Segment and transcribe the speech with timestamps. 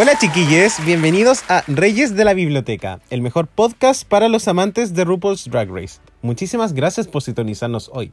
[0.00, 5.02] Hola chiquillos, bienvenidos a Reyes de la Biblioteca, el mejor podcast para los amantes de
[5.02, 5.98] RuPaul's Drag Race.
[6.22, 8.12] Muchísimas gracias por sintonizarnos hoy.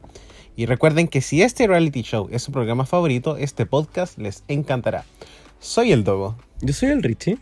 [0.56, 5.04] Y recuerden que si este reality show es su programa favorito, este podcast les encantará.
[5.60, 6.36] Soy el Dogo.
[6.60, 7.38] Yo soy el Richie.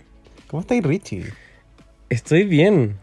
[0.48, 1.24] ¿Cómo estáis, Richie?
[2.10, 2.98] Estoy bien.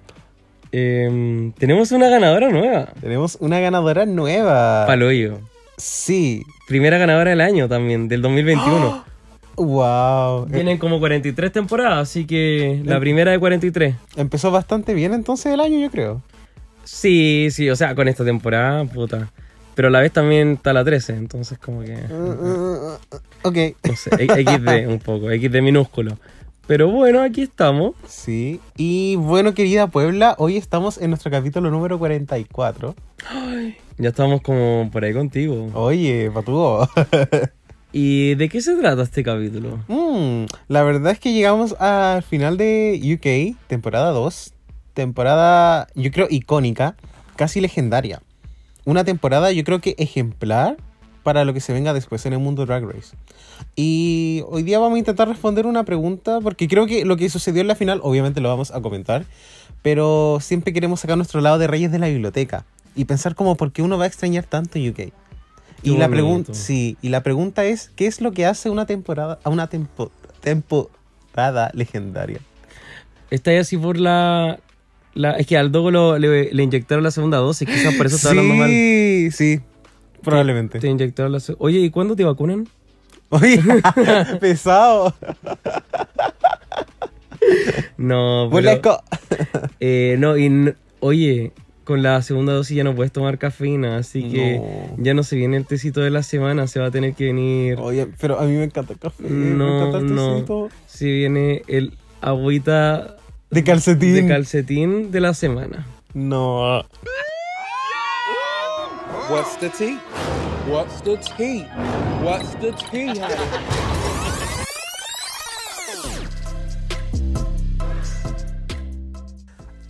[0.72, 2.94] Em, tenemos una ganadora nueva.
[3.02, 4.86] Tenemos una ganadora nueva.
[4.86, 5.40] Paloyo.
[5.76, 6.44] Sí.
[6.68, 9.11] Primera ganadora del año también, del 2021.
[9.64, 10.48] Wow.
[10.48, 13.96] Vienen como 43 temporadas, así que la primera de 43.
[14.16, 16.22] Empezó bastante bien entonces el año, yo creo.
[16.84, 19.32] Sí, sí, o sea, con esta temporada, puta.
[19.76, 21.96] Pero a la vez también está la 13, entonces como que...
[23.44, 23.58] Ok.
[23.88, 26.18] No sé, XD un poco, XD minúsculo.
[26.68, 27.96] Pero bueno, aquí estamos.
[28.08, 28.60] Sí.
[28.78, 32.96] Y bueno, querida Puebla, hoy estamos en nuestro capítulo número 44.
[33.98, 35.70] Ya estamos como por ahí contigo.
[35.74, 36.90] Oye, patúo.
[37.94, 39.80] ¿Y de qué se trata este capítulo?
[39.88, 44.54] Mm, la verdad es que llegamos al final de UK, temporada 2.
[44.94, 46.96] Temporada, yo creo, icónica,
[47.36, 48.22] casi legendaria.
[48.86, 50.78] Una temporada, yo creo que ejemplar
[51.24, 53.16] para lo que se venga después en el mundo Drag Race.
[53.76, 57.62] Y hoy día vamos a intentar responder una pregunta, porque creo que lo que sucedió
[57.62, 59.26] en la final, obviamente lo vamos a comentar,
[59.82, 62.66] pero siempre queremos sacar nuestro lado de Reyes de la Biblioteca
[62.96, 65.12] y pensar como por qué uno va a extrañar tanto UK.
[65.84, 69.40] Y la, pregunta sí, y la pregunta es, ¿qué es lo que hace una temporada,
[69.44, 70.12] a una tempo-
[70.42, 72.40] temporada legendaria?
[73.32, 74.60] Está ahí así por la,
[75.14, 78.16] la- Es que al Dogo lo- le, le inyectaron la segunda dosis, quizás por eso
[78.18, 78.70] está hablando mal.
[78.70, 79.60] Sí, sí,
[80.24, 80.80] probablemente.
[80.80, 82.68] Te inyectaron la Oye, ¿y cuándo te vacunan?
[83.30, 83.60] Oye,
[84.40, 85.14] pesado.
[87.98, 89.02] No, pero...
[89.80, 90.74] Eh, no, y...
[91.00, 91.52] Oye,
[91.84, 95.04] con la segunda dosis ya no puedes tomar cafeína, así que No.
[95.04, 97.80] ya no se viene el tecito de la semana, se va a tener que venir...
[97.80, 99.24] Oye, pero a mí me encanta el café.
[99.24, 100.34] me No, encanta el no.
[100.36, 100.70] tecito.
[100.88, 103.18] Se viene el agüita
[103.50, 104.14] De calcetín.
[104.14, 105.88] de calcetín de la semana.
[106.14, 106.84] no.
[109.30, 109.98] What's the tea?
[110.70, 111.66] What's the tea?
[112.24, 113.14] What's the tea,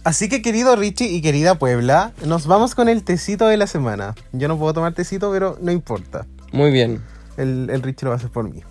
[0.04, 4.16] Así que querido Richie y querida Puebla, nos vamos con el tecito de la semana.
[4.32, 6.26] Yo no puedo tomar tecito, pero no importa.
[6.52, 7.02] Muy bien.
[7.38, 8.64] El, el Richie lo va a hacer por mí.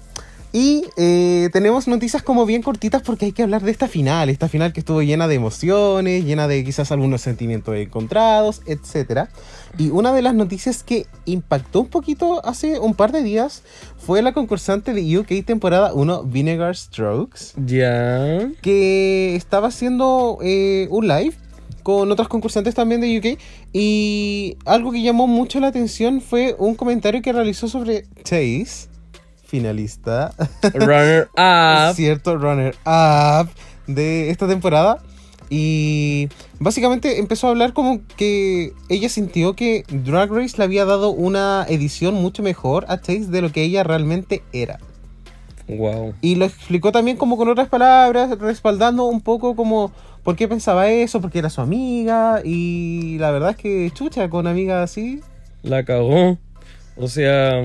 [0.52, 4.28] Y eh, tenemos noticias como bien cortitas porque hay que hablar de esta final.
[4.28, 9.28] Esta final que estuvo llena de emociones, llena de quizás algunos sentimientos encontrados, etc.
[9.78, 13.62] Y una de las noticias que impactó un poquito hace un par de días
[13.98, 18.50] fue la concursante de UK temporada 1, Vinegar Strokes, Ya.
[18.60, 21.34] que estaba haciendo eh, un live
[21.84, 23.40] con otros concursantes también de UK
[23.72, 28.89] y algo que llamó mucho la atención fue un comentario que realizó sobre Chase,
[29.50, 30.32] finalista,
[30.74, 31.94] Runner up.
[31.94, 33.48] cierto runner up
[33.86, 35.02] de esta temporada
[35.50, 36.28] y
[36.60, 41.66] básicamente empezó a hablar como que ella sintió que Drag Race le había dado una
[41.68, 44.78] edición mucho mejor a Chase de lo que ella realmente era.
[45.66, 46.14] Wow.
[46.20, 49.92] Y lo explicó también como con otras palabras, respaldando un poco como
[50.22, 52.42] por qué pensaba eso, porque era su amiga.
[52.44, 55.20] Y la verdad es que chucha, con amigas así.
[55.62, 56.38] La cagó.
[56.96, 57.62] O sea,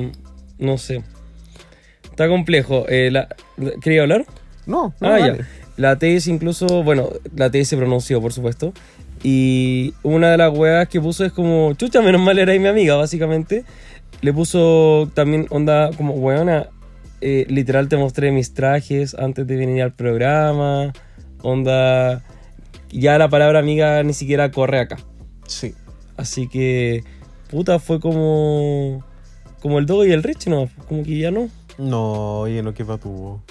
[0.57, 1.03] no sé.
[2.15, 2.85] Está complejo.
[2.88, 3.27] Eh, la,
[3.81, 4.25] ¿Quería hablar?
[4.65, 5.07] No, no.
[5.09, 5.35] ah, ya.
[5.75, 8.71] La TS incluso, bueno, la TS se pronunció, por supuesto.
[9.21, 12.69] Y una de las weas que puso es como, chucha, menos mal era ahí mi
[12.69, 13.65] amiga, básicamente.
[14.21, 16.69] Le puso también onda como, weona,
[17.19, 20.94] eh, literal te mostré mis trajes antes de venir al programa.
[21.41, 22.23] Onda,
[22.91, 25.00] ya la palabra amiga ni siquiera corre acá.
[25.47, 25.73] Sí.
[26.15, 27.03] Así que,
[27.50, 29.03] puta, fue como,
[29.59, 30.69] como el Dogo y el Rich, ¿no?
[30.88, 31.50] Como que ya no.
[31.77, 33.42] No, oye, no, qué tuvo.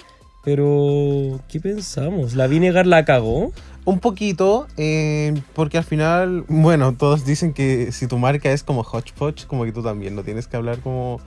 [0.43, 2.35] Pero, ¿qué pensamos?
[2.35, 3.51] ¿La Vinegar la cagó?
[3.83, 8.81] Un poquito, eh, porque al final, bueno, todos dicen que si tu marca es como
[8.81, 11.19] hodgepodge, como que tú también no tienes que hablar como,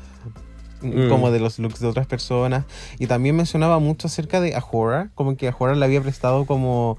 [0.80, 1.08] Mm.
[1.08, 2.64] como de los looks de otras personas.
[2.98, 6.98] Y también mencionaba mucho acerca de Ahura, como que Ahura le había prestado como,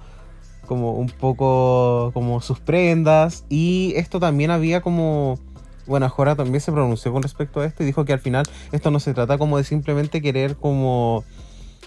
[0.65, 3.45] como un poco como sus prendas.
[3.49, 5.39] Y esto también había como...
[5.89, 8.91] Bueno, Ahura también se pronunció con respecto a esto y dijo que al final esto
[8.91, 11.25] no se trata como de simplemente querer como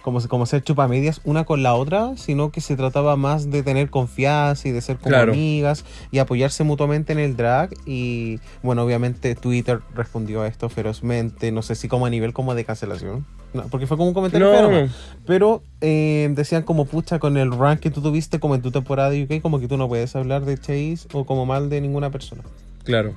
[0.03, 3.89] como, como ser chupamedias una con la otra, sino que se trataba más de tener
[3.89, 5.33] confianza y de ser como Claro.
[5.33, 7.71] amigas y apoyarse mutuamente en el drag.
[7.87, 12.57] Y bueno, obviamente Twitter respondió a esto ferozmente, no sé si como a nivel como
[12.57, 14.89] de cancelación, no, porque fue como un comentario
[15.25, 19.11] pero eh, decían como pucha con el rank que tú tuviste como en tu temporada
[19.11, 22.11] de UK, como que tú no puedes hablar de Chase o como mal de ninguna
[22.11, 22.43] persona.
[22.83, 23.15] Claro.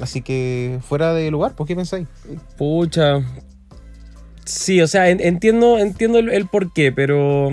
[0.00, 2.06] Así que fuera de lugar, ¿por qué pensáis?
[2.58, 3.20] Pucha.
[4.44, 7.50] Sí, o sea, en- entiendo, entiendo el, el por qué, pero.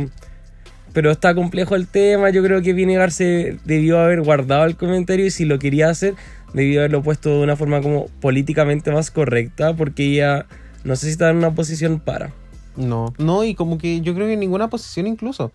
[0.94, 2.30] Pero está complejo el tema.
[2.30, 6.14] Yo creo que Vinegar se debió haber guardado el comentario y si lo quería hacer,
[6.54, 10.46] debió haberlo puesto de una forma como políticamente más correcta, porque ella
[10.84, 12.32] no sé si está en una posición para.
[12.76, 15.52] No, no, y como que yo creo que en ninguna posición incluso.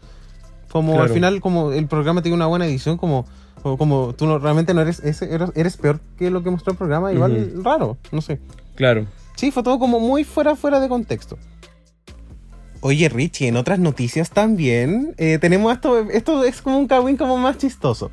[0.72, 3.24] Como al final, como el programa tiene una buena edición, como,
[3.72, 6.72] o como tú no, realmente no eres, ese, eres, eres peor que lo que mostró
[6.72, 8.40] el programa, igual raro, no sé.
[8.74, 9.06] Claro.
[9.36, 11.38] Sí, fue todo como muy fuera, fuera de contexto.
[12.80, 17.36] Oye, Richie, en otras noticias también eh, tenemos esto, esto es como un Kawin como
[17.36, 18.10] más chistoso.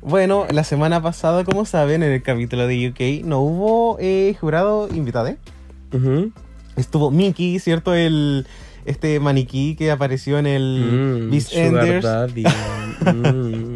[0.00, 4.88] Bueno, la semana pasada, como saben, en el capítulo de UK no hubo eh, jurado
[4.94, 5.34] invitado.
[5.92, 6.32] Ujú.
[6.76, 7.92] Estuvo Mickey, ¿cierto?
[7.94, 8.46] El,
[8.86, 12.44] este maniquí que apareció en el Mm, Beast Enders, Daddy.
[12.98, 13.67] Mm.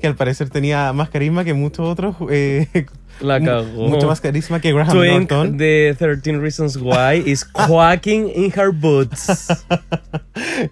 [0.00, 2.66] Que al parecer tenía más carisma que muchos otros, eh,
[3.20, 3.88] La cagó.
[3.88, 5.56] mucho más carisma que Graham Twink Norton.
[5.56, 9.64] de 13 Reasons Why is quacking in her boots.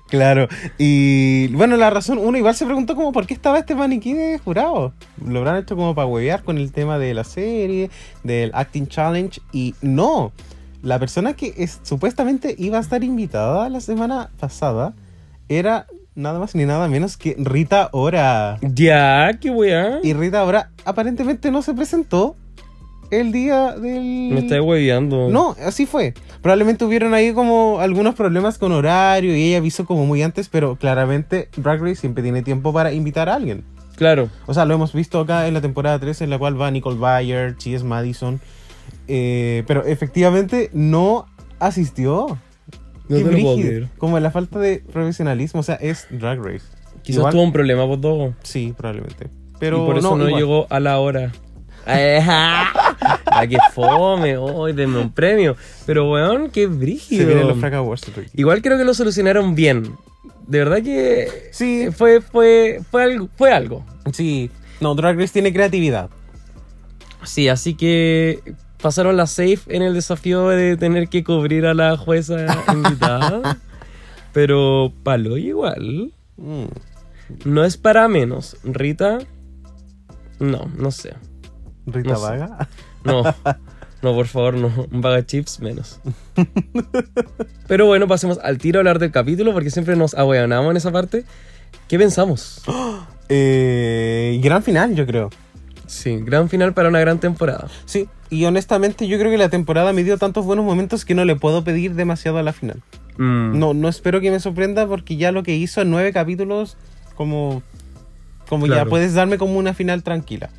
[0.08, 0.48] Claro.
[0.78, 4.38] Y bueno, la razón, uno igual se preguntó como por qué estaba este maniquí de
[4.38, 4.92] jurado.
[5.24, 7.90] Lo habrán hecho como para huevear con el tema de la serie,
[8.24, 9.40] del Acting Challenge.
[9.52, 10.32] Y no,
[10.82, 14.94] la persona que es, supuestamente iba a estar invitada la semana pasada
[15.48, 18.58] era nada más ni nada menos que Rita Ora.
[18.62, 20.00] ya, qué weá.
[20.02, 22.36] Y Rita Ora aparentemente no se presentó
[23.10, 24.30] el día del...
[24.32, 25.28] Me estáis hueveando.
[25.30, 26.14] No, así fue.
[26.42, 30.76] Probablemente hubieron ahí como algunos problemas con horario y ella avisó como muy antes, pero
[30.76, 33.64] claramente Drag Race siempre tiene tiempo para invitar a alguien.
[33.96, 34.30] Claro.
[34.46, 36.98] O sea, lo hemos visto acá en la temporada 3 en la cual va Nicole
[36.98, 38.40] Bayer, Chis Madison,
[39.08, 41.26] eh, pero efectivamente no
[41.58, 42.38] asistió.
[43.10, 43.68] No Qué te lo puedo brígido.
[43.68, 43.88] creer.
[43.98, 46.64] Como la falta de profesionalismo, o sea, es Drag Race.
[47.02, 48.34] Quizás Igual- tuvo un problema por todo.
[48.42, 49.28] Sí, probablemente.
[49.58, 51.32] Pero y por eso no, llegó a la hora.
[51.86, 54.36] ¡Ah, qué fome!
[54.36, 55.56] ¡Hoy denme un premio!
[55.86, 57.26] Pero, weón, qué Se brígido.
[57.26, 58.10] vienen los Fraca Awards.
[58.34, 59.90] Igual creo que lo solucionaron bien.
[60.46, 63.84] De verdad que Sí, fue, fue, fue, algo, fue algo.
[64.12, 64.50] sí.
[64.80, 66.08] No, Drag Race tiene creatividad.
[67.24, 68.40] Sí, así que
[68.82, 73.58] pasaron la safe en el desafío de tener que cubrir a la jueza invitada.
[74.32, 76.12] Pero palo igual.
[76.36, 76.66] Mm.
[77.44, 78.56] No es para menos.
[78.64, 79.18] Rita,
[80.38, 81.14] no, no sé.
[81.86, 82.22] Rita No sé.
[82.22, 82.68] Vaga.
[83.04, 83.22] No,
[84.02, 84.86] no, por favor, no.
[84.90, 86.00] De chips menos.
[87.68, 90.90] Pero bueno, pasemos al tiro a hablar del capítulo porque siempre nos ahueonamos en esa
[90.90, 91.24] parte.
[91.88, 92.62] ¿Qué pensamos?
[93.32, 95.30] Eh, gran final, yo creo.
[95.90, 97.66] Sí, gran final para una gran temporada.
[97.84, 101.24] Sí, y honestamente yo creo que la temporada me dio tantos buenos momentos que no
[101.24, 102.80] le puedo pedir demasiado a la final.
[103.18, 106.76] Mm, No, no espero que me sorprenda porque ya lo que hizo en nueve capítulos,
[107.16, 107.62] como,
[108.48, 110.50] como ya puedes darme como una final tranquila.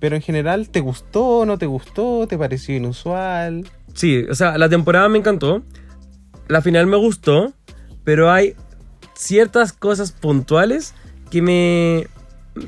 [0.00, 1.44] Pero en general, ¿te gustó?
[1.44, 2.26] ¿No te gustó?
[2.26, 3.68] ¿Te pareció inusual?
[3.92, 5.62] Sí, o sea, la temporada me encantó.
[6.46, 7.52] La final me gustó,
[8.04, 8.54] pero hay
[9.14, 10.94] ciertas cosas puntuales
[11.30, 12.06] que me,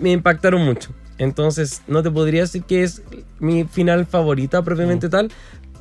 [0.03, 0.91] me impactaron mucho.
[1.21, 3.03] Entonces, no te podría decir que es
[3.39, 5.31] mi final favorita propiamente tal,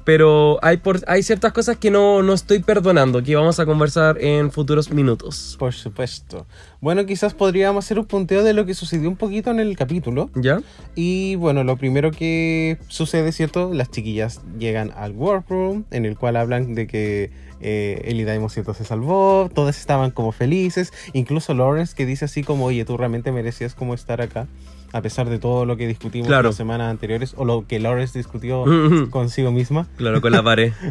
[0.04, 4.22] pero hay, por, hay ciertas cosas que no, no estoy perdonando, que vamos a conversar
[4.22, 5.56] en futuros minutos.
[5.58, 6.46] Por supuesto.
[6.82, 10.30] Bueno, quizás podríamos hacer un punteo de lo que sucedió un poquito en el capítulo.
[10.36, 10.62] ¿Ya?
[10.94, 13.74] Y bueno, lo primero que sucede, ¿cierto?
[13.74, 17.32] Las chiquillas llegan al workroom, en el cual hablan de que
[17.62, 18.74] eh, Elida Emo, ¿cierto?
[18.74, 23.32] se salvó, todas estaban como felices, incluso Lawrence que dice así como, oye, tú realmente
[23.32, 24.48] merecías como estar acá,
[24.92, 26.50] a pesar de todo lo que discutimos Claro.
[26.50, 28.64] las semanas anteriores, o lo que Lawrence discutió
[29.12, 29.88] consigo misma.
[29.98, 30.72] Claro, con la pared.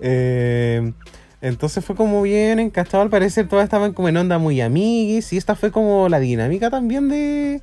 [0.00, 0.92] Eh,
[1.40, 5.36] entonces fue como bien encachado, al parecer todas estaban como en onda muy amiguis, y
[5.36, 7.60] esta fue como la dinámica también de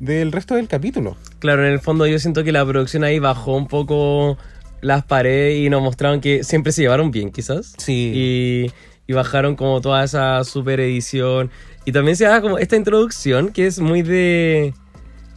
[0.00, 1.16] del resto del capítulo.
[1.38, 4.36] Claro, en el fondo yo siento que la producción ahí bajó un poco
[4.80, 7.74] las paredes y nos mostraron que siempre se llevaron bien, quizás.
[7.78, 8.10] Sí.
[8.12, 8.72] Y,
[9.06, 11.50] y bajaron como toda esa super edición.
[11.84, 14.74] Y también se da como esta introducción que es muy de.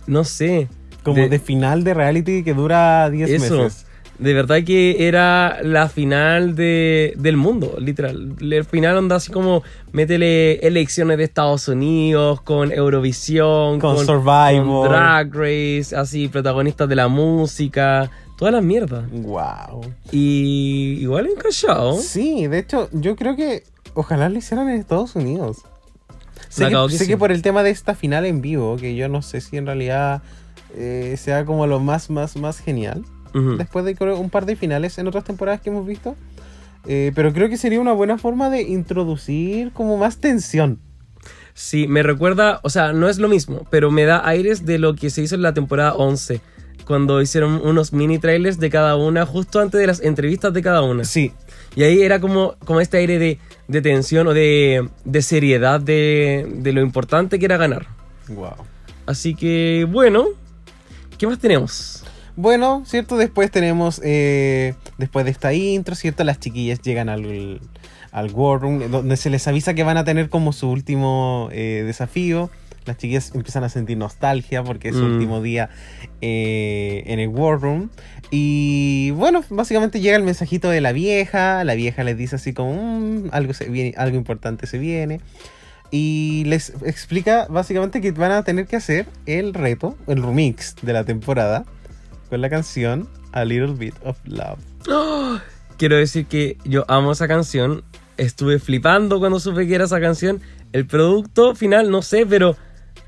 [0.07, 0.67] No sé.
[1.03, 3.57] Como de, final de reality que dura 10 Eso.
[3.63, 3.85] meses.
[4.17, 8.33] De verdad que era la final de, del mundo, literal.
[8.39, 9.61] El final onda así como
[9.91, 14.87] métele elecciones de Estados Unidos, con Eurovisión, Con Survivor.
[14.87, 19.05] con Drag Race, así, protagonistas de la música, toda la mierda.
[19.11, 19.81] Wow.
[20.11, 21.97] Y igual encallado.
[21.99, 23.63] Sí, de hecho, yo creo que
[23.95, 25.57] ojalá lo hicieran en Estados Unidos.
[26.55, 29.41] Sé, que, sé por el tema de esta final en vivo, que yo no sé
[29.41, 30.21] si en realidad
[30.73, 33.03] eh, sea como lo más, más, más genial.
[33.57, 36.15] Después de un par de finales en otras temporadas que hemos visto.
[36.87, 40.79] Eh, pero creo que sería una buena forma de introducir como más tensión.
[41.53, 44.95] Sí, me recuerda, o sea, no es lo mismo, pero me da aires de lo
[44.95, 46.39] que se hizo en la temporada 11,
[46.85, 50.81] cuando hicieron unos mini trailers de cada una justo antes de las entrevistas de cada
[50.81, 51.03] una.
[51.03, 51.31] Sí,
[51.75, 56.47] Y ahí era como, como este aire de, de tensión o de, de seriedad de,
[56.49, 57.87] de lo importante que era ganar.
[58.29, 58.53] wow.
[59.05, 60.25] Así que, bueno,
[61.17, 62.03] ¿qué más tenemos?
[62.35, 63.17] Bueno, ¿cierto?
[63.17, 66.23] Después tenemos, eh, después de esta intro, ¿cierto?
[66.23, 67.61] Las chiquillas llegan al,
[68.11, 71.83] al War Room, donde se les avisa que van a tener como su último eh,
[71.85, 72.49] desafío.
[72.85, 75.13] Las chiquillas empiezan a sentir nostalgia porque es su Mm.
[75.13, 75.69] último día
[76.21, 77.89] eh, en el War Room.
[78.31, 81.63] Y bueno, básicamente llega el mensajito de la vieja.
[81.63, 85.19] La vieja les dice así como, "Mm, algo, se viene, algo importante se viene.
[85.91, 90.93] Y les explica básicamente que van a tener que hacer el reto, el remix de
[90.93, 91.63] la temporada,
[92.29, 94.59] con la canción A Little Bit of Love.
[95.77, 97.83] Quiero decir que yo amo esa canción.
[98.17, 100.41] Estuve flipando cuando supe que era esa canción.
[100.71, 102.55] El producto final, no sé, pero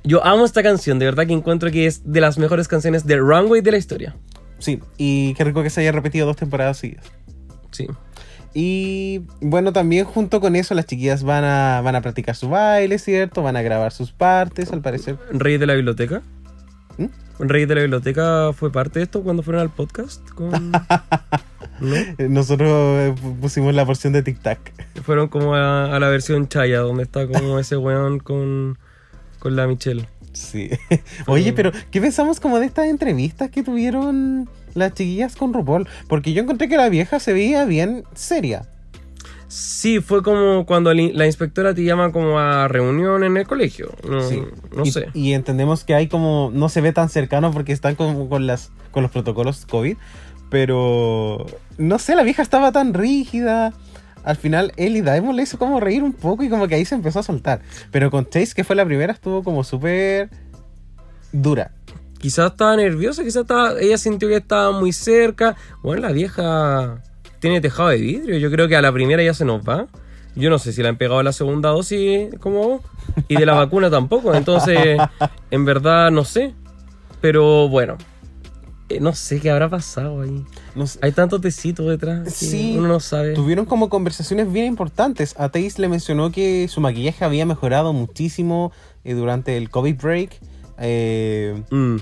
[0.08, 1.00] yo amo esta canción.
[1.00, 4.16] De verdad que encuentro que es de las mejores canciones de Runway de la historia.
[4.60, 7.06] Sí, y qué rico que se haya repetido dos temporadas seguidas.
[7.72, 7.88] Sí.
[8.54, 12.98] Y bueno, también junto con eso las chiquillas van a, van a practicar su baile,
[12.98, 13.44] ¿cierto?
[13.44, 15.18] Van a grabar sus partes, al parecer.
[15.32, 16.24] Rey de la biblioteca.
[16.98, 17.06] ¿Mm?
[17.40, 20.28] Rey de la biblioteca fue parte de esto cuando fueron al podcast.
[20.32, 20.72] Con...
[21.80, 21.96] ¿No?
[22.30, 24.60] Nosotros eh, pu- pusimos la porción de Tic Tac.
[25.04, 28.80] Fueron como a, a la versión Chaya, donde está como ese weón con,
[29.40, 30.08] con la Michelle.
[30.34, 30.70] Sí.
[31.26, 35.88] Oye, pero ¿qué pensamos como de estas entrevistas que tuvieron las chiquillas con RuPaul?
[36.08, 38.68] Porque yo encontré que la vieja se veía bien seria.
[39.48, 43.94] Sí, fue como cuando la inspectora te llama como a reunión en el colegio.
[44.08, 44.44] No, Sí.
[44.76, 45.08] no y, sé.
[45.14, 46.52] Y entendemos que hay como.
[46.54, 49.96] No se ve tan cercano porque están como con las con los protocolos COVID.
[50.50, 51.46] Pero.
[51.78, 53.74] No sé, la vieja estaba tan rígida.
[54.28, 56.96] Al final, Ellie Diamond le hizo como reír un poco y como que ahí se
[56.96, 57.62] empezó a soltar.
[57.92, 60.30] Pero con Chase, que fue la primera, estuvo como súper
[61.32, 61.72] dura.
[62.20, 65.56] Quizás estaba nerviosa, quizás estaba, ella sintió que estaba muy cerca.
[65.82, 67.02] Bueno, la vieja
[67.40, 68.38] tiene tejado de vidrio.
[68.38, 69.88] Yo creo que a la primera ya se nos va.
[70.36, 72.82] Yo no sé si le han pegado la segunda dosis como.
[73.30, 74.36] Y de la vacuna tampoco.
[74.36, 74.98] Entonces,
[75.52, 76.54] en verdad, no sé.
[77.22, 77.98] Pero bueno.
[78.90, 80.44] eh, no sé qué habrá pasado ahí.
[80.78, 83.34] No sé, Hay tantos tecitos detrás que Sí, uno no sabe.
[83.34, 85.34] Tuvieron como conversaciones bien importantes.
[85.38, 88.72] A Taze le mencionó que su maquillaje había mejorado muchísimo
[89.04, 90.40] eh, durante el COVID break.
[90.80, 91.96] Eh, Mm.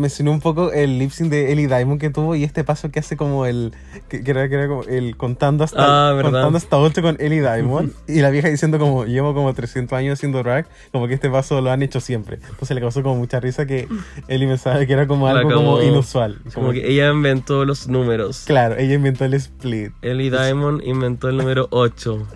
[0.00, 3.00] mencionó un poco el lip sync de Ellie Diamond que tuvo y este paso que
[3.00, 3.72] hace como el
[4.08, 5.76] que, que era, que era como el contando hasta
[6.10, 9.96] Ah, contando hasta 8 con Ellie Diamond y la vieja diciendo como llevo como 300
[9.96, 13.16] años haciendo drag como que este paso lo han hecho siempre entonces le causó como
[13.16, 13.88] mucha risa que
[14.28, 15.82] Ellie pensaba que era como algo como cagó.
[15.82, 18.44] inusual Como que ella inventó los números.
[18.46, 22.26] claro ella inventó el split Ellie Diamond inventó el número 8.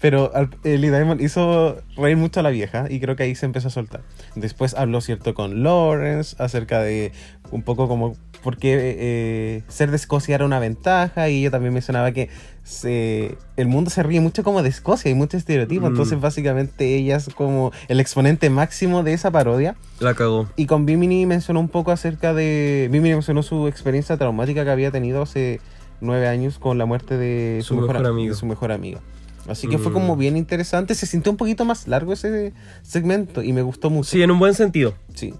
[0.00, 3.46] Pero al- Ellie Diamond hizo reír mucho a la vieja y creo que ahí se
[3.46, 4.02] empezó a soltar.
[4.34, 7.12] Después habló, ¿cierto?, con Lawrence acerca de
[7.50, 11.72] un poco como por qué eh, ser de Escocia era una ventaja y ella también
[11.72, 12.28] mencionaba que
[12.62, 15.90] se- el mundo se ríe mucho como de Escocia, hay mucho estereotipo, Mm.
[15.90, 19.76] entonces básicamente ella es como el exponente máximo de esa parodia.
[20.00, 20.48] La cagó.
[20.56, 22.88] Y con Bimini mencionó un poco acerca de...
[22.90, 25.60] Bimini mencionó su experiencia traumática que había tenido hace
[26.02, 28.34] nueve años con la muerte de Su mejor a- amigo.
[28.34, 29.00] de su mejor amigo.
[29.48, 29.94] Así que fue Mm.
[29.94, 30.94] como bien interesante.
[30.94, 34.10] Se sintió un poquito más largo ese segmento y me gustó mucho.
[34.10, 34.94] Sí, en un buen sentido.
[35.14, 35.34] Sí.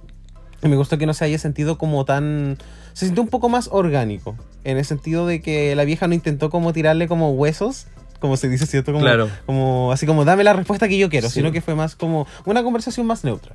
[0.62, 2.58] Y me gustó que no se haya sentido como tan...
[2.92, 4.37] Se sintió un poco más orgánico.
[4.64, 7.87] En el sentido de que la vieja no intentó como tirarle como huesos.
[8.20, 8.92] Como se dice, ¿cierto?
[8.92, 9.28] Como, Claro.
[9.46, 11.28] como así como dame la respuesta que yo quiero.
[11.28, 11.34] Sí.
[11.34, 13.54] Sino que fue más como una conversación más neutra.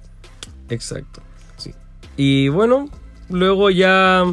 [0.70, 1.22] Exacto.
[1.58, 1.74] Sí.
[2.18, 2.90] Y bueno,
[3.30, 4.24] luego ya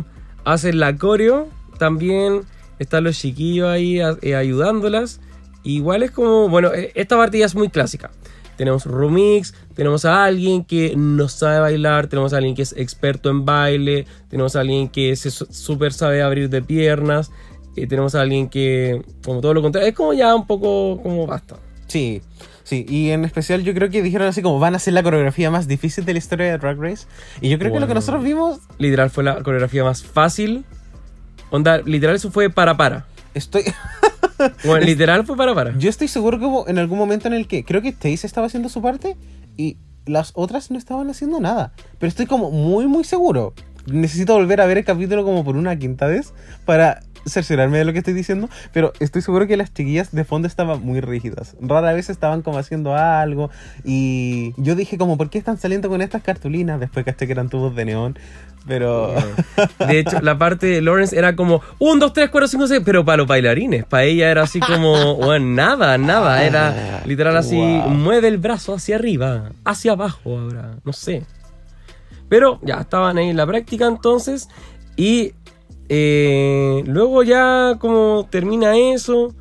[0.44, 1.49] hacen la coreo.
[1.78, 2.42] También
[2.78, 5.20] están los chiquillos ahí eh, ayudándolas.
[5.66, 8.12] Igual es como, bueno, eh, esta partida es muy clásica.
[8.56, 13.30] Tenemos remix, tenemos a alguien que no sabe bailar, tenemos a alguien que es experto
[13.30, 17.32] en baile, tenemos a alguien que se súper sabe abrir de piernas,
[17.75, 21.26] y tenemos a alguien que, como todo lo contrario, es como ya un poco como
[21.26, 21.56] basta.
[21.88, 22.23] Sí,
[22.62, 25.50] sí, y en especial yo creo que dijeron así como van a ser la coreografía
[25.50, 27.08] más difícil de la historia de Drag Race.
[27.40, 30.64] Y yo creo que lo que nosotros vimos, Literal fue la coreografía más fácil.
[31.50, 33.04] Onda, literal eso fue para para.
[33.35, 33.64] estoy,
[34.64, 35.76] Bueno, literal fue para para.
[35.78, 38.47] yo estoy seguro que hubo en algún momento en el que creo que Taze estaba
[38.47, 39.16] haciendo su parte
[39.57, 39.76] y
[40.07, 41.73] las otras no estaban haciendo nada.
[41.99, 43.55] Pero estoy como muy, muy seguro.
[43.87, 46.33] Necesito volver a ver el capítulo como por una quinta vez
[46.64, 50.49] para cerciorarme de lo que estoy diciendo, pero estoy seguro que las chiquillas de fondo
[50.49, 51.56] estaban muy rígidas.
[51.61, 53.50] Rara vez estaban como haciendo algo
[53.85, 56.80] y yo dije como, ¿por qué están saliendo con estas cartulinas?
[56.80, 58.18] Después caché que eran tubos de neón,
[58.66, 59.14] pero...
[59.78, 63.04] De hecho, la parte de Lawrence era como 1, 2, 3, 4, 5, 6, pero
[63.04, 63.85] para los bailarines.
[63.85, 66.42] Para ella era así como, bueno, nada, nada.
[66.45, 67.90] Era literal así, Wow.
[67.90, 71.25] mueve el brazo hacia arriba, hacia abajo ahora, no sé.
[72.28, 74.49] Pero ya estaban ahí en la práctica entonces.
[74.97, 75.33] Y
[75.88, 79.35] eh, luego ya como termina eso,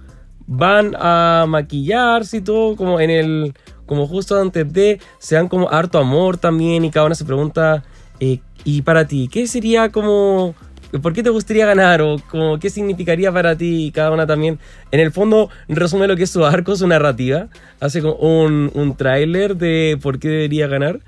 [0.47, 3.53] van a maquillarse y todo, como en el,
[3.85, 7.83] como justo antes de, se dan como harto amor también y cada una se pregunta,
[8.19, 10.55] eh, y para ti, ¿qué sería como...
[11.01, 12.01] ¿Por qué te gustaría ganar?
[12.01, 13.87] ¿O como, qué significaría para ti?
[13.87, 14.59] Y cada una también,
[14.91, 17.49] en el fondo, resume lo que es su arco, su narrativa.
[17.81, 21.01] Hace como un, un tráiler de por qué debería ganar.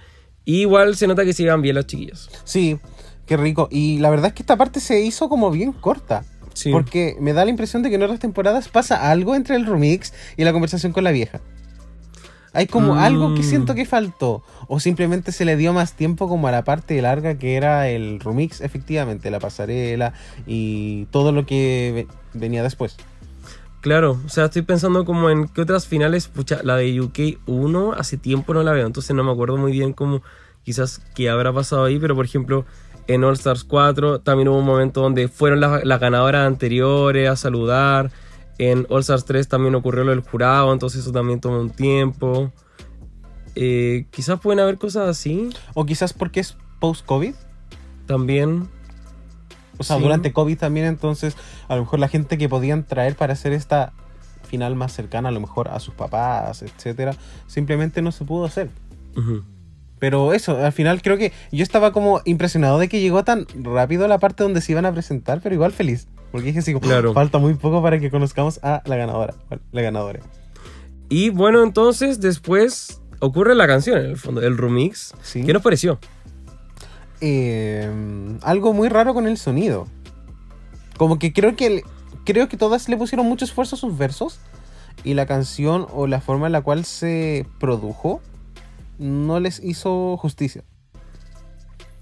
[0.44, 2.30] Y igual se nota que se llevan bien las chiquillas.
[2.44, 2.80] Sí,
[3.28, 3.68] qué rico.
[3.70, 6.24] Y la verdad es que esta parte se hizo como bien corta.
[6.54, 6.72] Sí.
[6.72, 10.12] Porque me da la impresión de que en otras temporadas pasa algo entre el remix
[10.38, 11.40] y la conversación con la vieja.
[12.54, 12.98] Hay como Mm.
[12.98, 14.42] algo que siento que faltó.
[14.68, 18.20] O simplemente se le dio más tiempo como a la parte larga que era el
[18.20, 20.14] remix, efectivamente, la pasarela
[20.48, 22.96] y todo lo que ve- venía después.
[23.82, 27.94] Claro, o sea, estoy pensando como en qué otras finales, pucha, la de UK 1
[27.94, 30.24] hace tiempo no la veo, entonces no me acuerdo muy bien cómo
[30.64, 32.66] quizás qué habrá pasado ahí, pero por ejemplo
[33.08, 37.36] en All Stars 4 también hubo un momento donde fueron las, las ganadoras anteriores a
[37.36, 38.12] saludar,
[38.58, 42.52] en All Stars 3 también ocurrió lo del jurado, entonces eso también tomó un tiempo.
[43.56, 47.34] Eh, quizás pueden haber cosas así O quizás porque es post-COVID.
[48.06, 48.68] también.
[49.80, 50.04] O sea, Sí.
[50.04, 51.36] durante COVID también, entonces,
[51.68, 53.94] a lo mejor la gente que podían traer para hacer esta
[54.44, 57.14] final más cercana, a lo mejor a sus papás, etcétera,
[57.48, 58.70] simplemente no se pudo hacer.
[60.00, 64.08] Pero eso, al final creo que yo estaba como impresionado de que llegó tan rápido
[64.08, 66.08] la parte donde se iban a presentar, pero igual feliz.
[66.32, 67.14] Porque dije así, Claro.
[67.14, 69.34] falta muy poco para que conozcamos a la ganadora.
[69.72, 70.20] La ganadora.
[71.10, 75.14] Y bueno, entonces después ocurre la canción, en el fondo, el remix.
[75.24, 75.44] Sí.
[75.44, 76.00] ¿Qué nos pareció?
[77.22, 77.90] Eh,
[78.44, 79.88] algo muy raro con el sonido.
[80.98, 81.82] Como que creo que
[82.26, 84.40] creo que todas le pusieron mucho esfuerzo a sus versos
[85.04, 88.22] y la canción o la forma en la cual se produjo
[88.98, 90.64] no les hizo justicia.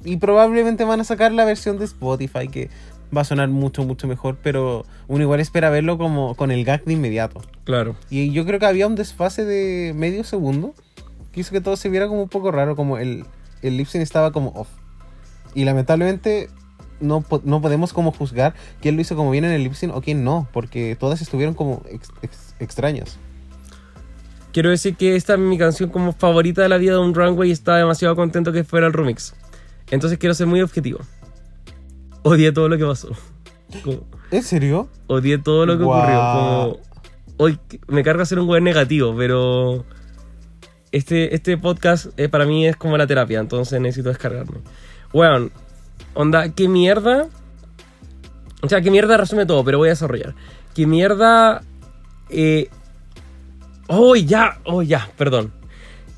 [0.04, 2.70] Y probablemente van a sacar la versión de Spotify que
[3.16, 6.84] va a sonar mucho mucho mejor, pero uno igual espera verlo como con el gag
[6.86, 7.42] de inmediato.
[7.64, 7.96] Claro.
[8.10, 10.74] Y yo creo que había un desfase de medio segundo
[11.32, 13.26] que hizo que todo se viera como un poco raro, como el,
[13.62, 14.68] el lip sync estaba como off.
[15.54, 16.50] Y lamentablemente
[17.00, 20.02] no, no podemos como juzgar quién lo hizo como bien en el lip sync o
[20.02, 23.18] quién no, porque todas estuvieron como ex- ex- extrañas.
[24.56, 27.50] Quiero decir que esta es mi canción como favorita de la vida de un runway
[27.50, 29.36] y estaba demasiado contento que fuera el remix.
[29.92, 31.00] Entonces quiero ser muy objetivo.
[32.24, 33.10] Odié todo lo que pasó.
[33.84, 34.88] Como- ¿En serio?
[35.08, 36.08] odié todo lo que ocurrió.
[36.16, 36.78] Como,
[37.36, 39.84] hoy me carga ser un güey negativo, pero
[40.94, 44.60] este, este podcast eh, para mí es como la terapia, entonces necesito descargarme.
[45.12, 45.52] Weón,
[46.14, 47.28] onda, qué mierda.
[48.62, 50.34] O sea, qué mierda resume todo, pero voy a desarrollar.
[50.74, 51.62] Qué mierda.
[52.30, 52.70] Eh,
[53.88, 55.52] oh, ya, oh, ya, perdón.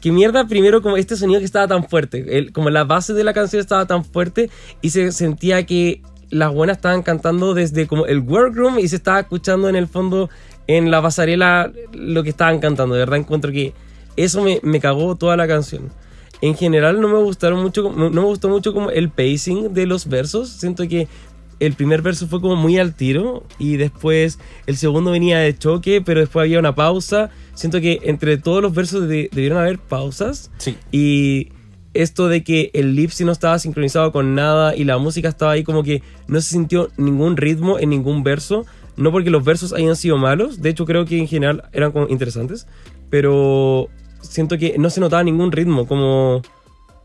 [0.02, 2.38] Qué mierda, primero, como este sonido que estaba tan fuerte.
[2.38, 4.50] El- como la base de la canción estaba tan fuerte
[4.82, 9.20] y se sentía que las buenas estaban cantando desde como el workroom y se estaba
[9.22, 10.30] escuchando en el fondo
[10.68, 12.96] en la pasarela lo que estaban cantando.
[12.96, 13.74] De verdad encuentro que
[14.18, 15.90] eso me, me cagó toda la canción.
[16.42, 20.08] En general no me gustaron mucho, no me gustó mucho como el pacing de los
[20.08, 20.50] versos.
[20.50, 21.08] Siento que
[21.60, 26.02] el primer verso fue como muy al tiro y después el segundo venía de choque,
[26.06, 27.30] pero después había una pausa.
[27.56, 30.52] Siento que entre todos los versos de- debieron haber pausas.
[30.58, 30.76] Sí.
[30.92, 31.50] Y
[31.94, 35.54] esto de que el lip sync no estaba sincronizado con nada y la música estaba
[35.54, 38.66] ahí como que no se sintió ningún ritmo en ningún verso.
[38.96, 42.08] No porque los versos hayan sido malos, de hecho creo que en general eran como
[42.08, 42.66] interesantes,
[43.12, 43.90] pero
[44.22, 46.42] siento que no se notaba ningún ritmo, como,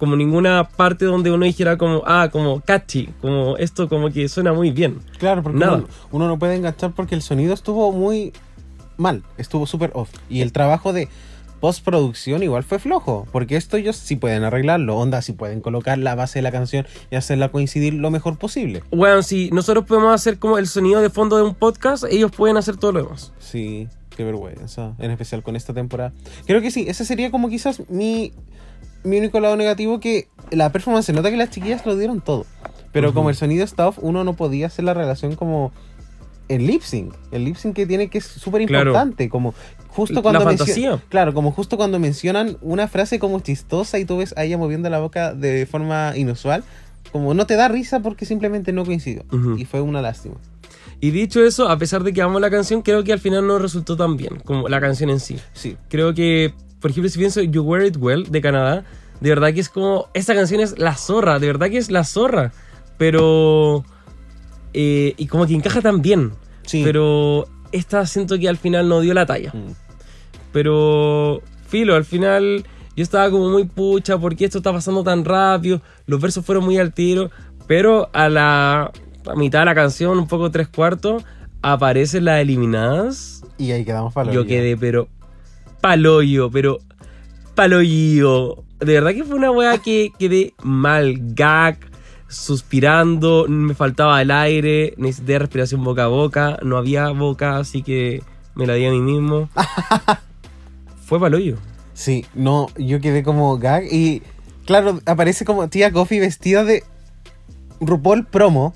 [0.03, 4.53] como ninguna parte donde uno dijera como, ah, como catchy, como esto como que suena
[4.53, 4.99] muy bien.
[5.17, 5.77] Claro, porque Nada.
[5.77, 8.33] uno, uno no puede enganchar porque el sonido estuvo muy
[8.97, 10.11] mal, estuvo súper off.
[10.29, 11.09] Y el trabajo de
[11.61, 16.17] postproducción igual fue flojo, porque esto ellos sí pueden arreglarlo, onda, sí pueden colocar la
[16.17, 18.83] base de la canción y hacerla coincidir lo mejor posible.
[18.91, 22.57] Bueno, si nosotros podemos hacer como el sonido de fondo de un podcast, ellos pueden
[22.57, 23.33] hacer todo lo demás.
[23.38, 23.87] Sí.
[24.17, 26.12] qué vergüenza, en especial con esta temporada.
[26.45, 28.33] Creo que sí, ese sería como quizás mi,
[29.05, 32.47] mi único lado negativo, que la performance, se nota que las chiquillas lo dieron todo.
[32.93, 35.73] Pero como el sonido está off, uno no podía hacer la relación como
[36.49, 37.15] el lip sync.
[37.31, 38.91] El lip sync que tiene que es súper Claro.
[38.91, 39.55] importante, como
[39.88, 41.03] justo cuando mencio- fantasía.
[41.09, 44.91] Claro, como justo cuando mencionan una frase como chistosa y tú ves a ella moviendo
[44.91, 46.65] la boca de forma inusual,
[47.12, 49.25] como no te da risa porque simplemente no coincidió.
[49.57, 50.35] Y fue una lástima.
[51.01, 53.59] Y dicho eso, a pesar de que amo la canción, creo que al final no
[53.59, 55.38] resultó tan bien como la canción en sí.
[55.53, 55.77] Sí.
[55.88, 58.85] Creo que, por ejemplo, si pienso You Wear It Well de Canadá,
[59.21, 60.09] de verdad que es como.
[60.12, 62.53] Esta canción es la zorra, de verdad que es la zorra.
[62.99, 63.85] Pero.
[64.75, 66.33] eh, y como que encaja tan bien.
[66.66, 66.83] Sí.
[66.85, 69.53] Pero esta siento que al final no dio la talla.
[69.55, 69.75] Mm.
[70.53, 72.64] Pero, filo, al final
[72.95, 75.81] yo estaba como muy pucha, porque esto está pasando tan rápido?
[76.07, 77.31] Los versos fueron muy al tiro,
[77.66, 78.92] pero a la
[79.27, 81.25] a mitad de la canción, un poco tres cuartos,
[81.62, 83.45] aparecen las eliminadas.
[83.57, 85.09] Y ahí quedamos para Yo quedé, pero
[85.83, 86.79] paloyo, pero
[87.55, 88.64] paloyo.
[88.81, 91.79] De verdad que fue una weá que quedé mal, gag,
[92.29, 98.23] suspirando, me faltaba el aire, necesité respiración boca a boca, no había boca, así que
[98.55, 99.51] me la di a mí mismo.
[101.05, 101.59] fue paloyo.
[101.92, 104.23] Sí, no, yo quedé como gag y
[104.64, 106.83] claro, aparece como tía Coffee vestida de
[107.81, 108.75] RuPaul promo.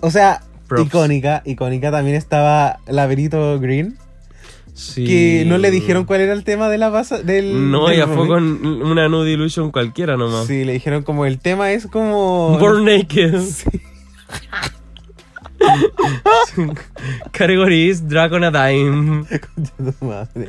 [0.00, 0.86] O sea, Props.
[0.86, 3.96] icónica, icónica también estaba Laberito Green,
[4.74, 5.04] Sí.
[5.04, 8.08] que no le dijeron cuál era el tema de la base del No, del ella
[8.08, 10.46] fue con una nude illusion cualquiera nomás.
[10.46, 13.40] Sí, le dijeron como el tema es como Born Naked.
[13.44, 13.80] Sí.
[17.32, 19.24] Category is Dragon a Dime.
[20.00, 20.48] Madre.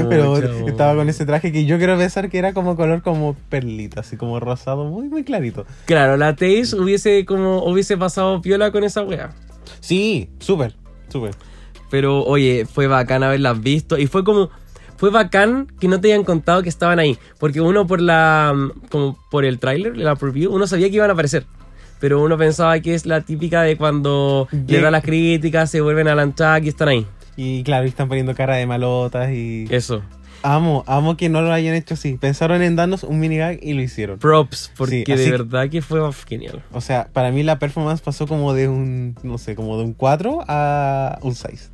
[0.00, 0.68] Oh, Pero chavo.
[0.68, 4.16] estaba con ese traje que yo quiero pensar que era como color como perlita, así
[4.16, 5.66] como rosado, muy muy clarito.
[5.86, 9.32] Claro, la Taze hubiese como hubiese pasado piola con esa wea.
[9.80, 10.74] Sí, súper,
[11.08, 11.34] súper.
[11.94, 13.96] Pero oye, fue bacán haberlas visto.
[13.96, 14.50] Y fue como.
[14.96, 17.16] Fue bacán que no te hayan contado que estaban ahí.
[17.38, 18.52] Porque uno por la.
[18.52, 21.46] mm, como por el tráiler, la preview, uno sabía que iban a aparecer.
[22.00, 25.80] Pero uno pensaba que es la típica de cuando le Llega- da las críticas, se
[25.82, 27.06] vuelven a lanzar y están ahí.
[27.36, 29.66] Y claro, y están poniendo cara de malotas y...
[29.70, 30.02] Eso.
[30.42, 32.18] Amo, amo que no lo hayan hecho así.
[32.20, 34.18] Pensaron en darnos un minigag y lo hicieron.
[34.18, 36.62] Props, porque Sí, de verdad que fue genial.
[36.72, 39.94] O sea, para mí la performance pasó como de un, no sé, como de un
[39.94, 41.70] 4 a un 6.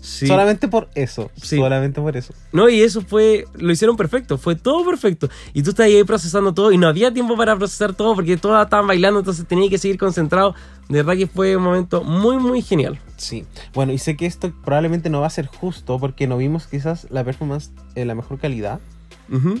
[0.00, 0.26] Sí.
[0.26, 1.30] Solamente por eso.
[1.40, 1.56] Sí.
[1.56, 2.32] Solamente por eso.
[2.52, 5.28] No, y eso fue, lo hicieron perfecto, fue todo perfecto.
[5.52, 8.64] Y tú estás ahí procesando todo y no había tiempo para procesar todo porque todas
[8.64, 10.54] estaban bailando, entonces tenía que seguir concentrado.
[10.88, 12.98] De verdad que fue un momento muy, muy genial.
[13.16, 13.44] Sí.
[13.74, 17.06] Bueno, y sé que esto probablemente no va a ser justo porque no vimos quizás
[17.10, 18.80] la performance en la mejor calidad.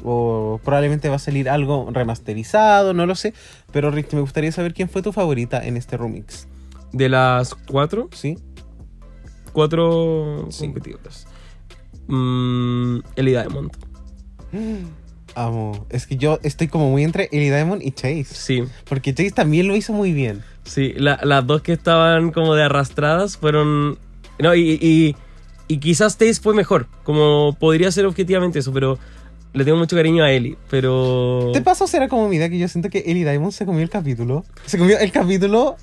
[0.02, 3.34] O probablemente va a salir algo remasterizado, no lo sé.
[3.72, 6.48] Pero Rick, me gustaría saber quién fue tu favorita en este remix.
[6.92, 8.36] De las cuatro, ¿Sí?
[9.52, 10.66] Cuatro Sí.
[10.66, 11.26] competidoras.
[12.08, 13.70] Mm, Ellie Diamond.
[15.36, 15.86] Amo.
[15.90, 18.24] Es que yo estoy como muy entre Ellie Diamond y Chase.
[18.24, 20.42] Sí, Porque Chase también lo hizo muy bien.
[20.64, 23.98] sí, la- las dos que estaban como de arrastradas fueron...
[24.38, 25.16] No, y, y,
[25.68, 28.98] y quizás Taze fue mejor, como podría ser objetivamente eso, pero
[29.52, 31.50] le tengo mucho cariño a Ellie, pero...
[31.52, 33.90] ¿Te pasó será como mi idea que yo siento que Ellie Diamond se comió el
[33.90, 34.44] capítulo?
[34.66, 35.76] Se comió el capítulo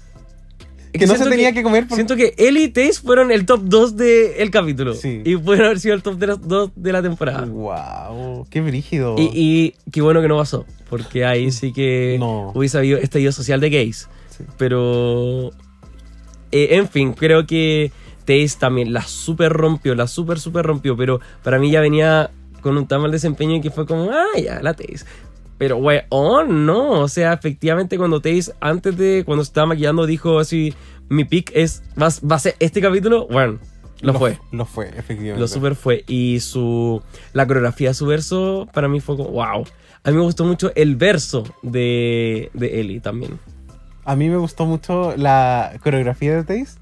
[0.93, 1.95] Es que no se tenía que, comer por...
[1.95, 4.93] Siento que Ellie y Taze fueron el top 2 del capítulo.
[4.93, 5.21] Sí.
[5.25, 7.45] Y pueden haber sido el top 2 de la temporada.
[7.45, 9.15] Wow, qué brígido.
[9.17, 10.65] Y, y qué bueno que no pasó.
[10.89, 12.51] Porque ahí sí que No.
[12.55, 14.07] hubiese habido estallido social de gays.
[14.29, 14.43] Sí.
[14.57, 15.49] Pero.
[16.51, 17.91] eh, en fin, creo que
[18.25, 20.95] Taze también la super rompió, la super, super rompió.
[20.95, 24.61] Pero para mí ya venía con un tan mal desempeño que fue como, ah, ya,
[24.61, 25.05] la Taze.
[25.57, 27.01] Pero, weón, no.
[27.01, 30.73] O sea, efectivamente, cuando Taze, antes de cuando se estaba maquillando, dijo así:
[31.09, 33.27] Mi pick es, va, va a ser este capítulo.
[33.27, 33.59] Bueno,
[34.01, 34.37] lo, fue.
[34.51, 35.39] Lo fue, efectivamente.
[35.39, 36.03] Lo super fue.
[36.07, 37.01] Y su.
[37.33, 39.29] La coreografía de su verso, para mí fue como.
[39.29, 39.65] ¡Wow!
[40.03, 43.39] A mí me gustó mucho el verso de, de Ellie también.
[44.05, 46.77] A mí me gustó mucho la coreografía de Taze.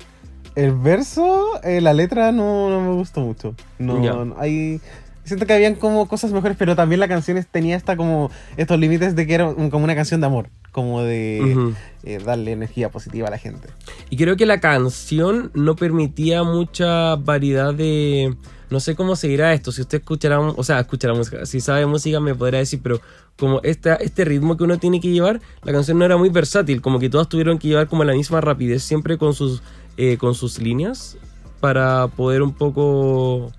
[0.56, 3.56] El verso, eh, la letra no, no me gustó mucho.
[3.80, 4.80] No, no, hay...
[5.26, 9.16] Siento que habían como cosas mejores, pero también la canción tenía hasta como estos límites
[9.16, 10.50] de que era como una canción de amor.
[10.72, 13.68] Como de eh, darle energía positiva a la gente.
[14.12, 18.36] Y creo que la canción no permitía mucha variedad de.
[18.70, 19.72] No sé cómo seguirá esto.
[19.72, 20.40] Si usted escuchará.
[20.40, 21.46] O sea, escuchará música.
[21.48, 22.82] Si sabe música, me podrá decir.
[22.84, 23.02] Pero
[23.38, 26.82] como esta, este ritmo que uno tiene que llevar, la canción no era muy versátil.
[26.82, 29.64] Como que todas tuvieron que llevar como la misma rapidez, siempre con sus,
[29.98, 31.18] eh, con sus líneas.
[31.62, 33.52] Para poder un poco.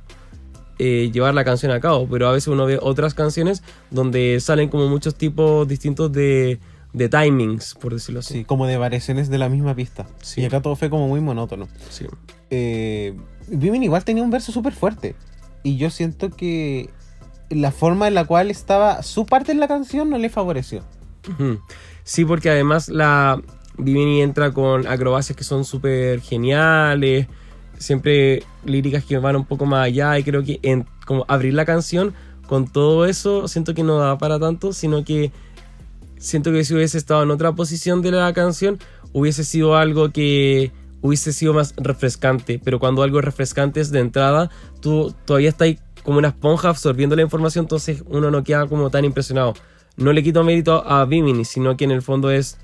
[0.78, 2.06] Eh, llevar la canción a cabo.
[2.10, 6.58] Pero a veces uno ve otras canciones donde salen como muchos tipos distintos de,
[6.92, 8.34] de timings, por decirlo así.
[8.34, 10.06] Sí, como de variaciones de la misma pista.
[10.22, 10.40] Sí.
[10.40, 11.68] Y acá todo fue como muy monótono.
[11.90, 12.06] Sí.
[12.50, 13.14] Eh,
[13.50, 15.14] igual tenía un verso súper fuerte.
[15.62, 16.90] Y yo siento que
[17.50, 20.82] la forma en la cual estaba su parte en la canción no le favoreció.
[22.04, 23.42] Sí, porque además la
[23.78, 27.26] Vivini entra con acrobacias que son súper geniales,
[27.78, 31.64] siempre líricas que van un poco más allá y creo que en, como abrir la
[31.64, 32.14] canción
[32.46, 35.32] con todo eso siento que no da para tanto, sino que
[36.18, 38.78] siento que si hubiese estado en otra posición de la canción
[39.12, 44.00] hubiese sido algo que hubiese sido más refrescante, pero cuando algo es refrescante es de
[44.00, 48.90] entrada, tú todavía estás como una esponja absorbiendo la información, entonces uno no queda como
[48.90, 49.54] tan impresionado.
[49.96, 52.58] No le quito mérito a Vimini, sino que en el fondo es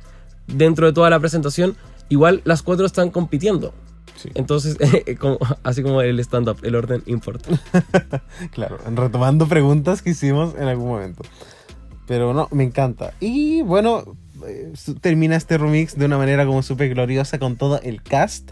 [0.46, 1.76] dentro de toda la presentación,
[2.08, 3.72] igual las cuatro están compitiendo.
[4.16, 4.30] Sí.
[4.34, 4.76] Entonces,
[5.20, 7.50] como- así como el stand-up, el orden importa.
[8.52, 11.22] Claro, retomando preguntas que hicimos en algún momento.
[12.06, 13.14] Pero no, me encanta.
[13.20, 14.04] Y bueno,
[14.46, 18.50] eh, termina este remix de una manera como súper gloriosa con todo el cast.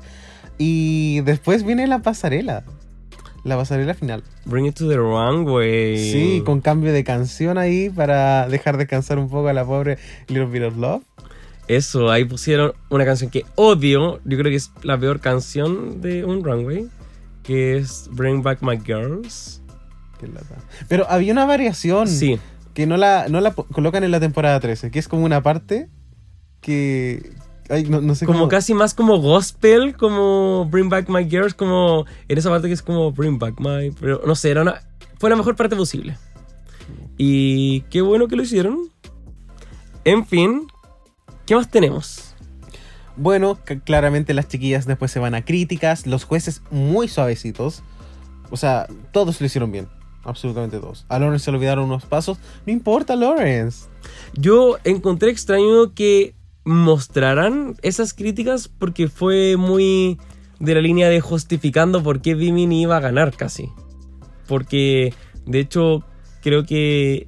[0.58, 2.64] Y después viene la pasarela.
[3.44, 4.22] La pasarela final.
[4.44, 5.96] Bring it to the runway.
[5.98, 9.96] Sí, con cambio de canción ahí para dejar descansar un poco a la pobre
[10.28, 11.02] Little Bit of Love.
[11.76, 14.20] Eso, ahí pusieron una canción que odio.
[14.24, 16.88] Yo creo que es la peor canción de un runway.
[17.42, 19.62] Que es Bring Back My Girls.
[20.18, 20.56] Qué lata.
[20.88, 22.38] Pero había una variación Sí,
[22.74, 25.88] que no la, no la colocan en la temporada 13, que es como una parte
[26.60, 27.32] que...
[27.68, 31.54] Ay, no, no sé como cómo- casi más como gospel, como Bring Back My Girls,
[31.54, 33.92] como en esa parte que es como Bring Back My.
[34.00, 34.80] Pero no sé, era una,
[35.18, 36.18] fue la mejor parte posible.
[37.16, 38.88] Y qué bueno que lo hicieron.
[40.04, 40.66] En fin,
[41.50, 42.36] ¿qué más tenemos?
[43.16, 47.82] Bueno, claramente las chiquillas después se van a críticas, los jueces muy suavecitos.
[48.52, 49.88] O sea, todos lo hicieron bien.
[50.22, 51.06] Absolutamente todos.
[51.08, 52.38] A Lawrence se le olvidaron unos pasos.
[52.66, 53.88] No importa, Lawrence.
[54.34, 60.20] Yo encontré extraño que mostraran esas críticas porque fue muy
[60.60, 63.70] de la línea de justificando por qué Vimini iba a ganar casi.
[64.46, 65.12] Porque
[65.46, 66.04] de hecho
[66.42, 67.26] creo que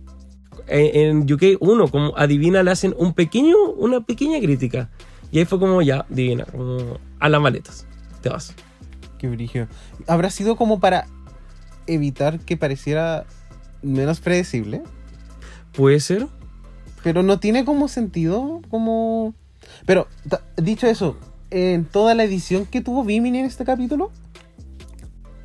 [0.67, 4.91] en, en UK 1 como adivina le hacen un pequeño una pequeña crítica
[5.31, 7.87] y ahí fue como ya divina como a las maletas
[8.23, 8.55] te vas.
[9.19, 9.67] Qué brillo.
[10.07, 11.07] ¿Habrá sido como para
[11.87, 13.27] evitar que pareciera
[13.83, 14.83] menos predecible?
[15.73, 16.29] Puede ser.
[17.03, 19.35] Pero no tiene como sentido, como...
[19.87, 20.07] Pero,
[20.57, 21.17] dicho eso,
[21.51, 24.11] en toda la edición que tuvo Bimini en este capítulo,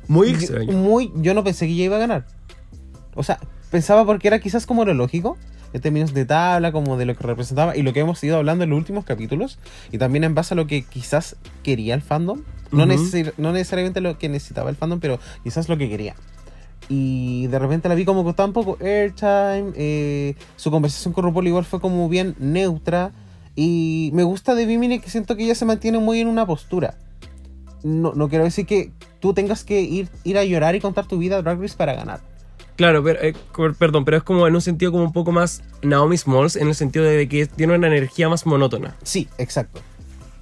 [0.06, 0.72] Muy yo, extraño.
[0.72, 2.26] muy, yo no pensé que ella iba a ganar.
[3.14, 5.36] O sea, pensaba porque era quizás como lo lógico,
[5.72, 8.64] en términos de tabla, como de lo que representaba, y lo que hemos ido hablando
[8.64, 9.58] en los últimos capítulos,
[9.92, 12.42] y también en base a lo que quizás quería el fandom.
[12.70, 16.14] No, no necesariamente lo que necesitaba el fandom, pero quizás lo que quería.
[16.88, 19.72] Y de repente la vi como que estaba un poco airtime.
[19.74, 23.12] eh, su conversación con RuPaul igual fue como bien neutra.
[23.54, 26.96] Y me gusta de Vimini que siento que ella se mantiene muy en una postura.
[27.82, 31.18] No, no quiero decir que tú tengas que ir, ir a llorar y contar tu
[31.18, 32.20] vida a Drag Race para ganar.
[32.78, 33.34] Claro, pero, eh,
[33.76, 36.76] perdón, pero es como en un sentido como un poco más Naomi Smalls, en el
[36.76, 38.94] sentido de que tiene una energía más monótona.
[39.02, 39.80] Sí, exacto.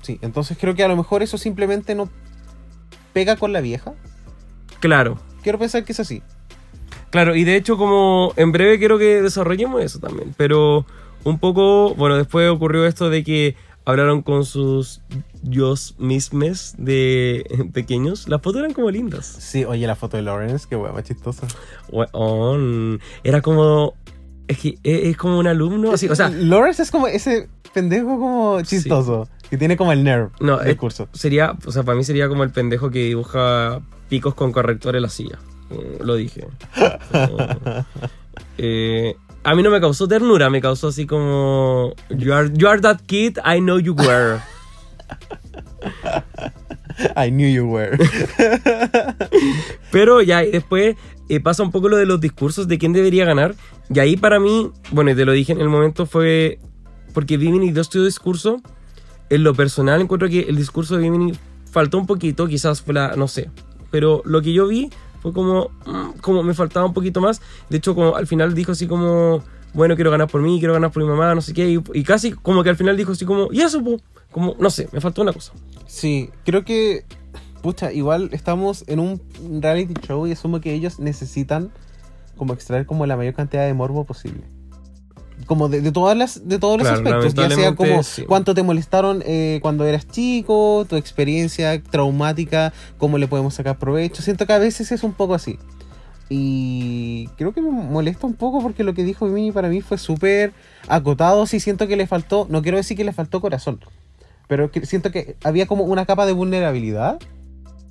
[0.03, 2.11] Sí, entonces creo que a lo mejor eso simplemente no
[3.15, 3.95] pega con la vieja.
[4.81, 6.23] Claro, Quiero pensar que es así.
[7.11, 10.85] claro, y de hecho como en breve quiero que desarrollemos eso también, pero
[11.25, 15.01] un poco, bueno, después ocurrió esto de que hablaron con sus
[15.43, 19.25] dios mismes de pequeños, las fotos eran como lindas.
[19.25, 21.47] Sí, oye, la foto de Lawrence, qué más chistosa.
[21.91, 23.95] Weón, era como,
[24.49, 28.19] es que es, es como un alumno, así, o sea, Lawrence es como ese pendejo
[28.19, 29.29] como chistoso.
[29.49, 31.09] Que tiene como el nerve No, del curso.
[31.13, 35.03] Sería, o sea, para mí sería como el pendejo que dibuja picos con corrector en
[35.03, 35.39] la silla.
[36.03, 36.47] Lo dije.
[38.59, 39.17] Eh,
[39.47, 41.95] a mí no me causó ternura, me causó así como.
[42.11, 44.41] You are, you are that kid I know you were.
[47.17, 47.97] I knew you were.
[49.93, 50.97] Pero ya y después
[51.29, 53.55] eh, pasa un poco lo de los discursos de quién debería ganar.
[53.89, 56.59] Y ahí para mí, bueno, y te lo dije en el momento, fue
[57.15, 58.61] porque Vimini dio este discurso.
[59.31, 61.35] En lo personal encuentro que el discurso de Vimini
[61.71, 63.49] faltó un poquito, quizás fue la, no sé.
[63.93, 64.91] Pero lo que yo vi
[65.27, 67.43] fue como, mm, como me faltaba un poquito más.
[67.69, 69.43] De hecho, como al final dijo así como,
[69.75, 71.69] bueno, quiero ganar por mí, quiero ganar por mi mamá, no sé qué.
[71.69, 73.83] Y, y casi como que al final dijo así como, y eso,
[74.31, 75.53] como, no sé, me faltó una cosa.
[75.89, 77.05] Sí, creo que.
[77.61, 79.21] Pucha, igual estamos en un
[79.61, 81.73] reality show y asumo que ellos necesitan
[82.37, 84.45] como extraer como la mayor cantidad de morbo posible.
[85.45, 88.23] Como de, de todas las, de todos los Claro, aspectos, ya sea como sí.
[88.27, 94.23] cuánto te molestaron eh, cuando eras chico, tu experiencia traumática, cómo le podemos sacar provecho.
[94.23, 95.59] Siento que a veces es un poco así.
[96.29, 99.99] Y creo que me molesta un poco porque lo que dijo Mini para mí fue
[99.99, 100.53] súper
[100.89, 101.47] acotado.
[101.47, 103.79] Sí siento que le faltó, no quiero decir que le faltó corazón,
[104.49, 107.19] pero que siento que había como una capa de vulnerabilidad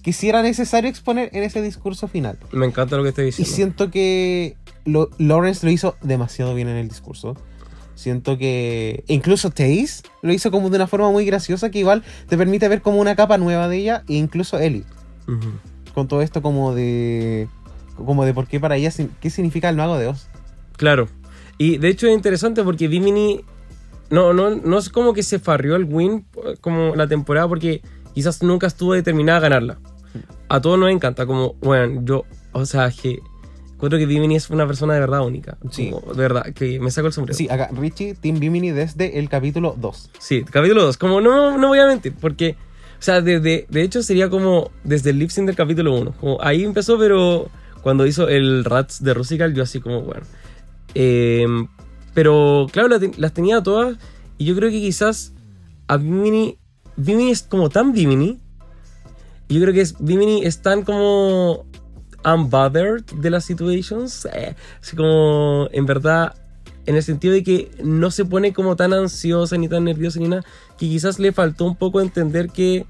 [0.04, 2.38] que sí era necesario exponer en ese discurso final.
[2.52, 3.56] Me encanta lo que estás Y diciendo.
[3.56, 4.56] siento que
[4.86, 7.36] lo- Lawrence lo hizo demasiado bien en el discurso.
[7.96, 12.38] Siento que incluso Taze lo hizo como de una forma muy graciosa que igual te
[12.38, 14.84] permite ver como una capa nueva de ella e incluso Ellie.
[15.94, 17.48] Con todo esto como de
[17.96, 20.28] como de por qué para ella qué significa el mago de Oz.
[20.76, 21.08] Claro.
[21.58, 23.46] Y de hecho es interesante porque Bimini
[24.10, 26.26] no, no, no es como que se farrió el win
[26.60, 27.82] como la temporada porque
[28.14, 29.80] quizás nunca estuvo determinada a ganarla.
[30.50, 33.20] A todos nos encanta, como, bueno, yo, o sea, que
[33.76, 35.58] encuentro que Bimini es una persona de verdad única.
[35.72, 35.92] Sí.
[35.92, 37.38] Como, de verdad, que me saco el sombrero.
[37.38, 40.12] Sí, acá Richie Team Bimini desde el capítulo 2.
[40.20, 40.98] Sí, capítulo 2.
[40.98, 42.56] Como no, no voy a mentir, porque,
[42.98, 46.14] o sea, de, de, de hecho sería como desde el lip sync del capítulo 1.
[46.20, 47.50] Como ahí empezó, pero
[47.82, 50.26] cuando hizo el Rats de Rusical, yo así como, bueno.
[50.96, 51.46] Eh,
[52.14, 53.98] pero claro, la te- las tenía todas
[54.38, 55.34] y yo creo que quizás
[55.88, 56.58] a Bimini,
[56.96, 58.40] Bimini es como tan Bimini.
[59.50, 61.66] Yo creo que es, Bimini es tan como
[62.26, 64.26] unbothered de las situations.
[64.34, 66.34] eh, así como, en verdad,
[66.86, 70.28] en el sentido de que no se pone como tan ansiosa ni tan nerviosa ni
[70.28, 70.44] nada,
[70.78, 72.86] que quizás le faltó un poco entender que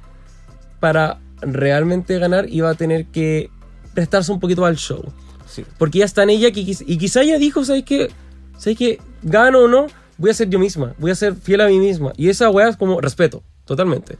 [0.79, 3.49] para realmente ganar iba a tener que
[3.93, 5.03] prestarse un poquito al show.
[5.47, 5.65] Sí.
[5.77, 8.11] Porque ya está en ella que, y quizá ella dijo, ¿sabes qué?
[8.57, 8.99] ¿Sabes qué?
[9.21, 12.13] Gano o no, voy a ser yo misma, voy a ser fiel a mí misma.
[12.17, 14.17] Y esa weá es como respeto, totalmente.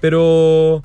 [0.00, 0.82] Pero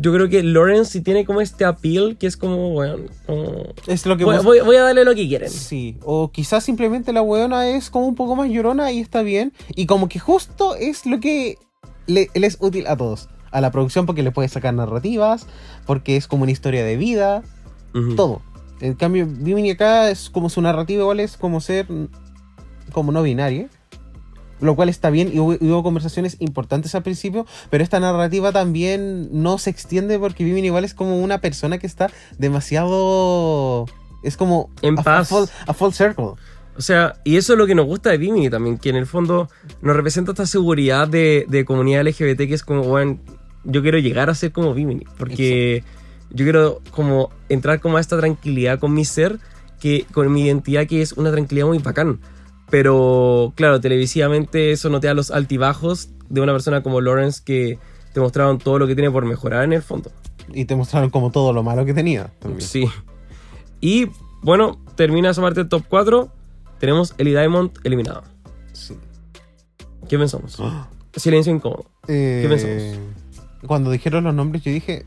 [0.00, 3.64] yo creo que Lawrence sí tiene como este appeal que es como, bueno, como...
[3.86, 5.50] Es lo que Voy, vos- voy- voy a darle lo que quieren.
[5.50, 9.52] Sí, o quizás simplemente la weona es como un poco más llorona y está bien.
[9.76, 11.58] Y como que justo es lo que
[12.06, 13.28] le, le es útil a todos.
[13.50, 15.46] A la producción porque le puede sacar narrativas,
[15.86, 17.42] porque es como una historia de vida,
[18.16, 18.42] todo.
[18.80, 21.86] En cambio, Bimini acá es como su narrativa igual es como ser
[22.92, 23.68] como no binaria.
[24.64, 29.28] Lo cual está bien y hubo, hubo conversaciones importantes al principio, pero esta narrativa también
[29.30, 33.84] no se extiende porque Bimini igual es como una persona que está demasiado...
[34.22, 35.28] Es como En a, a paz.
[35.28, 36.32] full, a full circle.
[36.76, 39.06] O sea, y eso es lo que nos gusta de Bimini también, que en el
[39.06, 39.50] fondo
[39.82, 43.18] nos representa esta seguridad de, de comunidad LGBT que es como, bueno,
[43.64, 45.84] yo quiero llegar a ser como Bimini, porque
[46.30, 49.38] yo quiero como entrar como a esta tranquilidad con mi ser,
[49.78, 52.18] que con mi identidad que es una tranquilidad muy bacán.
[52.74, 57.78] Pero claro, televisivamente eso no te da los altibajos de una persona como Lawrence que
[58.12, 60.10] te mostraron todo lo que tiene por mejorar en el fondo.
[60.52, 62.32] Y te mostraron como todo lo malo que tenía.
[62.40, 62.62] también.
[62.62, 62.88] Sí.
[63.80, 64.08] Y
[64.42, 66.32] bueno, termina esa parte del top 4.
[66.80, 68.24] Tenemos Ellie Diamond eliminado.
[68.72, 68.98] Sí.
[70.08, 70.60] ¿Qué pensamos?
[71.14, 71.86] Silencio incómodo.
[72.08, 72.98] Eh, pensamos?
[73.68, 75.06] Cuando dijeron los nombres, yo dije.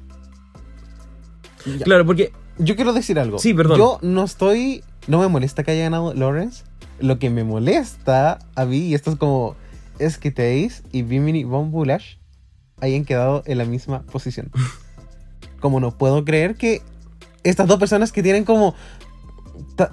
[1.66, 1.84] Ya.
[1.84, 3.40] Claro, porque Yo quiero decir algo.
[3.40, 3.78] Sí, perdón.
[3.78, 4.86] Yo no estoy.
[5.08, 6.64] No me molesta que haya ganado Lawrence.
[7.00, 9.56] Lo que me molesta a mí, y esto es como.
[10.00, 12.18] Es que Taze y Bimini Von Bulash
[12.80, 14.52] hayan quedado en la misma posición.
[15.60, 16.82] como no puedo creer que
[17.44, 18.76] estas dos personas que tienen como.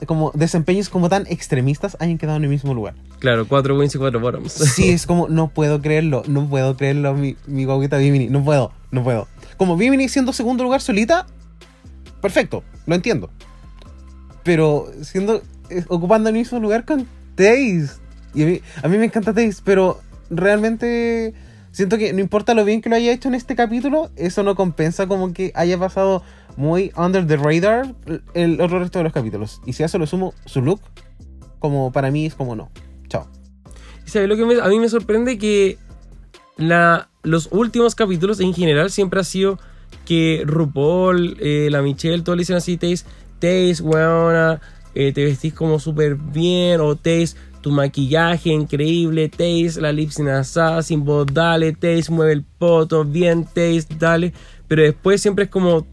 [0.07, 2.95] como desempeños como tan extremistas hayan quedado en el mismo lugar.
[3.19, 4.53] Claro, cuatro wins y cuatro bottoms.
[4.75, 8.73] Sí, es como, no puedo creerlo, no puedo creerlo, mi, mi guaguita Bimini, no puedo,
[8.91, 9.29] no puedo.
[9.57, 11.27] Como Bimini siendo segundo lugar solita,
[12.21, 13.31] perfecto, lo entiendo.
[14.43, 15.43] Pero siendo,
[15.89, 17.91] ocupando el mismo lugar con Taze.
[18.35, 20.01] Y a mí, a mí me encanta Taze, pero
[20.31, 21.35] realmente
[21.75, 24.55] siento que no importa lo bien que lo haya hecho en este capítulo, eso no
[24.55, 26.23] compensa como que haya pasado
[26.57, 27.95] muy under the radar
[28.35, 29.61] el otro resto de los capítulos.
[29.67, 30.81] Y si a eso lo sumo su look,
[31.59, 32.71] como para mí es como no.
[33.09, 33.29] Chao.
[34.07, 35.39] ¿Y ¿Sabes lo que a mí me sorprende?
[35.39, 35.79] Que
[36.57, 39.59] la, los últimos capítulos en general siempre ha sido
[40.05, 43.05] que RuPaul, eh, la Michelle, todos le dicen así, Taze,
[43.41, 44.61] Taze, weona,
[44.95, 50.29] eh, te vestís como súper bien, o Taze, tu maquillaje increíble, Taze, la lips sin
[50.83, 54.33] sin voz, dale, Taze, mueve el poto, bien, Taze, dale,
[54.69, 55.87] pero después siempre es como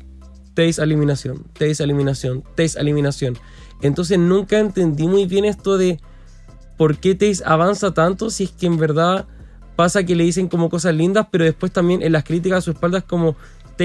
[0.53, 3.37] Taze, eliminación, Taze, eliminación, Taze, eliminación.
[3.81, 5.99] Entonces nunca entendí muy bien esto de
[6.77, 9.27] por qué Taze avanza tanto si es que en verdad
[9.75, 12.71] pasa que le dicen como cosas lindas, pero después también en las críticas a su
[12.71, 13.35] espalda es como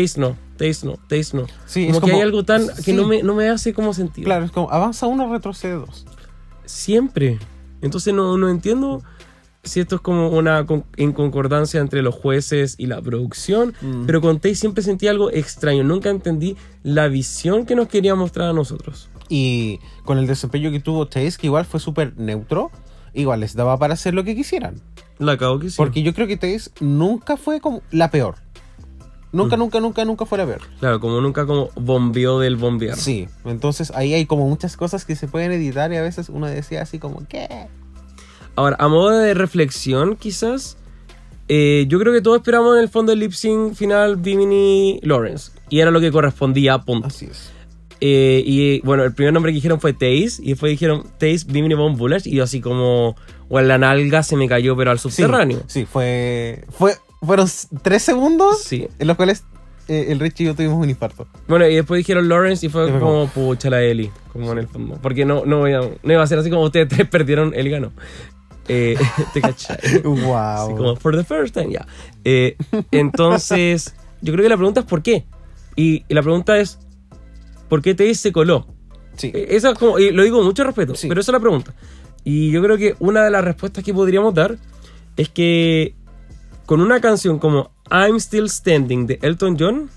[0.00, 1.46] Taze no, Taze no, Taze no.
[1.64, 3.94] Sí, como es que como- hay algo tan que no me, no me hace como
[3.94, 4.26] sentido.
[4.26, 6.04] Claro, es como avanza uno, retrocede dos.
[6.66, 7.38] Siempre.
[7.80, 9.02] Entonces no, no entiendo
[9.62, 14.06] si esto es como una con- en concordancia entre los jueces y la producción, Mm.
[14.06, 15.82] pero con Taze siempre sentí algo extraño.
[15.82, 19.08] Nunca entendí la visión que nos quería mostrar a nosotros.
[19.28, 22.70] Y con el desempeño que tuvo Taze, que igual fue súper neutro,
[23.12, 24.80] igual les daba para hacer lo que quisieran.
[25.18, 25.76] La cago que sí.
[25.78, 28.36] Porque yo creo que Taze nunca fue como la peor.
[29.36, 29.60] Nunca, Mm.
[29.60, 30.60] nunca, nunca, nunca fue la peor.
[30.80, 32.96] Claro, como nunca como bombeó del bombear.
[32.96, 36.46] Sí, entonces ahí hay como muchas cosas que se pueden editar y a veces uno
[36.46, 37.48] decía así como, ¿qué?
[38.56, 40.78] Ahora, a modo de reflexión, quizás,
[41.48, 45.52] eh, yo creo que todos esperamos en el fondo el lip sync final Bimini Lawrence.
[45.68, 47.06] Y era lo que correspondía, punto.
[47.08, 47.52] Así es.
[48.00, 50.38] Eh, y bueno, el primer nombre que dijeron fue Taze.
[50.42, 52.26] Y después dijeron Taze, Bimini Bomb Bullets.
[52.26, 53.16] Y yo así como.
[53.48, 55.62] O en la nalga se me cayó, pero al Sí, subterráneo.
[55.66, 56.94] Sí, fue, fue.
[57.22, 57.48] Fueron
[57.82, 58.88] tres segundos Sí.
[58.98, 59.44] en los cuales
[59.88, 61.26] eh, el Rich y yo tuvimos un infarto.
[61.48, 64.98] Bueno, y después dijeron Lawrence y fue como, pucha la Eli, como en el fondo.
[65.00, 67.92] Porque no, no, no iba a ser así como ustedes tres perdieron, Eli ganó.
[68.68, 68.96] Eh,
[69.32, 70.02] ¿Te cachai?
[70.02, 70.34] Wow.
[70.34, 71.86] Así como, for the first time, ya.
[72.24, 72.56] Eh,
[72.90, 75.24] entonces, yo creo que la pregunta es ¿por qué?
[75.76, 76.78] Y, y la pregunta es,
[77.68, 78.66] ¿por qué Taze se coló?
[79.16, 79.30] Sí.
[79.34, 81.08] Eh, Esa es como, y lo digo con mucho respeto, Sí.
[81.08, 81.74] pero esa es la pregunta.
[82.24, 84.56] Y yo creo que una de las respuestas que podríamos dar
[85.16, 85.94] es que
[86.66, 89.90] con una canción como I'm Still Standing de Elton John,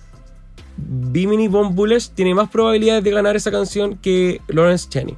[0.78, 5.17] Bimini Bomb Bullets tiene más probabilidades de ganar esa canción que Lawrence Cheney.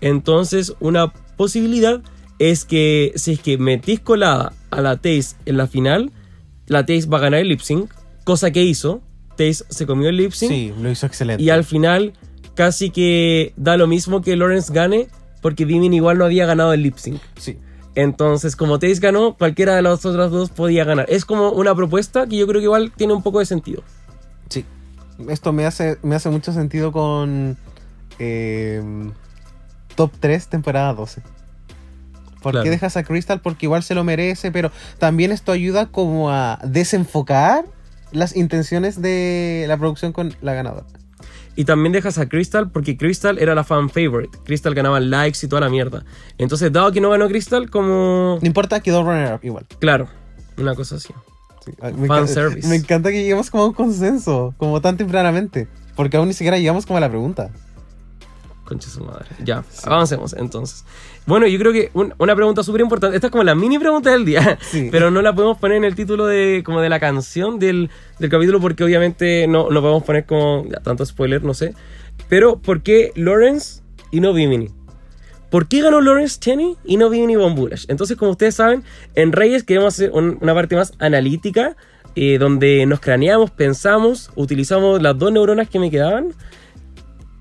[0.00, 2.02] Entonces, una posibilidad
[2.38, 6.12] es que si es que metís colada a la Taze en la final,
[6.66, 7.92] la Taze va a ganar el lip sync,
[8.24, 9.02] cosa que hizo.
[9.36, 10.50] Taze se comió el lip sync.
[10.50, 11.42] Sí, lo hizo excelente.
[11.42, 12.12] Y al final
[12.54, 15.08] casi que da lo mismo que Lawrence gane
[15.42, 17.20] porque Bimini igual no había ganado el lip sync.
[17.36, 17.58] Sí.
[17.94, 21.06] Entonces, como Taze ganó, cualquiera de las otras dos podía ganar.
[21.08, 23.82] Es como una propuesta que yo creo que igual tiene un poco de sentido.
[24.48, 24.64] Sí.
[25.28, 27.56] Esto me hace, me hace mucho sentido con
[28.18, 28.82] eh,
[29.94, 31.22] Top 3, temporada 12.
[32.42, 32.64] ¿Por Claro.
[32.64, 33.40] qué dejas a Crystal?
[33.40, 37.64] Porque igual se lo merece, pero también esto ayuda como a desenfocar
[38.12, 40.84] las intenciones de la producción con la ganadora.
[41.56, 44.38] Y también dejas a Crystal porque Crystal era la fan favorite.
[44.44, 46.04] Crystal ganaba likes y toda la mierda.
[46.38, 48.38] Entonces, dado que no ganó Crystal, como...
[48.40, 49.66] No importa, quedó runner-up igual.
[49.78, 50.08] Claro,
[50.56, 51.12] una cosa así.
[51.64, 51.72] Sí.
[51.96, 52.68] Me, Fan service.
[52.68, 55.68] me encanta que lleguemos como a un consenso, como tan tempranamente.
[55.94, 57.50] Porque aún ni siquiera llegamos como a la pregunta.
[58.64, 59.26] Concha su madre.
[59.44, 60.84] Ya, avancemos entonces.
[61.26, 63.16] Bueno, yo creo que un- una pregunta súper importante.
[63.16, 64.58] Esta es como la mini pregunta del día.
[64.70, 64.88] Sí.
[64.90, 68.30] Pero no la podemos poner en el título de, como de la canción del, del
[68.30, 71.74] capítulo porque obviamente no, no podemos poner como ya, tanto spoiler, no sé.
[72.28, 74.70] Pero, ¿por qué Lawrence y no Bimini?
[75.50, 77.54] ¿Por qué ganó Lawrence Cheney y no Bimini Von?
[77.88, 78.82] Entonces, como ustedes saben,
[79.14, 81.76] en Reyes queremos hacer un- una parte más analítica,
[82.16, 86.32] eh, donde nos craneamos, pensamos, utilizamos las dos neuronas que me quedaban.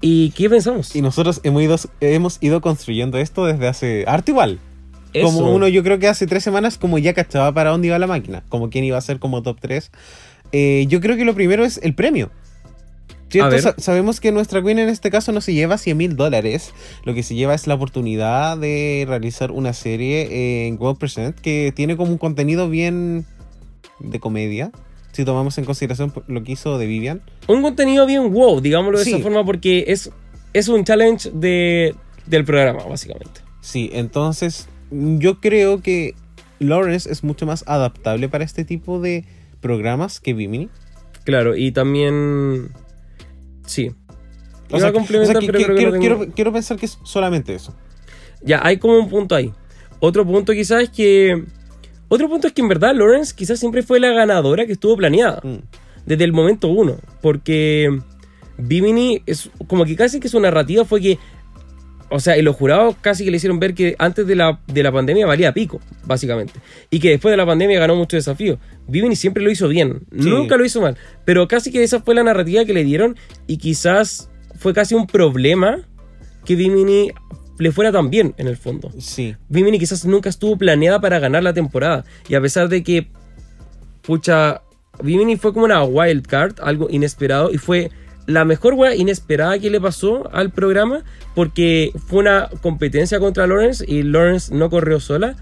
[0.05, 0.95] ¿Y qué pensamos?
[0.97, 4.59] Y nosotros hemos ido, hemos ido construyendo esto desde hace harto igual.
[5.13, 5.25] Eso.
[5.27, 8.07] Como uno, yo creo que hace tres semanas, como ya cachaba para dónde iba la
[8.07, 9.91] máquina, como quién iba a ser como top 3.
[10.87, 12.31] yo creo que lo primero es el premio.
[13.29, 13.49] ¿Cierto?
[13.63, 16.73] Sa- sabemos que nuestra queen en este caso no se lleva 100 mil dólares.
[17.05, 21.71] Lo que se lleva es la oportunidad de realizar una serie en World Present que
[21.75, 23.25] tiene como un contenido bien
[23.99, 24.71] de comedia.
[25.13, 27.21] Si tomamos en consideración lo que hizo de Vivian.
[27.47, 29.13] un contenido bien wow, digámoslo de Sí.
[29.13, 30.11] esa forma, porque es,
[30.53, 31.95] es un challenge de,
[32.25, 33.39] del programa, básicamente.
[33.61, 36.15] Sí, entonces yo creo que
[36.59, 39.25] Lawrence es mucho más adaptable para este tipo de
[39.61, 40.67] programas que Vimini.
[41.23, 42.71] Claro, y también.
[43.65, 43.91] Sí.
[44.71, 46.33] O sea, a complementar, o sea, que- pero que- creo que quiero, no tengo- quiero-
[46.35, 47.73] quiero pensar que es solamente eso.
[48.41, 49.53] Ya, hay como un punto ahí.
[49.99, 51.45] Otro punto quizás es que.
[52.13, 55.41] Otro punto es que en verdad Lawrence quizás siempre fue la ganadora que estuvo planeada.
[55.43, 55.57] Mm,
[56.05, 56.97] desde el momento uno.
[57.21, 57.89] Porque
[58.57, 61.17] Bimini es como que casi que su narrativa fue que.
[62.09, 64.83] O sea, y los jurados casi que le hicieron ver que antes de la, de
[64.83, 66.53] la pandemia valía pico, básicamente.
[66.91, 68.59] Y que después de la pandemia ganó muchos desafíos.
[68.87, 70.29] Bimini siempre lo hizo bien, Sí.
[70.29, 70.95] nunca lo hizo mal.
[71.25, 73.15] Pero casi que esa fue la narrativa que le dieron
[73.47, 75.79] y quizás fue casi un problema
[76.45, 77.09] que Bimini
[77.59, 78.91] le fuera tan bien en el fondo.
[78.97, 82.03] Sí, Bimini quizás nunca estuvo planeada para ganar la temporada.
[82.27, 83.07] Y a pesar de que,
[84.01, 84.61] pucha,
[85.01, 87.91] Bimini fue como una wild card, algo inesperado, y fue
[88.25, 91.03] la mejor wea inesperada que le pasó al programa,
[91.35, 95.35] porque fue una competencia contra Lawrence y Lawrence no corrió sola,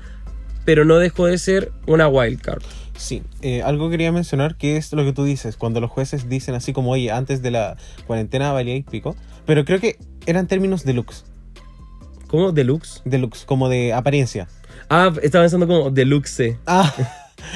[0.66, 2.64] pero no dejó de ser una wild card.
[2.96, 3.24] sí.
[3.42, 6.74] Eh, algo quería mencionar que es lo que tú dices, cuando los jueces dicen así
[6.74, 9.98] como, oye, antes de la cuarentena valía y pico, pero creo que
[10.28, 11.24] eran términos deluxe,
[12.32, 12.54] ¿Cómo?
[12.54, 13.02] Deluxe.
[13.04, 14.48] deluxe, como de apariencia.
[14.90, 16.56] Ah, estaba pensando como deluxe.
[16.66, 16.90] Ah,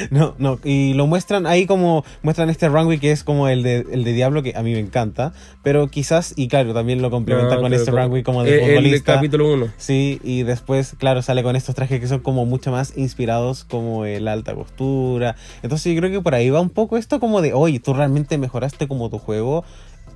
[0.10, 3.86] no, no, y lo muestran ahí como, muestran este runway que es como el de,
[3.90, 5.32] el de Diablo, que a mí me encanta,
[5.64, 8.76] pero quizás, y claro, también lo complementa No, con este runway como de el, el
[8.76, 9.14] futbolista.
[9.14, 9.68] capítulo 1.
[9.78, 14.04] Sí, y después, claro, sale con estos trajes que son como mucho más inspirados como
[14.04, 15.38] el alta costura.
[15.64, 18.38] Entonces yo creo que por ahí va un poco esto como de, oye, tú realmente
[18.38, 19.64] mejoraste como tu juego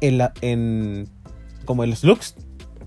[0.01, 1.07] en la, en,
[1.64, 2.36] como en los looks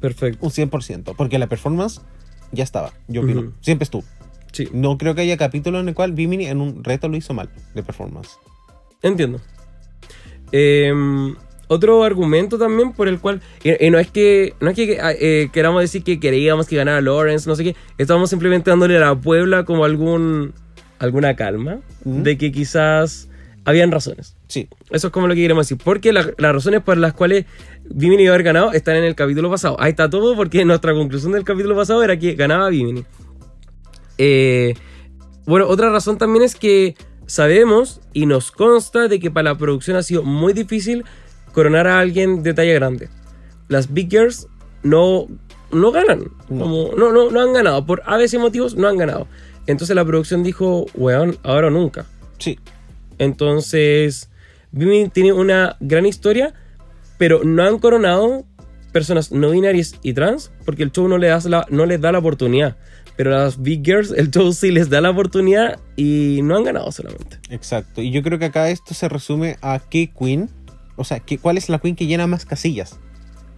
[0.03, 0.45] Perfecto.
[0.45, 2.03] un 100%, porque la performance
[2.51, 3.53] ya estaba, yo opino, Ujú.
[3.63, 4.05] siempre estuvo.
[4.53, 7.33] Sí, No creo que haya capítulo en el cual Bimini en un reto lo hizo
[7.33, 8.33] mal de performance.
[9.01, 9.41] entiendo.
[10.53, 11.35] Em,
[11.69, 13.41] otro argumento también por el cual.
[13.65, 17.01] Y, y no es que, no es que eh, queramos decir que queríamos que ganara
[17.01, 17.77] Lawrence, no sé qué.
[17.99, 20.53] Estábamos simplemente dándole a la Puebla como algún.
[20.99, 21.81] alguna calma.
[22.05, 23.29] De que quizás
[23.65, 24.37] habían razones.
[24.49, 24.69] Sí.
[24.91, 25.83] Eso es como lo que queremos decir.
[25.83, 27.47] Porque la- las razones por las cuales
[27.85, 29.77] Bimini iba a haber ganado están en el capítulo pasado.
[29.81, 33.05] Ahí está todo porque nuestra conclusión del capítulo pasado era que ganaba Bimini.
[34.19, 34.75] Eh,
[35.47, 36.95] bueno, otra razón también es que
[37.27, 41.05] sabemos y nos consta de que para la producción ha sido muy difícil
[41.53, 43.09] coronar a alguien de talla grande.
[43.69, 44.49] Las Big Girls
[44.83, 45.27] no,
[45.71, 46.25] no ganan.
[46.49, 46.65] No.
[46.65, 47.85] Como, no, no, no han ganado.
[47.87, 49.27] Por a veces motivos no han ganado.
[49.67, 52.07] Entonces la producción dijo, weón, ahora o nunca.
[52.39, 52.59] Sí.
[53.19, 54.31] Entonces,
[54.73, 56.55] Bimini tiene una gran historia,
[57.23, 58.45] pero no han coronado
[58.91, 62.11] personas no binarias y trans porque el show no les, da la, no les da
[62.11, 62.77] la oportunidad.
[63.15, 66.65] Pero a las Big Girls, el show sí les da la oportunidad y no han
[66.65, 67.39] ganado solamente.
[67.51, 68.03] Exacto.
[68.03, 70.51] Y yo creo que acá esto se resume a qué queen,
[70.97, 72.99] o sea, que, cuál es la queen que llena más casillas.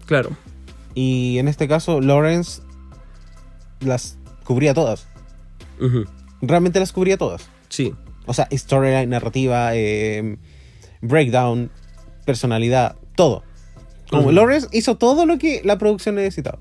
[0.04, 0.36] Claro.
[0.94, 2.60] Y en este caso, Lawrence
[3.80, 5.08] las cubría todas.
[6.42, 7.48] Realmente las cubría todas.
[7.70, 7.94] Sí.
[8.26, 10.36] O sea, storyline, narrativa, eh,
[11.00, 11.70] breakdown,
[12.26, 13.42] personalidad, todo.
[14.16, 14.32] Como.
[14.32, 16.58] Lawrence hizo todo lo que la producción necesitaba.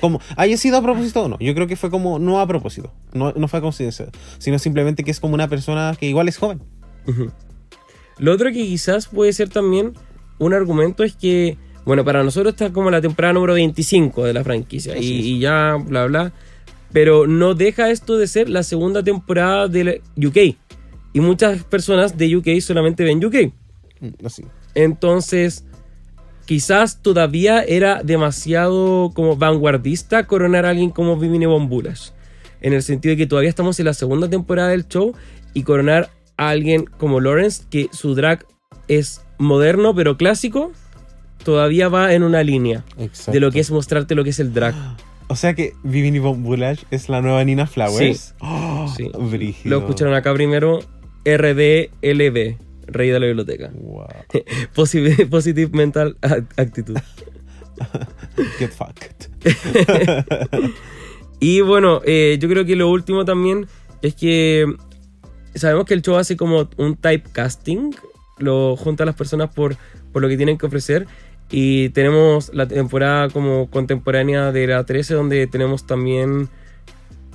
[0.00, 1.38] Como haya sido a propósito o no.
[1.38, 2.92] Yo creo que fue como no a propósito.
[3.12, 4.08] No, no fue a coincidencia.
[4.38, 6.62] Sino simplemente que es como una persona que igual es joven.
[8.18, 9.94] Lo otro que quizás puede ser también
[10.38, 14.44] un argumento es que, bueno, para nosotros está como la temporada número 25 de la
[14.44, 16.32] franquicia y, ya, bla, bla.
[16.92, 20.56] Pero no deja esto de ser la segunda temporada de UK.
[21.12, 23.52] Y muchas personas de UK solamente ven UK.
[24.00, 24.44] Mm, Así.
[24.74, 25.64] Entonces,
[26.50, 32.12] quizás todavía era demasiado como vanguardista coronar a alguien como Vivine Bombulas.
[32.60, 35.14] En el sentido de que todavía estamos en la segunda temporada del show
[35.54, 38.46] y coronar a alguien como Lawrence, que su drag
[38.88, 40.72] es moderno pero clásico,
[41.44, 43.30] todavía va en una línea Exacto.
[43.30, 44.74] de lo que es mostrarte lo que es el drag.
[45.28, 48.34] O sea que Vivini Von Bullage es la nueva Nina Flowers.
[48.96, 49.08] Sí.
[49.14, 49.28] Oh.
[49.62, 50.80] Lo escucharon acá primero,
[51.24, 52.56] RDLB,
[52.92, 53.70] Rey de la Biblioteca.
[53.74, 54.06] Wow.
[54.74, 56.16] Positive, positive Mental
[56.56, 57.02] Actitude.
[58.58, 59.30] Get fucked.
[61.38, 63.66] Y bueno, eh, yo creo que lo último también
[64.02, 64.66] es que
[65.54, 67.94] sabemos que el show hace como un typecasting,
[68.38, 69.76] lo junta a las personas por,
[70.12, 71.06] por lo que tienen que ofrecer.
[71.50, 76.48] Y tenemos la temporada como contemporánea de la 13, donde tenemos también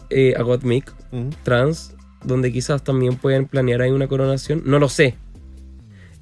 [0.10, 1.30] eh, a Gottmik Mm.
[1.44, 4.64] trans, donde quizás también pueden planear ahí una coronación.
[4.66, 5.16] No lo sé.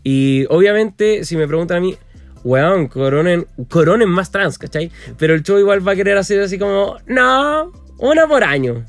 [0.04, 1.95] Y obviamente, si me preguntan a mí,
[2.43, 4.91] weón, coronen, coronen más trans, ¿cachai?
[5.18, 8.86] Pero el show igual va a querer hacer así como, no, una por año.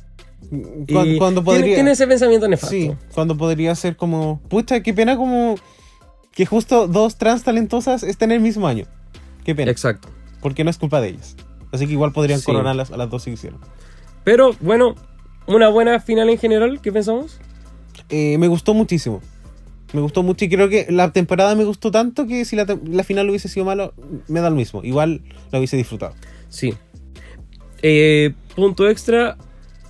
[1.18, 1.74] Cuando, podría.
[1.74, 2.74] Tiene, ese pensamiento nefasto.
[2.74, 4.40] Sí, cuando podría ser como.
[4.48, 5.56] Pucha, qué pena como.
[6.32, 8.86] Que justo dos trans talentosas estén en el mismo año.
[9.44, 9.70] Qué pena.
[9.70, 10.08] Exacto.
[10.40, 11.36] Porque no es culpa de ellas.
[11.72, 12.46] Así que igual podrían Sí.
[12.46, 13.58] coronarlas a las dos si quisieran.
[14.22, 14.94] Pero bueno,
[15.46, 17.40] una buena final en general, ¿qué pensamos?
[18.10, 19.20] Eh, me gustó muchísimo.
[19.94, 23.04] Me gustó mucho y creo que la temporada me gustó tanto que si la, la
[23.04, 23.94] final hubiese sido malo,
[24.26, 24.82] me da lo mismo.
[24.82, 25.22] Igual
[25.52, 26.14] la hubiese disfrutado.
[26.48, 26.74] Sí.
[27.80, 29.36] Eh, punto extra,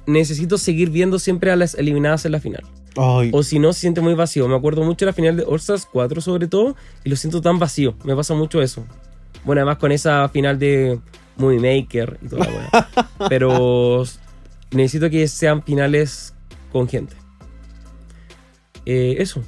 [0.06, 2.64] necesito seguir viendo siempre a las eliminadas en la final.
[2.96, 4.46] Ay, O si no, se siente muy vacío.
[4.46, 7.58] Me acuerdo mucho de la final de Stars 4 sobre todo, y lo siento tan
[7.58, 7.94] vacío.
[8.04, 8.84] Me pasa mucho eso.
[9.46, 11.00] Bueno, además con esa final de
[11.38, 13.08] Movie Maker y toda la wea.
[13.30, 14.04] Pero
[14.70, 16.34] necesito que sean finales
[16.72, 17.16] con gente.
[18.84, 19.42] Eh, eso.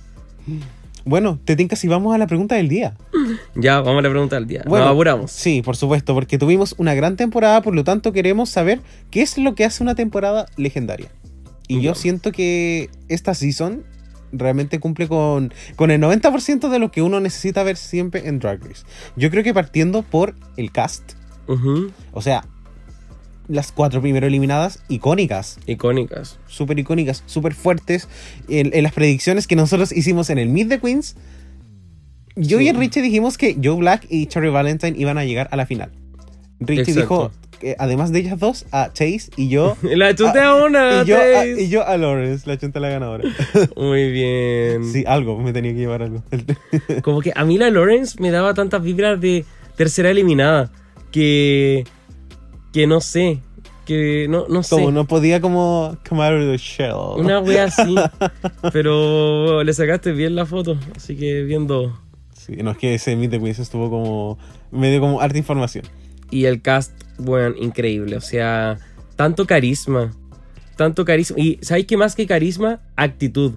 [1.05, 2.97] Bueno, te tinca si vamos a la pregunta del día.
[3.55, 4.62] Ya, vamos a la pregunta del día.
[4.66, 5.30] Bueno, Nos apuramos.
[5.30, 8.80] Sí, por supuesto, porque tuvimos una gran temporada, por lo tanto queremos saber
[9.11, 11.09] qué es lo que hace una temporada legendaria.
[11.66, 13.84] Y yo siento que esta season
[14.32, 18.62] realmente cumple con, con el 90% de lo que uno necesita ver siempre en Drag
[18.62, 18.84] Race.
[19.16, 21.12] Yo creo que partiendo por el cast,
[22.12, 22.44] o sea,
[23.49, 26.38] las cuatro primero eliminadas, icónicas, Icónicas.
[26.47, 28.09] súper icónicas, súper fuertes.
[28.49, 31.16] En, en las predicciones que nosotros hicimos en el Meet the Queens,
[32.34, 32.68] yo Sí.
[32.68, 35.90] y Richie dijimos que Joe Black y Cherry Valentine iban a llegar a la final.
[36.61, 37.01] Richie Exacto.
[37.01, 37.30] dijo,
[37.61, 39.76] que además de ellas dos, a Chase y yo.
[39.82, 41.03] La chunté a una.
[41.03, 43.24] y, yo a, y yo a Lawrence, la chunta la ganadora.
[43.76, 44.84] Muy bien.
[44.92, 46.22] sí, algo, me tenía que llevar algo.
[47.03, 49.44] Como que a mí la Lawrence me daba tantas vibras de
[49.76, 50.70] tercera eliminada
[51.11, 51.84] que.
[52.73, 53.41] Que no sé.
[53.85, 54.75] Que no, no sé.
[54.75, 57.19] Como no podía como come out of the shell.
[57.19, 57.95] Una wea así.
[58.73, 60.77] Pero le sacaste bien la foto.
[60.97, 61.97] Así que viendo.
[62.33, 64.39] Sí, no es que ese Meet the Queens estuvo como.
[64.73, 65.85] me dio como harta información.
[66.31, 68.17] Y el cast, bueno, increíble.
[68.17, 68.79] O sea,
[69.14, 70.12] tanto carisma.
[70.77, 71.39] Tanto carisma.
[71.39, 72.81] Y ¿sabéis qué más que carisma?
[72.97, 73.53] Actitud.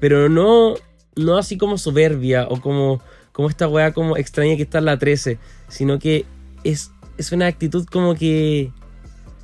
[0.00, 0.74] Pero no,
[1.16, 3.00] no así como soberbia o como,
[3.32, 5.38] como esta wea como extraña que está en la 13.
[5.68, 6.24] Sino que
[6.64, 6.92] es,
[7.22, 8.70] es una actitud como que.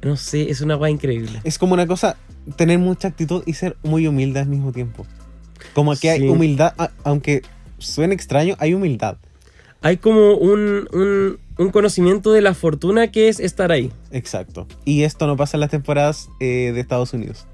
[0.03, 1.41] No sé, es una wea increíble.
[1.45, 2.16] Es como una cosa,
[2.57, 5.07] tener mucha actitud y ser muy humilde al mismo tiempo.
[5.74, 6.72] Como que hay humildad,
[7.05, 7.43] aunque
[7.79, 9.16] suene extraño, hay humildad.
[9.81, 13.93] Hay como un, un, un conocimiento de la fortuna que es estar ahí.
[14.11, 14.66] Exacto.
[14.85, 17.47] Y esto no pasa en las temporadas eh, de Estados Unidos.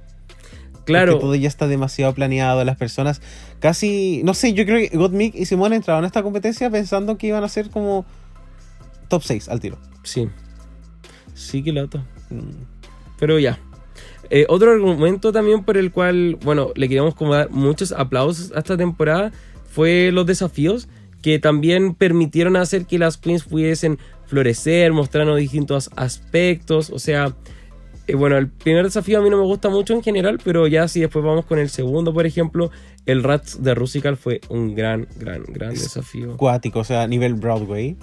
[0.84, 1.12] Claro.
[1.12, 2.62] Porque todo ya está demasiado planeado.
[2.64, 3.22] Las personas
[3.60, 4.22] casi.
[4.24, 7.44] No sé, yo creo que Gottmik y Simón entraron a esta competencia pensando que iban
[7.44, 8.04] a ser como
[9.14, 9.78] top 6 al tiro.
[10.02, 10.28] Sí.
[11.34, 12.04] Sí, que lata.
[12.30, 12.64] Mm.
[13.18, 13.60] Pero ya.
[14.30, 18.58] Eh, otro argumento también por el cual, bueno, le queríamos como dar muchos aplausos a
[18.58, 19.30] esta temporada
[19.70, 20.88] fue los desafíos
[21.22, 26.90] que también permitieron hacer que las queens pudiesen florecer, mostrando distintos aspectos.
[26.90, 27.34] O sea,
[28.06, 30.88] eh, bueno, el primer desafío a mí no me gusta mucho en general, pero ya
[30.88, 32.70] si después vamos con el segundo, por ejemplo,
[33.06, 36.36] el Rats de Rusical fue un gran, gran, gran desafío.
[36.36, 37.96] Cuático, o sea, nivel Broadway.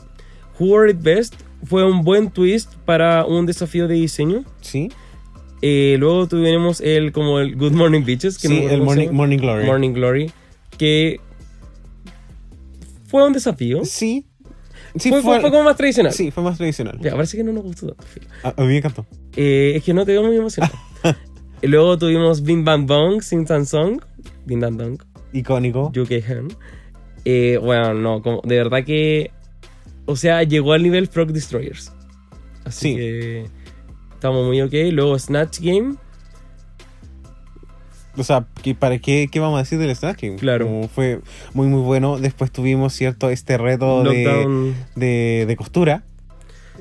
[0.62, 1.36] Who Best
[1.66, 4.43] fue un buen twist para un desafío de diseño.
[4.62, 4.89] Sí.
[5.62, 9.38] Eh, luego tuvimos el como el Good Morning Bitches, que no Sí, acuerdo el morning,
[9.38, 9.66] Glory.
[9.66, 10.32] Morning Glory,
[10.78, 11.20] que
[13.07, 13.84] fue un desafío.
[13.86, 14.26] Sí.
[14.97, 16.12] Sí, fue, fue- fue como más tradicional.
[16.14, 16.97] sí, fue más tradicional.
[17.01, 18.03] Ya, parece que no nos gustó tanto.
[18.43, 19.05] A, a mí me encantó.
[19.38, 20.74] Eh, es que no te veo muy emocionado.
[21.62, 24.01] Luego tuvimos Bing Bang Bong, Sing Sang Song,
[24.45, 24.97] Bing Bang Bong,
[25.32, 25.91] Icónico.
[25.95, 26.47] UK Han.
[27.24, 29.32] Eh, bueno, no, como, de verdad que.
[30.06, 31.91] O sea, llegó al nivel Frog Destroyers.
[32.66, 32.95] Así Sí.
[32.95, 33.45] que.
[34.14, 34.74] Estamos muy ok.
[34.91, 35.95] Luego Snatch Game.
[38.18, 40.38] O sea, ¿qué- ¿para qué, qué vamos a decir del Snatching?
[40.38, 40.66] Claro.
[40.68, 41.22] Como fue
[41.54, 42.20] muy, muy bueno.
[42.20, 43.30] Después tuvimos, ¿cierto?
[43.30, 46.04] Este reto de, de, de costura.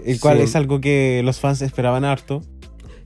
[0.04, 0.44] El cual Sí.
[0.44, 2.42] es algo que los fans esperaban harto.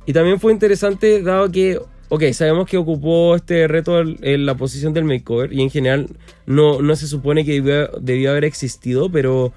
[0.06, 4.92] Y también fue interesante dado que, ok, sabemos que ocupó este reto en la posición
[4.94, 6.08] del makeover y en general
[6.46, 9.52] no, no se supone que debió, debió haber existido, pero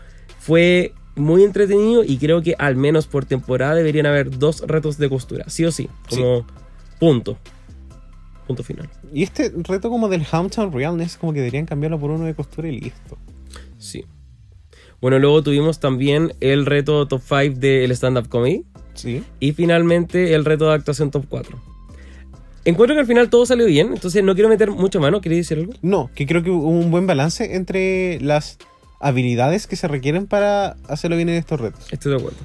[0.47, 5.09] fue muy entretenido y creo que al menos por temporada deberían haber dos retos de
[5.09, 6.47] costura, sí o sí, como
[7.01, 7.37] punto.
[8.47, 8.89] Punto final.
[9.13, 12.69] Y este reto como del Hometown Realness, como que deberían cambiarlo por uno de costura
[12.69, 13.17] y listo.
[13.77, 14.05] Sí.
[15.01, 18.63] Bueno, luego tuvimos también el reto top 5 del stand-up comedy.
[18.93, 19.21] Sí.
[19.41, 21.61] Y finalmente el reto de actuación top 4.
[22.63, 25.19] Encuentro que al final todo salió bien, entonces no quiero meter mucho mano.
[25.19, 25.73] ¿Queréis decir algo?
[25.81, 28.57] No, que creo que hubo un buen balance entre las
[28.99, 31.85] habilidades que se requieren para hacerlo bien en estos retos.
[31.91, 32.37] Estoy de acuerdo.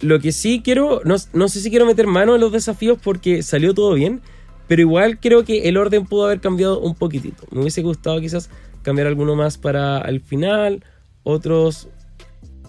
[0.00, 3.42] Lo que sí quiero, no, no sé si quiero meter mano en los desafíos porque
[3.42, 4.22] salió todo bien,
[4.66, 7.44] pero igual creo que el orden pudo haber cambiado un poquitito.
[7.50, 8.48] Me hubiese gustado quizás
[8.82, 10.82] cambiar alguno más para el final,
[11.22, 11.88] otros,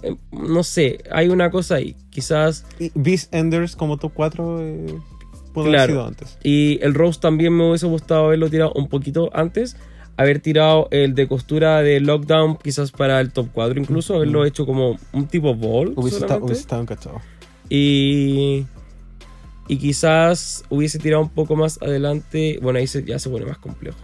[0.03, 2.65] eh, no sé, hay una cosa ahí, quizás
[2.95, 4.85] Beast Enders como top 4 eh,
[5.53, 5.93] pudo haber Claro.
[5.93, 6.37] sido antes.
[6.43, 9.77] Y el roast también me hubiese gustado haberlo tirado un poquito antes.
[10.17, 14.65] Haber tirado el de costura de lockdown, quizás para el top 4, incluso haberlo hecho
[14.65, 15.93] como un tipo ball.
[15.95, 17.21] Hubiese, estado, hubiese estado encachado.
[17.69, 18.65] Y.
[19.67, 22.59] Y quizás hubiese tirado un poco más adelante.
[22.61, 23.97] Bueno, ahí se- ya se pone más complejo.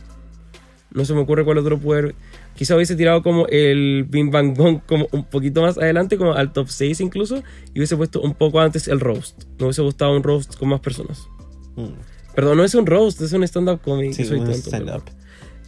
[0.91, 2.15] No se me ocurre cuál otro poder.
[2.55, 6.53] Quizás hubiese tirado como el Bing Bang Bong como un poquito más adelante, como al
[6.53, 7.43] top 6 incluso.
[7.73, 9.43] Y hubiese puesto un poco antes el roast.
[9.59, 11.27] Me hubiese gustado un roast con más personas.
[11.75, 11.89] Mm.
[12.33, 14.13] Perdón, no es un roast, es un stand-up comedy.
[14.13, 15.03] Sí, soy un stand-up.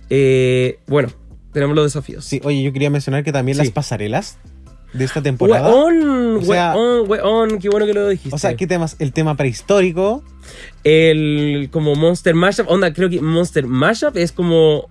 [0.10, 1.10] Eh, bueno,
[1.54, 2.26] tenemos los desafíos.
[2.26, 3.64] Sí, oye, yo quería mencionar que también Sí.
[3.64, 4.38] las pasarelas
[4.94, 5.70] de esta temporada.
[5.70, 8.36] Weón, O sea- weón, weón, qué bueno que lo dijiste.
[8.36, 8.96] O sea, ¿qué temas?
[9.00, 10.24] El tema prehistórico.
[10.84, 14.90] El como Monster Mashup, onda, creo que Monster Mashup es como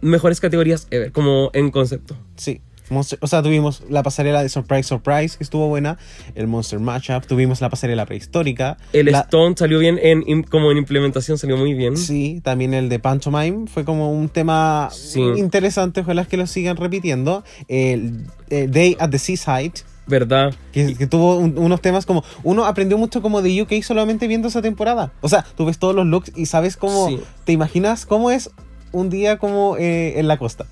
[0.00, 2.16] mejores categorías ever, como en concepto.
[2.36, 2.60] Sí.
[2.90, 5.96] Monster- o sea, tuvimos la pasarela de Surprise Surprise, que estuvo buena.
[6.34, 7.24] El Monster Matchup.
[7.26, 8.76] Tuvimos la pasarela prehistórica.
[8.92, 11.96] El la- Stone salió bien en im- como en implementación salió muy bien.
[11.96, 15.20] Sí, también el de Pantomime fue como un tema Sí.
[15.36, 16.00] interesante.
[16.00, 17.44] Ojalá que lo sigan repitiendo.
[17.68, 19.72] El, eh, Day at the Seaside.
[20.06, 20.52] ¿Verdad?
[20.72, 22.24] Que, que tuvo un- unos temas como.
[22.42, 25.12] Uno aprendió mucho como de UK solamente viendo esa temporada.
[25.20, 27.08] O sea, tú ves todos los looks y sabes cómo.
[27.08, 27.20] Sí.
[27.44, 28.50] ¿Te imaginas cómo es
[28.90, 30.66] un día como eh, en la costa?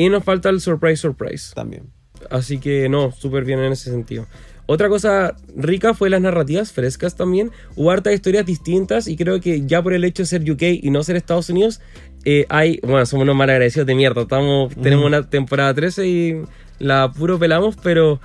[0.00, 1.54] Y nos falta el Surprise Surprise.
[1.54, 1.90] También.
[2.30, 4.26] Así que no, súper bien en ese sentido.
[4.64, 7.50] Otra cosa rica fue las narrativas frescas también.
[7.76, 10.90] Hubo hartas historias distintas y creo que ya por el hecho de ser UK y
[10.90, 11.82] no ser Estados Unidos,
[12.24, 14.22] eh, hay, bueno, somos unos mal agradecidos de mierda.
[14.22, 16.42] Estamos, Tenemos una temporada 13 y
[16.78, 18.20] la puro pelamos, pero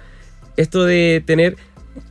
[0.56, 1.58] esto de tener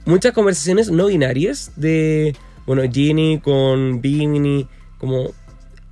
[0.04, 2.36] muchas conversaciones no binarias de,
[2.66, 5.30] bueno, Ginny con Bimini, como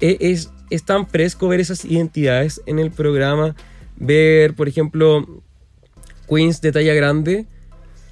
[0.01, 3.55] e- es, es tan fresco ver esas identidades en el programa,
[3.97, 5.27] ver, por ejemplo,
[6.29, 7.47] queens de talla grande,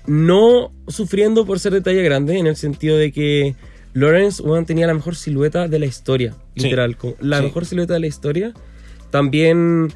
[0.06, 3.54] no sufriendo por ser de talla grande, en el sentido de que
[3.92, 6.64] Lawrence weón, tenía la mejor silueta de la historia, Sí.
[6.64, 7.44] literal, la Sí.
[7.44, 8.52] mejor silueta de la historia.
[9.10, 9.92] También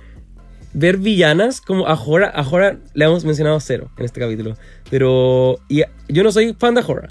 [0.73, 4.57] ver villanas como a Jora, a Jora le hemos mencionado cero en este capítulo,
[4.91, 7.09] pero y yo no soy fan de Jora,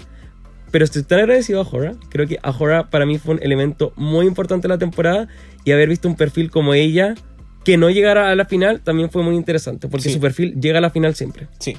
[0.74, 1.94] pero estoy tan agradecido a Ahora.
[2.08, 5.28] Creo que Ahora para mí fue un elemento muy importante de la temporada
[5.64, 7.14] y haber visto un perfil como ella
[7.64, 10.14] que no llegara a la final también fue muy interesante porque Sí.
[10.14, 11.46] su perfil llega a la final siempre.
[11.60, 11.76] Sí.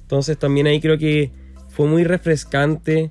[0.00, 1.30] Entonces también ahí creo que
[1.68, 3.10] fue muy refrescante.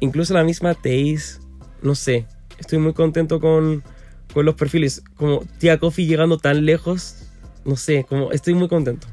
[0.00, 1.38] Incluso la misma Taze.
[1.80, 2.26] No sé.
[2.58, 3.84] Estoy muy contento con,
[4.32, 5.04] con los perfiles.
[5.14, 7.18] Como Tia Coffee llegando tan lejos.
[7.64, 9.06] No sé, como estoy muy contento.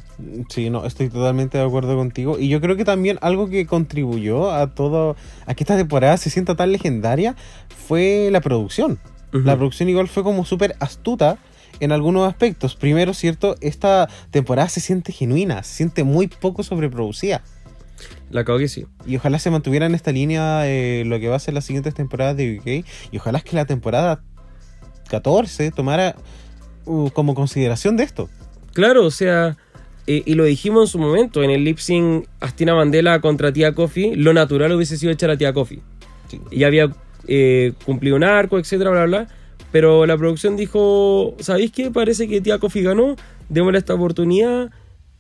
[0.50, 2.38] Sí, no, estoy totalmente de acuerdo contigo.
[2.40, 5.16] Y yo creo que también algo que contribuyó a todo,
[5.46, 7.36] a que esta temporada se sienta tan legendaria,
[7.88, 9.00] fue la producción.
[9.32, 11.38] La producción igual fue como súper astuta
[11.80, 12.76] en algunos aspectos.
[12.76, 17.42] Primero, cierto, esta temporada se siente genuina, se siente muy poco sobreproducida.
[18.30, 18.86] La cago que sí.
[19.06, 21.94] Y ojalá se mantuviera en esta línea eh, lo que va a ser las siguientes
[21.94, 22.86] temporadas de UK.
[23.12, 24.22] Y ojalá es que la temporada
[25.10, 26.16] 14 tomara
[26.86, 28.30] uh, como consideración de esto.
[28.74, 29.58] Claro, o sea,
[30.14, 33.74] eh, y lo dijimos en su momento, en el lip sync Astina Mandela contra Tía
[33.74, 35.80] Coffee, lo natural hubiese sido echar a Tía Coffee.
[36.28, 36.42] Sí.
[36.52, 36.92] Y había
[37.30, 39.28] eh, cumplido un arco, etcétera, bla, bla.
[39.72, 41.92] Pero la producción dijo, ¿sabéis qué?
[41.92, 43.16] Parece que Tía Coffee ganó,
[43.48, 44.70] démosle esta oportunidad,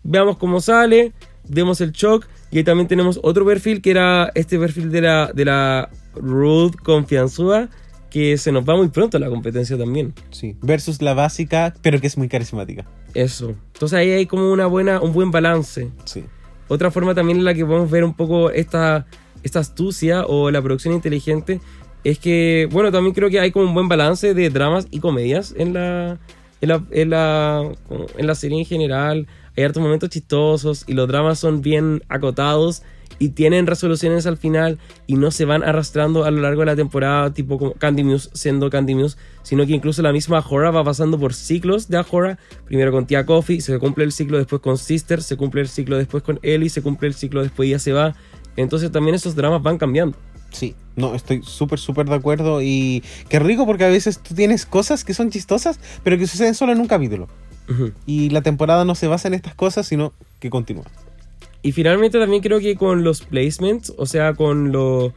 [0.03, 1.13] veamos cómo sale,
[1.47, 2.27] demos el shock.
[2.51, 6.75] Y ahí también tenemos otro perfil que era este perfil de la, de la Rude
[6.83, 7.69] confianzuda,
[8.09, 10.13] que se nos va muy pronto a la competencia también.
[10.31, 10.57] Sí.
[10.61, 12.85] Versus la básica, pero que es muy carismática.
[13.13, 13.55] Eso.
[13.73, 15.89] Entonces ahí hay como una buena, un buen balance.
[16.05, 16.23] Sí.
[16.67, 19.05] Otra forma también en la que podemos ver un poco esta,
[19.43, 21.59] esta astucia o la producción inteligente
[22.03, 25.53] es que, bueno, también creo que hay como un buen balance de dramas y comedias
[25.57, 26.19] en la,
[26.61, 27.71] en la, en la,
[28.17, 29.27] en la serie en general.
[29.57, 32.83] Hay hartos momentos chistosos y los dramas son bien acotados
[33.21, 36.75] y tienen resoluciones al final y no se van arrastrando a lo largo de la
[36.75, 40.83] temporada, tipo como Candy Muse siendo Candy Muse, sino que incluso la misma Ahora va
[40.83, 42.39] pasando por ciclos de Ahora.
[42.65, 45.99] Primero con Tia Coffee, se cumple el ciclo después con Sister, se cumple el ciclo
[45.99, 48.15] después con Ellie, se cumple el ciclo después y ya se va.
[48.55, 50.17] Entonces también esos dramas van cambiando.
[50.49, 54.65] Sí, no, estoy súper, súper de acuerdo y qué rico porque a veces tú tienes
[54.65, 57.27] cosas que son chistosas, pero que suceden solo en un capítulo.
[58.07, 60.85] Y la temporada no se basa en estas cosas, sino que continúa.
[61.61, 65.13] Y finalmente también creo que con los placements, o sea, con lo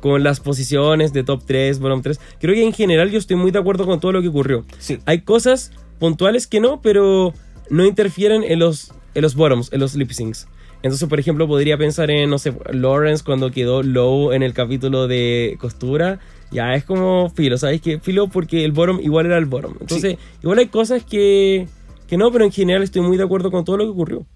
[0.00, 3.50] con las posiciones de top 3, bottom 3, creo que en general yo estoy muy
[3.50, 4.64] de acuerdo con todo lo que ocurrió.
[4.78, 7.32] Sí, Hay cosas puntuales que no, pero
[7.70, 10.46] no interfieren en los, en los bottoms, en los lip syncs.
[10.82, 15.08] Entonces, por ejemplo, podría pensar en, no sé, Lawrence cuando quedó low en el capítulo
[15.08, 16.20] de costura.
[16.52, 17.98] Ya es como filo, ¿sabes qué?
[17.98, 19.74] Filo porque el bottom igual era el bottom.
[19.80, 21.66] Entonces, igual hay cosas que,
[22.06, 24.26] que no, pero en general estoy muy de acuerdo con todo lo que ocurrió.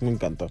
[0.00, 0.46] Me encanta.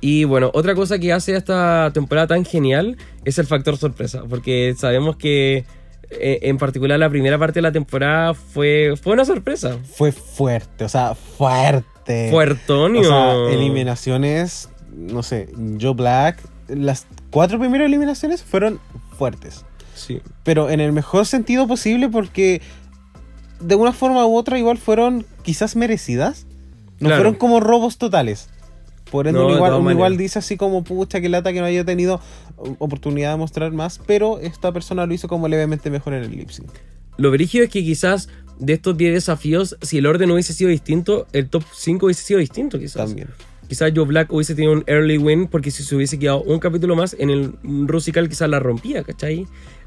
[0.00, 4.74] Y bueno, otra cosa que hace esta temporada tan genial es el factor sorpresa, porque
[4.78, 5.64] sabemos que
[6.10, 9.78] eh, en particular la primera parte de la temporada fue, fue una sorpresa.
[9.94, 12.30] Fue fuerte, o sea, fuerte.
[12.30, 13.00] Fuertonio.
[13.00, 15.48] O sea, eliminaciones, no sé,
[15.80, 18.78] Joe Black, las cuatro primeras eliminaciones fueron
[19.16, 19.64] fuertes.
[19.94, 20.20] Sí.
[20.44, 22.60] Pero en el mejor sentido posible porque
[23.60, 26.46] de una forma u otra igual fueron quizás merecidas.
[27.00, 27.16] No Claro.
[27.16, 28.48] fueron como robos totales.
[29.10, 32.20] Por ende, No, igual, uno dice así como, pucha, que lata que no haya tenido
[32.78, 36.50] oportunidad de mostrar más, pero esta persona lo hizo como levemente mejor en el lip
[36.50, 36.68] sync.
[37.16, 38.28] Lo brígido es que quizás
[38.58, 42.40] de estos 10 desafíos, si el orden hubiese sido distinto, el top 5 hubiese sido
[42.40, 43.06] distinto quizás.
[43.06, 43.28] También.
[43.68, 46.94] Quizás Joe Black hubiese tenido un early win porque si se hubiese quedado un capítulo
[46.94, 49.46] más en el Rusical quizás la rompía, ¿cachai?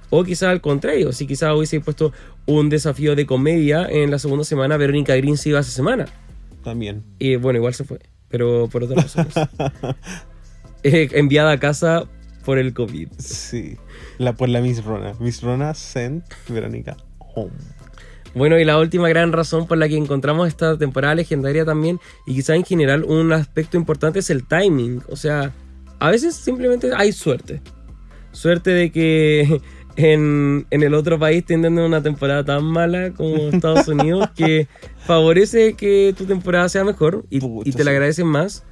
[0.10, 2.12] O quizás al contrario, si quizás hubiese puesto
[2.45, 6.07] un desafío de comedia en la segunda semana, Verónica Green se iba esa semana.
[6.64, 7.03] También.
[7.20, 9.34] Y bueno, igual se fue, pero por otras razones.
[10.82, 12.05] Eh, enviada a casa
[12.45, 13.10] por el COVID.
[13.18, 13.76] Sí.
[14.18, 15.14] La, por la Miss Rona.
[15.20, 16.95] Miss Rona sent Verónica
[17.36, 17.51] home.
[18.34, 22.36] Bueno, y la última gran razón por la que encontramos esta temporada legendaria también, y
[22.36, 25.01] quizá en general un aspecto importante es el timing.
[25.10, 25.51] O sea,
[25.99, 27.62] a veces simplemente hay suerte.
[28.32, 29.62] Suerte de que
[30.00, 34.68] en, en el otro país tienden una temporada tan mala como Estados Unidos que
[35.06, 38.64] favorece que tu temporada sea mejor y, y te la agradecen más.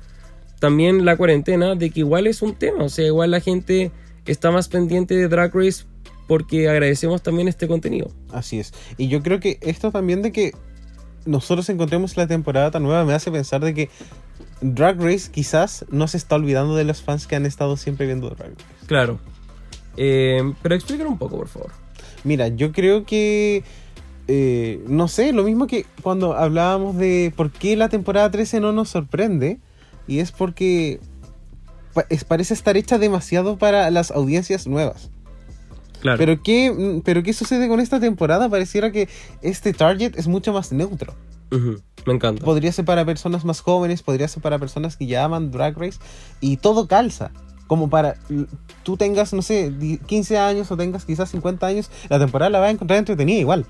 [0.60, 2.86] También la cuarentena, de que igual es un tema.
[2.86, 3.92] O sea, igual la gente
[4.26, 5.84] está más pendiente de Drag Race
[6.28, 8.10] porque agradecemos también este contenido.
[8.32, 8.74] Así es.
[8.98, 10.54] Y yo creo que esto también de que
[11.26, 13.90] nosotros encontremos la temporada tan nueva me hace pensar de que
[14.62, 18.30] Drag Race quizás no se está olvidando de los fans que han estado siempre viendo
[18.30, 18.66] Drag Race.
[18.88, 19.20] Claro.
[19.98, 21.72] Eh, pero explícalo un poco, por favor.
[22.24, 23.64] Mira, yo creo que.
[24.28, 28.72] eh, no sé, lo mismo que cuando hablábamos de por qué la temporada 13 no
[28.74, 29.60] nos sorprende.
[30.08, 31.00] Y es porque
[31.94, 35.10] pa- es- parece estar hecha demasiado para las audiencias nuevas.
[36.02, 36.18] Claro.
[36.18, 38.48] Pero ¿qué, pero ¿qué sucede con esta temporada?
[38.50, 39.10] Pareciera que
[39.42, 41.14] este target es mucho más neutro.
[41.52, 42.44] Ujú, Me encanta.
[42.46, 45.98] Podría ser para personas más jóvenes, podría ser para personas que ya aman Drag Race.
[46.40, 47.32] Y todo calza.
[47.68, 48.16] Como para
[48.84, 52.60] tú tengas, no sé, di- 15 años o tengas quizás 50 años, la temporada la
[52.60, 53.66] vas a encontrar entretenida igual.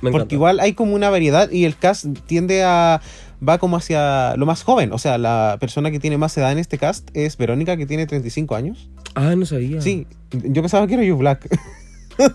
[0.00, 3.00] Me Porque igual hay como una variedad y el cast tiende a.
[3.46, 4.92] va como hacia lo más joven.
[4.92, 8.06] O sea, la persona que tiene más edad en este cast es Verónica, que tiene
[8.06, 8.90] 35 años.
[9.14, 9.80] Ah, no sabía.
[9.80, 11.46] Sí, yo pensaba que era You Black.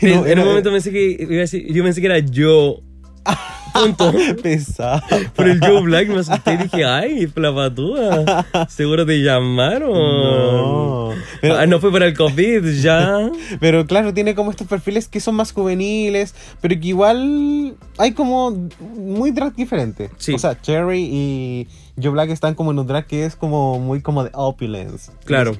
[0.00, 2.18] En, No, en era- un momento pensé que iba a decir- yo pensé que era
[2.18, 2.80] yo.
[3.72, 4.12] Punto.
[4.42, 5.00] Pesado.
[5.34, 8.68] Por el Joe Black me asusté y dije, ay, la patúa.
[8.68, 9.92] Seguro te llamaron.
[9.92, 11.10] No.
[11.40, 13.30] Pero, ah, no fue para el COVID, ya.
[13.60, 18.68] pero claro, tiene como estos perfiles que son más juveniles, pero que igual hay como
[18.80, 20.10] muy drag diferente.
[20.18, 20.34] Sí.
[20.34, 21.68] O sea, Cherry y
[22.00, 25.12] Joe Black están como en un drag que es como muy como de opulence.
[25.24, 25.56] Claro.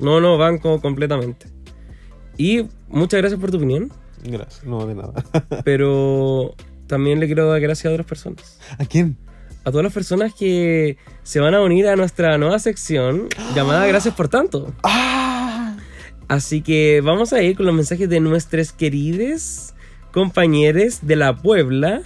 [0.00, 1.46] No, no, banco completamente.
[2.36, 3.92] Y muchas gracias por tu opinión,
[4.24, 5.12] Gracias, no de nada.
[5.64, 6.54] pero
[6.92, 8.58] también le quiero dar gracias a otras personas.
[8.76, 9.16] ¿A quién?
[9.64, 14.14] A todas las personas que se van a unir a nuestra nueva sección llamada Gracias
[14.14, 14.74] por tanto.
[14.82, 15.78] ¡Ah!
[16.28, 19.72] Así que vamos a ir con los mensajes de nuestros queridos
[20.12, 22.02] compañeros de la Puebla.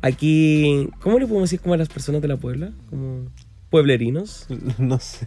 [0.00, 2.72] Aquí, ¿cómo le podemos decir como a las personas de la Puebla?
[2.88, 3.26] Como
[3.68, 4.46] pueblerinos.
[4.78, 5.26] No sé.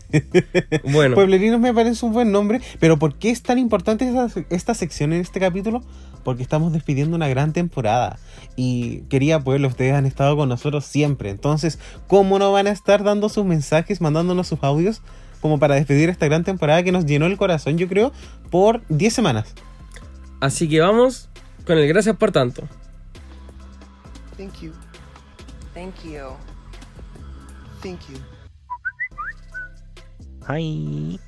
[0.84, 4.74] Bueno, Pueblerinos me parece un buen nombre, pero ¿por qué es tan importante esta, esta
[4.74, 5.84] sección en este capítulo?
[6.26, 8.20] Porque estamos despidiendo una gran temporada.
[8.58, 11.30] Y quería pueblo, ustedes han estado con nosotros siempre.
[11.30, 15.02] Entonces, ¿cómo no van a estar dando sus mensajes, mandándonos sus audios?
[15.40, 18.12] Como para despedir esta gran temporada que nos llenó el corazón, yo creo,
[18.50, 19.54] por 10 semanas.
[20.42, 21.30] así que vamos
[21.66, 22.64] con el gracias por tanto.
[24.36, 24.74] Thank you.
[25.74, 26.36] Thank you.
[27.82, 28.18] Thank you.
[30.48, 31.20] Hi.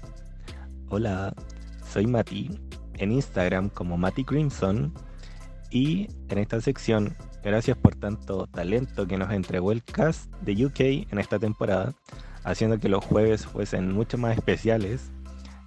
[0.90, 1.34] Hola,
[1.92, 2.50] soy Mati,
[2.98, 4.94] en Instagram como Mati Crimson
[5.70, 10.80] y en esta sección, gracias por tanto talento que nos entregó el cast de UK
[11.12, 11.94] en esta temporada,
[12.44, 15.12] haciendo que los jueves fuesen mucho más especiales.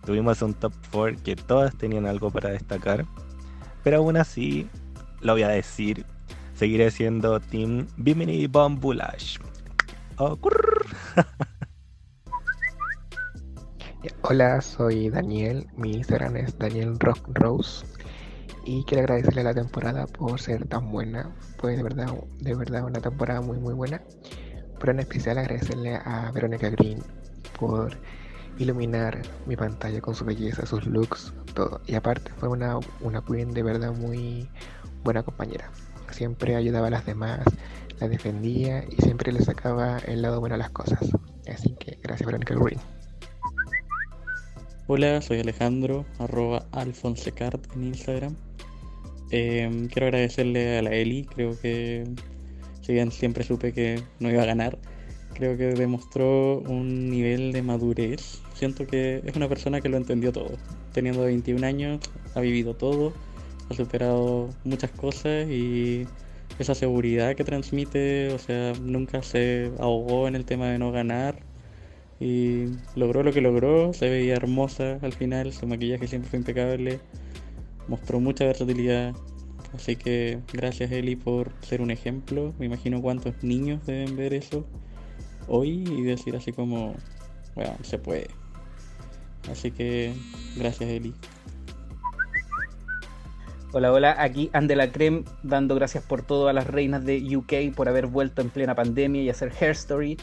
[0.04, 3.04] Tuvimos un top 4 que todas tenían algo para destacar,
[3.82, 4.68] pero aún así,
[5.20, 6.06] lo voy a decir,
[6.54, 9.38] seguiré siendo Team Bimini Bomb Bulash.
[10.16, 10.38] Oh.
[14.22, 17.84] Hola, soy Daniel, mi Instagram es Daniel Rock Rose
[18.64, 22.06] y quiero agradecerle a la temporada por ser tan buena, pues de verdad,
[22.38, 24.00] de verdad una temporada muy muy buena,
[24.78, 27.02] pero en especial agradecerle a Verónica Green
[27.58, 27.90] por
[28.56, 33.52] iluminar mi pantalla con su belleza, sus looks, todo, y aparte fue una, una queen
[33.52, 34.48] de verdad muy
[35.04, 35.70] buena compañera,
[36.10, 37.44] siempre ayudaba a las demás,
[38.00, 41.00] las defendía y siempre le sacaba el lado bueno a las cosas,
[41.52, 42.80] así que gracias Verónica Green.
[44.92, 48.34] Hola, soy Alejandro, arroba alfonsecart en Instagram.
[49.30, 52.02] Em, quiero agradecerle a la Eli, creo que
[52.82, 54.80] si bien siempre supe que no iba a ganar,
[55.34, 58.42] creo que demostró un nivel de madurez.
[58.54, 60.56] Siento que es una persona que lo entendió todo.
[60.92, 62.00] Teniendo 21 años,
[62.34, 63.12] ha vivido todo,
[63.70, 66.04] ha superado muchas cosas y
[66.58, 71.48] esa seguridad que transmite, o sea, nunca se ahogó en el tema de no ganar
[72.20, 77.00] y logró lo que logró, se veía hermosa al final, su maquillaje siempre fue impecable,
[77.88, 79.14] mostró mucha versatilidad,
[79.74, 84.66] así que gracias Eli por ser un ejemplo, me imagino cuántos niños deben ver eso
[85.48, 86.94] hoy y decir así como,
[87.54, 88.28] bueno, se puede.
[89.50, 90.12] Así que
[90.56, 91.14] gracias Eli.
[93.72, 97.88] Hola, hola, aquí Andela Creme dando gracias por todo a las reinas de UK por
[97.88, 100.18] haber vuelto en plena pandemia y hacer Hair Story.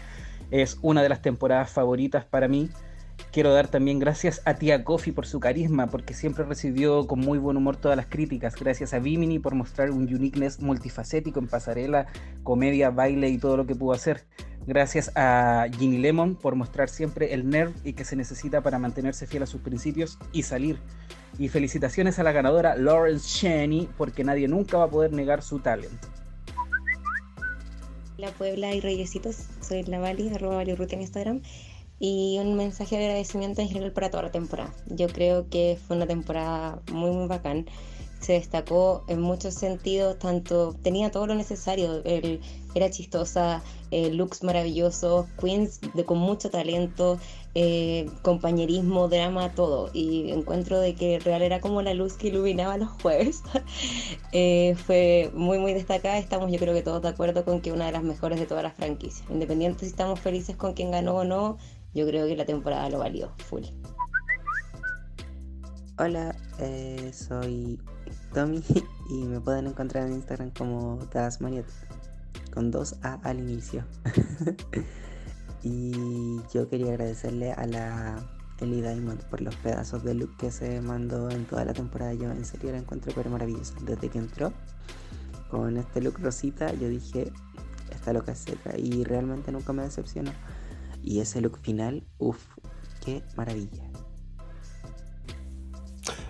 [0.51, 2.69] Es una de las temporadas favoritas para mí.
[3.31, 7.37] Quiero dar también gracias a Tía Coffee por su carisma, porque siempre recibió con muy
[7.37, 8.55] buen humor todas las críticas.
[8.55, 12.07] Gracias a Bimini por mostrar un uniqueness multifacético en pasarela,
[12.43, 14.25] comedia, baile y todo lo que pudo hacer.
[14.65, 19.25] Gracias a Ginny Lemon por mostrar siempre el nerve y que se necesita para mantenerse
[19.25, 20.79] fiel a sus principios y salir.
[21.39, 25.59] Y felicitaciones a la ganadora Lawrence Cheney porque nadie nunca va a poder negar su
[25.59, 26.07] talento.
[28.17, 31.41] La Puebla y Reyesitos, soy la Vali, arroba Vali Ruth en Instagram.
[31.99, 34.73] Y un mensaje de agradecimiento en general para toda la temporada.
[34.87, 37.67] Yo creo que fue una temporada muy, muy bacán.
[38.19, 42.03] Se destacó en muchos sentidos, tanto tenía todo lo necesario.
[42.03, 42.41] El,
[42.73, 47.17] era chistosa, looks maravillosos, queens de, con mucho talento,
[47.59, 49.89] eh, compañerismo, drama, todo.
[49.91, 53.41] Y encuentro de que real era como la luz que iluminaba los jueves.
[54.31, 56.19] eh, fue muy, muy destacada.
[56.19, 58.63] Estamos, yo creo que todos de acuerdo con que una de las mejores de todas
[58.63, 59.27] las franquicias.
[59.31, 61.57] Independiente si estamos felices con quien ganó o no,
[61.95, 63.63] yo creo que la temporada lo valió, full.
[65.97, 67.79] Hola, eh, soy
[68.33, 68.63] Tommy
[69.09, 71.71] y me pueden encontrar en Instagram como Das Mariette
[72.53, 73.85] con dos A al inicio.
[75.63, 78.15] y yo quería agradecerle a la
[78.59, 82.13] Ellie Diamond por los pedazos de look que se mandó en toda la temporada.
[82.13, 83.75] Yo en serio la encuentro pero maravillosa.
[83.85, 84.53] Desde que entró
[85.49, 87.31] con este look rosita, yo dije,
[87.91, 90.31] esta loca seca y realmente nunca me decepcionó.
[91.03, 92.43] Y ese look final, uff,
[93.05, 93.86] qué maravilla.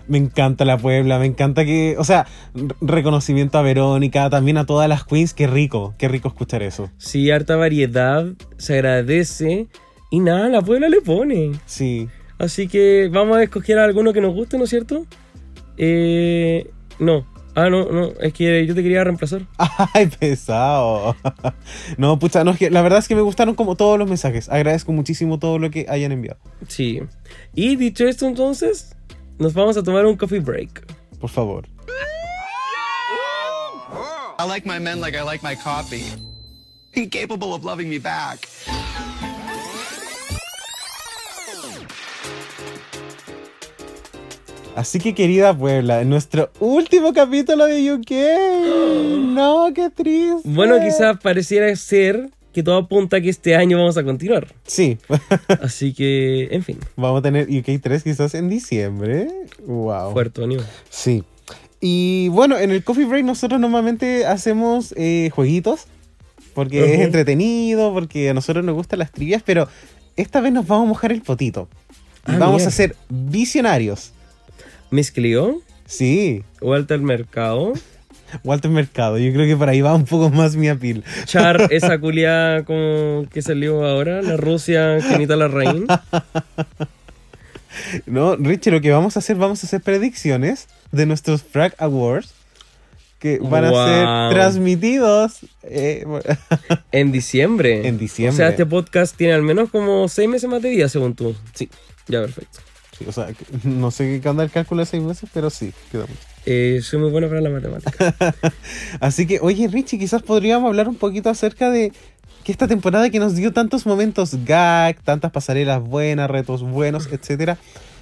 [0.08, 2.26] Me encanta la Puebla, me encanta que, o sea,
[2.80, 6.90] reconocimiento a Verónica, también a todas las queens, qué rico, qué rico escuchar eso.
[6.96, 9.68] Sí, harta variedad, se agradece.
[10.10, 11.52] Y nada, la Puebla le pone.
[11.66, 12.08] Sí.
[12.38, 15.06] Así que vamos a escoger a alguno que nos guste, ¿no es cierto?
[15.76, 17.26] Eh, no.
[17.54, 19.42] Ah, no, no, es que yo te quería reemplazar.
[19.92, 21.16] Ay, pesado.
[21.98, 24.48] No, pucha, no, es que la verdad es que me gustaron como todos los mensajes.
[24.48, 26.38] Agradezco muchísimo todo lo que hayan enviado.
[26.68, 27.00] Sí.
[27.54, 28.94] Y dicho esto, entonces,
[29.38, 30.84] nos vamos a tomar un coffee break.
[31.20, 31.66] Por favor.
[34.38, 36.04] I like my men like I like my coffee.
[36.94, 38.46] Incapable of loving me back.
[44.76, 48.12] Así que querida Puebla, en nuestro último capítulo de UK.
[49.34, 50.42] No, qué triste.
[50.44, 54.48] Bueno, quizás pareciera ser que todo apunta a que este año vamos a continuar.
[54.66, 54.98] Sí.
[55.62, 56.78] Así que, en fin.
[56.96, 59.28] Vamos a tener UK 3 quizás en diciembre.
[59.64, 60.12] Wow.
[60.12, 60.60] Fuerte, Anio.
[60.90, 61.22] Sí.
[61.80, 65.86] Y bueno, en el Coffee Break nosotros normalmente hacemos eh, jueguitos.
[66.52, 69.68] Porque es entretenido, porque a nosotros nos gustan las trivias, pero
[70.16, 71.68] esta vez nos vamos a mojar el potito.
[72.24, 72.68] Ah, vamos mierda.
[72.68, 74.10] a ser visionarios.
[74.90, 75.62] Miss Clio.
[75.86, 76.42] Sí.
[76.60, 77.74] Walter Mercado.
[78.44, 81.04] Walter Mercado, yo creo que por ahí va un poco más mi apil.
[81.24, 85.86] Char, esa culia como que salió ahora, la Rusia Kenita Larraín.
[88.06, 92.34] No, Richie, lo que vamos a hacer, vamos a hacer predicciones de nuestros Frag Awards
[93.18, 96.04] que van a ser transmitidos eh,
[96.92, 97.86] En diciembre.
[97.86, 98.34] en diciembre.
[98.34, 101.34] O sea, este podcast tiene al menos como seis meses más de vida, según tú.
[101.54, 101.68] Sí.
[102.06, 102.60] Ya, perfecto.
[102.96, 103.28] Sí, o sea,
[103.64, 106.27] no sé qué anda el cálculo de seis meses, pero sí, queda mucho.
[106.46, 108.14] Eh, soy muy bueno para la matemática.
[109.00, 111.92] Así que, oye, Richie, quizás podríamos hablar un poquito acerca de
[112.44, 117.58] que esta temporada que nos dio tantos momentos gag, tantas pasarelas buenas, retos buenos, etcétera.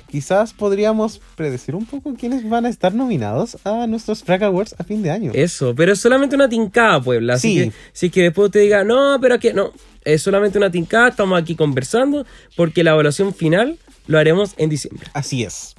[0.09, 4.84] Quizás podríamos predecir un poco quiénes van a estar nominados a nuestros Frag Awards a
[4.84, 5.32] fin de año.
[5.34, 7.34] Eso, pero es solamente una tincada, Puebla.
[7.34, 7.64] Así Sí.
[7.70, 9.72] que si que después te diga, no, pero que no,
[10.05, 12.24] es solamente una tincada, estamos aquí conversando,
[12.55, 15.09] porque la evaluación final lo haremos en diciembre.
[15.12, 15.74] Así es.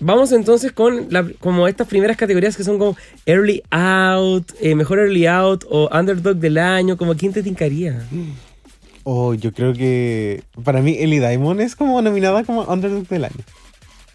[0.00, 2.96] Vamos entonces con la- como estas primeras categorías que son como
[3.26, 8.02] Early Out, eh, Mejor Early Out o Underdog del año, como quién te tincaría.
[9.04, 13.44] Oh, yo creo que para mí Ellie Diamond es como nominada como Underdog del año.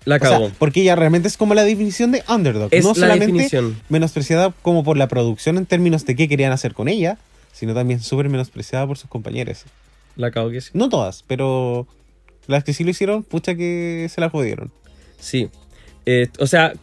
[0.06, 0.52] La O sea, cagó.
[0.60, 2.70] porque ella realmente es como la definición de Underdog.
[2.72, 3.76] Es no la solamente definición.
[3.90, 7.18] menospreciada como por la producción en términos de qué querían hacer con ella,
[7.54, 9.64] sino también súper menospreciada por sus compañeros.
[10.16, 10.70] La cagó que sí.
[10.74, 11.88] No todas, pero
[12.48, 14.72] las que sí lo hicieron, pucha que se la jodieron.
[15.20, 15.50] Sí.
[16.06, 16.74] Eh, o sea,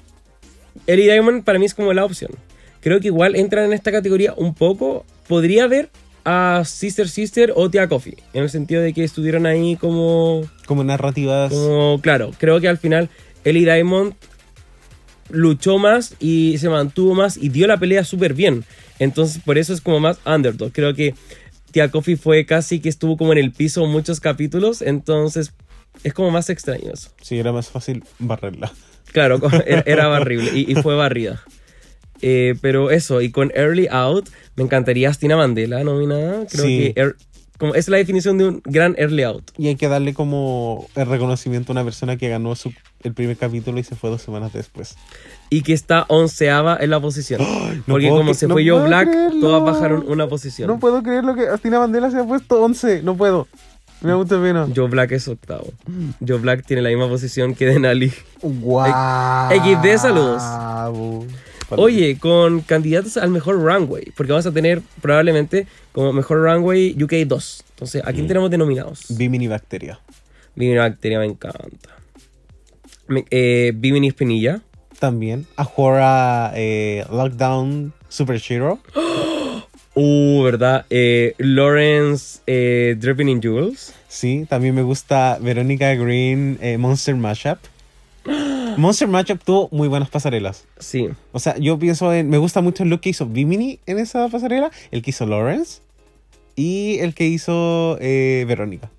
[0.87, 2.33] Ellie Diamond para mí es como la opción.
[2.81, 5.05] Creo que igual entran en esta categoría un poco.
[5.29, 5.91] Podría haber
[6.25, 8.17] a Sister Sister o Tia Coffee.
[8.33, 10.43] En el sentido de que estuvieron ahí como.
[10.67, 11.53] Como narrativas.
[11.53, 13.09] Como, claro, creo que al final
[13.45, 14.15] Ellie Diamond
[15.31, 18.65] luchó más y se mantuvo más y dio la pelea súper bien.
[18.99, 20.73] Entonces, por eso es como más underdog.
[20.73, 21.15] Creo que
[21.71, 24.83] Tia Coffee fue casi que estuvo como en el piso muchos capítulos.
[24.83, 25.53] Entonces,
[26.05, 27.11] es como más extraño eso.
[27.21, 28.73] Sí, era más fácil barrerla.
[29.13, 29.51] Claro, co-
[29.87, 31.43] era, barrible y, y fue barrida.
[32.21, 36.47] Eh, pero eso, y con Early Out, me encantaría Astina Mandela nominada.
[36.51, 36.93] Creo Sí.
[36.95, 37.17] que er-
[37.59, 39.51] como es la definición de un gran Early Out.
[39.57, 42.73] Y hay que darle como el reconocimiento a una persona que ganó su,
[43.05, 44.97] el primer capítulo y se fue dos semanas después.
[45.49, 47.41] Y que está onceava en la posición.
[47.87, 49.41] Porque como se no fue puedo Black, creerlo.
[49.41, 50.67] todas bajaron una posición.
[50.69, 53.03] No puedo creer lo que Astina Mandela se ha puesto 11.
[53.03, 53.47] No puedo.
[54.03, 54.67] Me da mucha pena.
[54.75, 55.73] Joe Black es octavo.
[56.27, 58.13] Joe Black tiene la misma posición que Denali.
[58.43, 58.91] Guau.
[59.51, 60.43] XD, saludos.
[61.71, 67.27] Oye, con candidatos al mejor runway, porque vamos a tener probablemente como mejor runway UK
[67.27, 67.65] 2.
[67.71, 69.05] Entonces, ¿a quién tenemos denominados?
[69.09, 69.99] Bimini Bacteria.
[70.55, 71.97] Bimini Bacteria me encanta.
[73.09, 74.61] Me- eh, Bimini Espinilla.
[74.99, 75.47] También.
[75.57, 78.79] Ahora eh, Lockdown Super Shiro.
[79.95, 80.87] Uh, ¿verdad?
[80.89, 83.95] Eh, Lawrence eh, Dripping in Jewels.
[84.09, 87.59] Sí, también me gusta Verónica Green eh, Monster Mashup.
[88.77, 90.65] Monster Mashup tuvo muy buenas pasarelas.
[90.79, 91.09] Sí.
[91.33, 92.31] O sea, yo pienso en.
[92.31, 95.81] Me gusta mucho el look que hizo Bimini en esa pasarela, el que hizo Lawrence
[96.57, 98.91] y el que hizo eh, Verónica.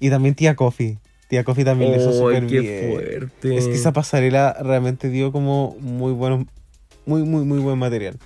[0.00, 0.98] Y también Tía Coffee.
[1.28, 2.92] Tía Coffee también lo hizo súper qué bien.
[2.92, 3.56] fuerte.
[3.56, 6.46] Es que esa pasarela realmente dio como muy bueno,
[7.04, 8.16] muy, muy, muy buen material.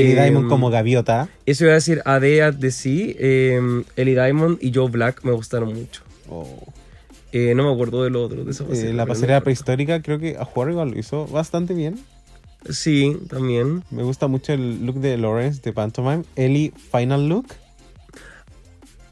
[0.00, 1.28] Ellie Em, Diamond como gaviota.
[1.46, 3.60] Eso iba a decir Adea de sí, eh,
[3.96, 6.02] Ellie Diamond y Joe Black me gustaron mucho.
[6.28, 6.46] Oh.
[7.32, 10.18] Eh, no me acuerdo del otro, de esa Eh, pasarela, la pero pasarela prehistórica creo
[10.18, 11.98] que a jugar igual lo hizo bastante bien.
[12.70, 13.84] Sí, también.
[13.90, 16.24] Me gusta mucho el look de Lawrence de Pantomime.
[16.36, 17.46] Ellie, final look.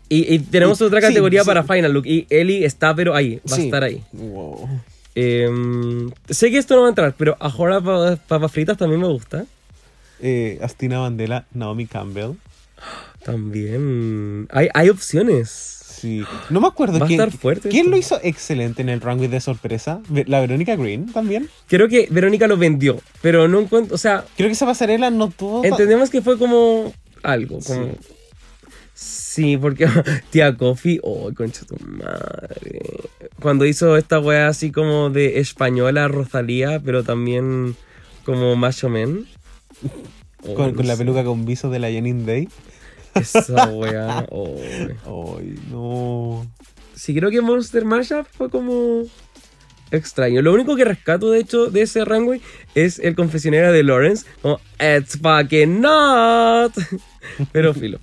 [0.08, 1.46] Y, y tenemos Y- otra categoría sí.
[1.46, 2.06] para Final Look.
[2.06, 4.02] Y Ellie está, pero ahí, va a estar ahí.
[4.12, 4.68] Wow.
[5.16, 9.08] Em, sé que esto no va a entrar, pero Ahora pa- Papas Fritas también me
[9.08, 9.44] gusta.
[10.20, 12.32] Eh, Astina Bandela, Naomi Campbell.
[13.24, 14.46] También.
[14.50, 15.50] Hay, hay opciones.
[15.50, 16.24] Sí.
[16.50, 17.90] No me acuerdo Va a quién, estar fuerte quién esto.
[17.90, 20.00] lo hizo excelente en el runway de sorpresa.
[20.26, 21.48] La Verónica Green también.
[21.68, 23.94] Creo que Verónica lo vendió, pero no encuentro.
[23.94, 25.64] O sea, Creo que esa pasarela no tuvo.
[25.64, 26.92] entendemos que fue como
[27.22, 27.60] algo.
[27.66, 27.92] Como,
[28.94, 29.56] sí.
[29.56, 29.88] porque
[30.30, 32.80] tía Coffee, oh, concha tu madre.
[33.40, 37.74] Cuando hizo esta wea así como de española Rosalía, pero también
[38.24, 39.26] como Macho Man.
[40.48, 42.48] Oh, con, no con la peluca con viso de la Janine Day.
[43.14, 44.26] Esa wea.
[44.30, 44.56] oh.
[45.38, 46.46] Ay, no.
[46.94, 49.02] Sí, creo que Monster Mashup fue como
[49.90, 50.42] extraño.
[50.42, 52.40] Lo único que rescato, de hecho, de ese runway
[52.74, 54.26] es el confesionario de Lawrence.
[54.42, 56.72] Como, it's fucking not.
[57.52, 57.98] Pero filo.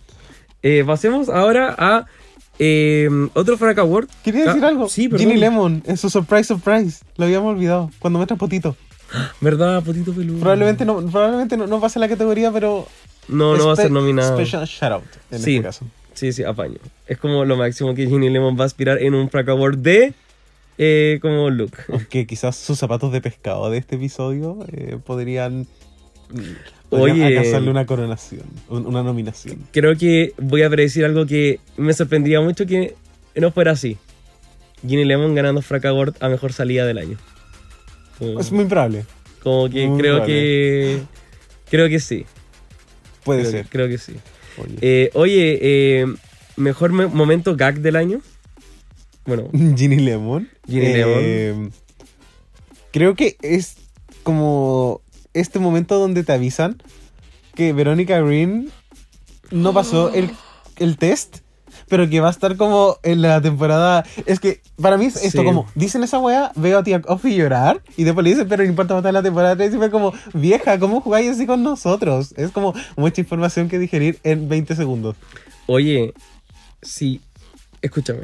[0.61, 2.05] Eh, pasemos ahora a
[2.59, 4.07] eh, otro Frack Award.
[4.23, 4.87] Quería decir Ah, algo.
[4.89, 5.09] Sí.
[5.15, 7.03] Ginny Lemon, en su surprise surprise.
[7.17, 7.89] Lo habíamos olvidado.
[7.99, 8.75] Cuando muestra potito.
[9.41, 10.39] ¿Verdad, Potito Peludo?
[10.39, 12.87] Probablemente no, probablemente no, no pase la categoría, pero.
[13.27, 14.35] No, no va a ser nominado.
[14.37, 15.85] Special shout out en sí, este caso.
[16.13, 16.77] sí, sí, apaño.
[17.07, 20.13] Es como lo máximo que Ginny Lemon va a aspirar en un Frack Award de
[20.77, 21.71] eh, como look.
[21.89, 25.67] Aunque quizás sus zapatos de pescado de este episodio eh, podrían.
[26.89, 27.37] podrían Oye.
[27.37, 29.59] alcanzarle una coronación, un- una nominación.
[29.71, 32.95] creo que voy a predecir algo que me sorprendería mucho que
[33.35, 33.97] no fuera así.
[34.85, 37.17] Ginny Lemon ganando Frack Award a mejor salida del año.
[38.39, 39.05] Es muy probable.
[39.41, 40.33] como que muy creo probable.
[40.33, 41.01] que.
[41.69, 42.25] Creo que sí.
[43.23, 43.65] Puede Creo- ser.
[43.67, 44.13] Creo que sí.
[44.57, 44.75] Oye.
[44.81, 46.05] Eh, oye, eh,
[46.55, 48.21] mejor me- momento gag del año.
[49.25, 50.49] Bueno, Ginny Lemon.
[50.67, 51.69] Ginny Eh,
[52.91, 53.77] Creo que es
[54.23, 55.01] como
[55.33, 56.81] este momento donde te avisan
[57.55, 58.69] que Verónica Green
[59.51, 60.29] no pasó el,
[60.77, 61.37] el test,
[61.89, 64.05] pero que va a estar como en la temporada.
[64.25, 65.45] Es que para mí es esto Sí.
[65.45, 68.69] como, dicen esa wea, veo a Tia Coffee llorar y después le dicen, pero no
[68.69, 72.33] importa matar la temporada 3 y fue como, vieja, ¿cómo jugáis así con nosotros?
[72.37, 75.15] Es como mucha información que digerir en 20 segundos.
[75.67, 76.13] oye,
[76.81, 77.21] si.
[77.81, 78.21] Escúchame.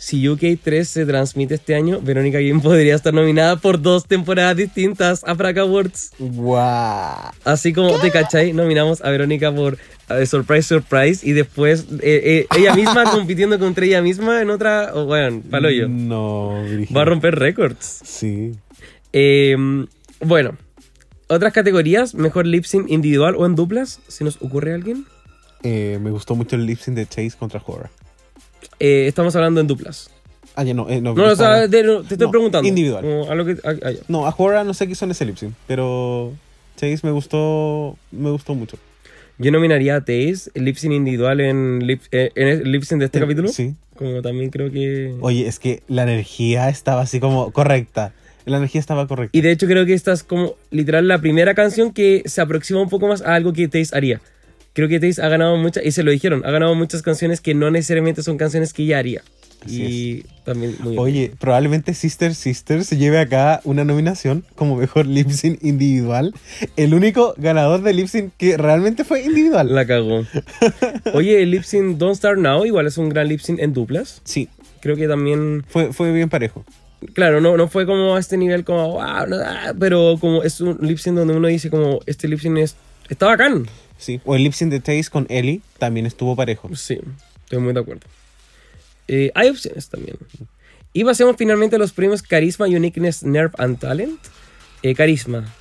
[0.00, 5.22] Si UK3 se transmite este año, Verónica Guillén podría estar nominada por dos temporadas distintas
[5.24, 6.12] a Frack Awards.
[6.18, 7.30] ¡Guau!
[7.44, 9.76] Así como te cachai, nominamos a Verónica por
[10.08, 14.92] eh, Surprise Surprise y después eh, eh, ella misma compitiendo contra ella misma en otra.
[14.94, 15.86] Oh, bueno, palo yo.
[15.86, 16.96] No, Brígido.
[16.96, 18.00] Va a romper récords.
[18.02, 18.52] Sí.
[19.12, 19.54] Eh,
[20.20, 20.56] bueno,
[21.28, 25.04] otras categorías: mejor lip sync individual o en duplas, si nos ocurre alguien.
[25.62, 27.90] Eh, me gustó mucho el lip sync de Chase contra Horror.
[28.80, 30.10] Eh, estamos hablando en duplas.
[30.56, 31.14] Ah, ya no, eh, no.
[31.14, 32.68] No, o sea, de- no, te estoy No, preguntando.
[32.68, 33.02] individual.
[33.04, 34.00] Como a lo que, ah, ya.
[34.08, 36.32] No, a Horror no sé qué son ese lip sync, pero
[36.76, 38.76] Chase me gustó, me gustó mucho.
[39.38, 42.98] Yo nominaría a Taze, el lip sync individual en lip, eh, en el lip sync
[42.98, 43.48] de este Eh, capítulo.
[43.48, 43.74] sí.
[43.96, 45.14] Como también creo que.
[45.20, 48.12] Oye, es que la energía estaba así como correcta.
[48.46, 49.36] La energía estaba correcta.
[49.36, 52.80] Y de hecho creo que esta es como literal la primera canción que se aproxima
[52.80, 54.20] un poco más a algo que Taze haría.
[54.72, 57.54] Creo que Taze ha ganado muchas, y se lo dijeron, ha ganado muchas canciones que
[57.54, 59.22] no necesariamente son canciones que ella haría.
[59.64, 61.02] Así y también muy bien.
[61.02, 66.32] Oye, probablemente Sister Sister se lleve acá una nominación como mejor lip sync individual.
[66.76, 69.74] El único ganador de lip sync que realmente fue individual.
[69.74, 70.24] La cagó.
[71.12, 74.22] Oye, el lip sync Don't Start Now igual es un gran lip sync en duplas.
[74.24, 74.48] Sí,
[74.80, 76.64] Creo que también, fue, fue bien parejo.
[77.12, 80.78] claro, no, no fue como a este nivel como, wow, ah", pero como es un
[80.80, 82.76] lip sync donde uno dice como, este lip sync es,
[83.08, 83.66] está bacán.
[84.00, 84.20] Sí.
[84.24, 86.68] O el lip sync de Chase con Ellie también estuvo parejo.
[86.74, 86.98] Sí,
[87.44, 88.06] estoy muy de acuerdo.
[89.06, 90.16] Eh, hay opciones también.
[90.92, 94.18] Y pasemos finalmente a los premios Carisma, Uniqueness, Nerve and Talent.
[94.82, 95.52] Eh, carisma.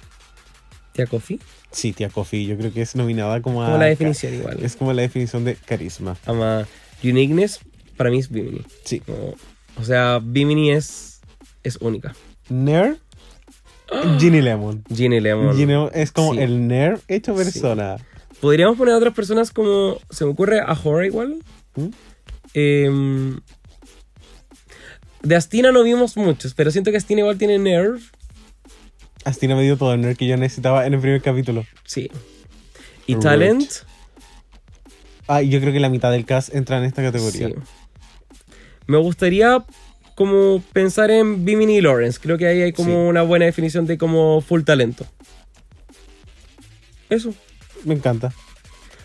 [0.93, 1.39] Tía Coffee.
[1.71, 3.67] Sí, tía Coffee, yo creo que es nominada como a...
[3.67, 4.57] Como la definición igual.
[4.63, 6.17] Es como la definición de carisma.
[6.25, 6.67] Ama
[7.03, 7.59] Uniqueness,
[7.97, 8.63] para mí es Bimini.
[8.85, 9.01] Sí.
[9.01, 9.35] Como-
[9.77, 11.19] o sea, Bimini es,
[11.63, 12.15] es única.
[14.19, 14.83] Ginny Lemon.
[14.93, 15.55] Ginny Lemon.
[15.55, 16.39] Ginny Lemon es como Sí.
[16.39, 17.97] el Nair hecho persona.
[18.41, 19.97] Podríamos poner a otras personas como.
[20.09, 21.35] Se me ocurre a Horror igual.
[21.75, 21.87] ¿Mm?
[22.53, 23.39] Em,
[25.21, 27.99] de Astina no vimos muchos, pero siento que Astina igual tiene nerve.
[29.25, 31.65] Astina me dio todo el Nair que yo necesitaba en el primer capítulo.
[31.85, 32.09] Sí.
[33.05, 33.15] Y.
[33.15, 33.69] Talent.
[35.27, 37.49] Ah, y yo creo que la mitad del cast entra en esta categoría.
[37.49, 37.55] Sí.
[38.87, 39.63] Me gustaría
[40.15, 42.19] como pensar en Bimini y Lawrence.
[42.21, 42.95] Creo que ahí hay como Sí.
[42.95, 45.05] una buena definición de como full talento.
[47.09, 47.33] Eso.
[47.83, 48.33] Me encanta.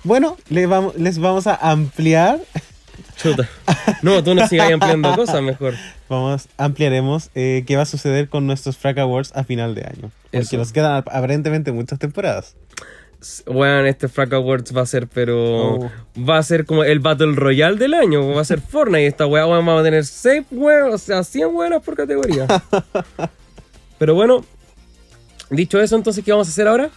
[0.02, 2.40] Bueno, les vamos, les vamos a ampliar
[3.16, 3.48] Chuta.
[4.02, 5.74] No, tú no sigas ampliando cosas mejor.
[6.09, 10.10] Vamos, ampliaremos eh, qué va a suceder con nuestros Frack Awards a final de año.
[10.30, 10.56] Porque Eso.
[10.56, 12.56] nos quedan aparentemente muchas temporadas.
[13.46, 15.76] Bueno, este Frack Awards va a ser, pero.
[15.76, 15.90] Oh.
[16.18, 18.28] Va a ser como el Battle Royale del año.
[18.34, 19.06] Va a ser Fortnite.
[19.06, 22.46] Esta weá vamos a tener 6 weas, o sea, 100 weas por categoría.
[23.98, 24.44] pero bueno,
[25.48, 26.90] dicho eso, entonces, ¿qué vamos a hacer ahora?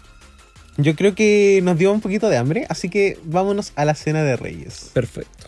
[0.78, 4.24] Yo creo que nos dio un poquito de hambre, así que vámonos a la cena
[4.24, 4.92] de Reyes.
[4.94, 5.48] Perfecto.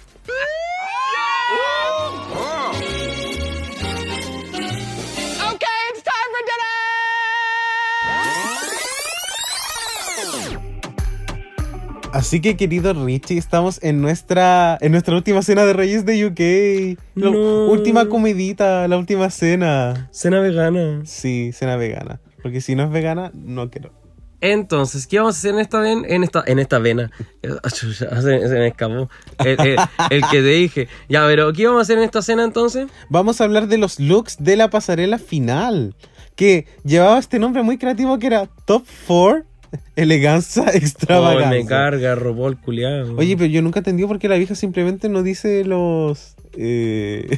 [5.54, 6.44] Okay, it's time for
[12.12, 16.98] Así que, querido Richie, estamos en nuestra, en nuestra última cena de Reyes de UK.
[17.16, 17.68] La No.
[17.68, 20.10] última comidita, la última cena.
[20.12, 21.02] Cena vegana.
[21.06, 22.20] Sí, cena vegana.
[22.42, 23.92] Porque si no es vegana, no quiero.
[24.42, 26.08] Entonces, ¿qué vamos a hacer en esta vena?
[26.08, 27.12] En esta, en esta vena.
[27.74, 28.08] Se, se
[28.50, 29.10] me escapó.
[29.40, 29.78] El, el-
[30.10, 30.88] el que te dije.
[31.10, 32.88] Ya, pero ¿qué vamos a hacer en esta cena entonces?
[33.10, 35.96] Vamos a hablar de los looks de la pasarela final.
[36.36, 39.44] Que llevaba este nombre muy creativo que era Top 4
[39.96, 41.50] Eleganza Oh, Extravaganza.
[41.50, 43.16] me carga, robó el culiado.
[43.18, 46.36] Oye, pero yo nunca entendí por qué la vieja simplemente no dice los.
[46.58, 47.38] eh,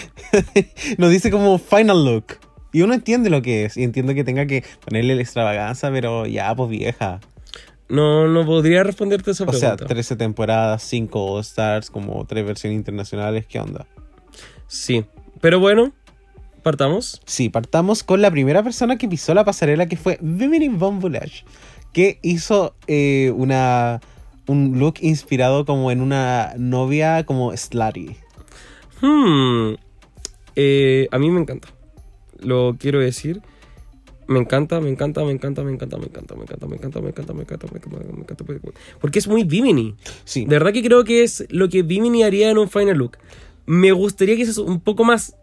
[0.98, 2.24] no dice como final look.
[2.72, 3.76] Y uno entiende lo que es.
[3.76, 7.20] Y entiendo que tenga que ponerle la extravaganza, pero ya, pues vieja.
[7.88, 9.86] No, no podría responderte esa O sea, pregunta.
[9.86, 13.46] 13 temporadas, 5 All Stars, como 3 versiones internacionales.
[13.46, 13.86] ¿Qué onda?
[14.66, 15.06] Sí.
[15.40, 15.92] Pero bueno,
[16.62, 17.22] partamos.
[17.24, 21.44] Sí, partamos con la primera persona que pisó la pasarela, que fue Vimini Von Village,
[21.94, 24.00] que hizo eh, una,
[24.46, 28.16] un look inspirado como en una novia como slutty.
[29.00, 29.76] Hmm.
[30.56, 31.68] Eh, a mí me encanta.
[32.40, 33.40] Lo quiero decir.
[34.26, 37.08] Me encanta, me encanta, me encanta, me encanta, me encanta, me encanta, me encanta, me
[37.08, 38.80] encanta, me encanta, me encanta, me encanta, me encanta.
[39.00, 39.94] Porque es muy Bimini.
[40.24, 40.44] Sí.
[40.44, 43.16] De verdad que creo que es lo que Bimini haría en un final look.
[43.64, 45.34] Me gustaría que sea un poco más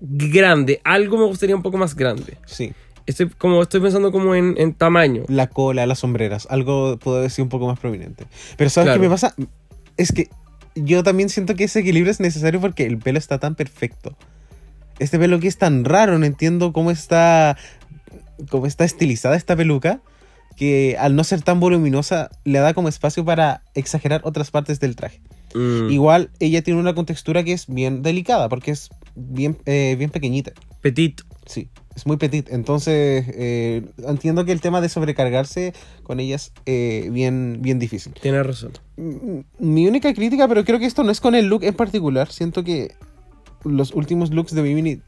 [0.00, 0.80] grande.
[0.84, 2.38] Algo me gustaría un poco más grande.
[2.46, 2.72] Sí.
[3.06, 5.24] Estoy, como, estoy pensando como en, en tamaño.
[5.28, 8.26] La cola, las sombreras, algo puedo decir un poco más prominente.
[8.56, 9.00] Pero ¿sabes Claro.
[9.00, 9.34] qué me pasa?
[9.96, 10.28] Es que
[10.74, 14.16] yo también siento que ese equilibrio es necesario porque el pelo está tan perfecto.
[14.98, 17.56] Este pelo que es tan raro, no entiendo cómo está,
[18.50, 20.00] cómo está estilizada esta peluca,
[20.56, 24.96] que al no ser tan voluminosa le da como espacio para exagerar otras partes del
[24.96, 25.20] traje.
[25.54, 30.10] Mm, Igual ella tiene una contextura que es bien delicada porque es bien, eh, bien
[30.10, 30.52] pequeñita.
[30.80, 31.22] Petit.
[31.46, 32.48] Sí, es muy petit.
[32.50, 38.14] Entonces eh, entiendo que el tema de sobrecargarse con ella es eh, bien, bien difícil.
[38.20, 38.72] Tienes razón.
[39.58, 42.30] Mi única crítica, pero creo que esto no es con el look en particular.
[42.30, 42.94] Siento que
[43.64, 45.00] los últimos looks de Bimini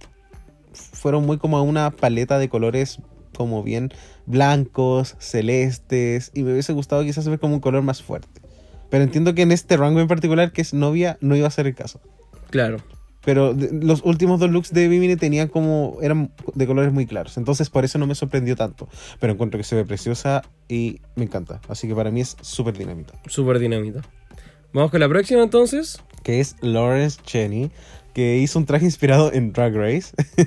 [0.73, 2.99] fueron muy como una paleta de colores
[3.37, 3.91] como bien
[4.27, 8.41] blancos, celestes, y me hubiese gustado quizás ver como un color más fuerte.
[8.91, 11.67] Pero entiendo que en este rango en particular, que es novia, no iba a ser
[11.67, 12.01] el caso.
[12.51, 12.79] Claro.
[13.25, 15.97] Pero de- los últimos dos looks de Bimini tenían como.
[16.03, 17.39] eran de colores muy claros.
[17.39, 18.87] Entonces por eso no me sorprendió tanto.
[19.19, 21.61] Pero encuentro que se ve preciosa y me encanta.
[21.69, 23.15] Así que para mí es súper dinámica.
[23.27, 24.03] Súper dinamita.
[24.75, 26.03] Vamos con la próxima entonces.
[26.23, 27.71] Que es Lawrence Cheney.
[28.15, 30.15] Que hizo un traje inspirado en Drag Race.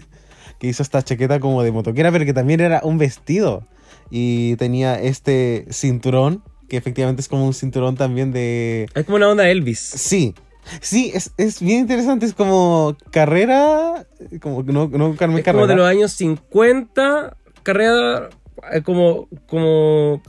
[0.60, 3.64] que hizo esta chaqueta como de motoquera, pero que también era un vestido.
[4.10, 6.44] Y tenía este cinturón.
[6.69, 8.88] Que efectivamente es como un cinturón también de.
[8.95, 9.80] Es como una onda Elvis.
[9.80, 10.34] Sí.
[10.81, 12.26] Sí, es, es bien interesante.
[12.26, 14.06] Es como carrera.
[14.41, 15.68] Como no, no Carmen Es como Carrera.
[15.68, 18.30] de los años 50, carrera
[18.72, 20.22] eh, como, como,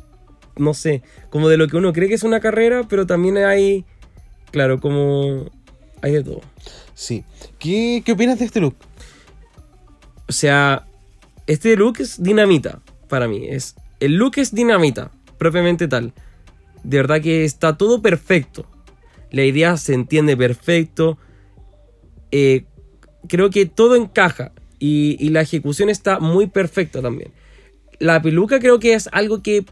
[0.57, 3.85] no sé, como de lo que uno cree que es una carrera, pero también hay,
[4.51, 5.47] claro, como,
[6.03, 6.41] hay de todo.
[6.99, 7.25] Sí.
[7.61, 8.75] ¿Qué, qué opinas de este look?
[10.29, 10.85] O sea,
[11.47, 13.47] este look es dinamita para mí.
[13.47, 16.13] Es, el look es dinamita, propiamente tal.
[16.83, 18.67] De verdad que está todo perfecto.
[19.31, 21.19] La idea se entiende perfecto.
[22.33, 22.65] Eh,
[23.29, 24.51] creo que todo encaja.
[24.81, 27.31] Y, y la ejecución está muy perfecta también.
[28.01, 29.65] La peluca creo que es algo que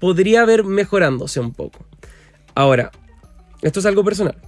[0.00, 1.84] podría haber mejorándose un poco.
[2.54, 2.90] Ahora,
[3.60, 4.38] esto es algo personal.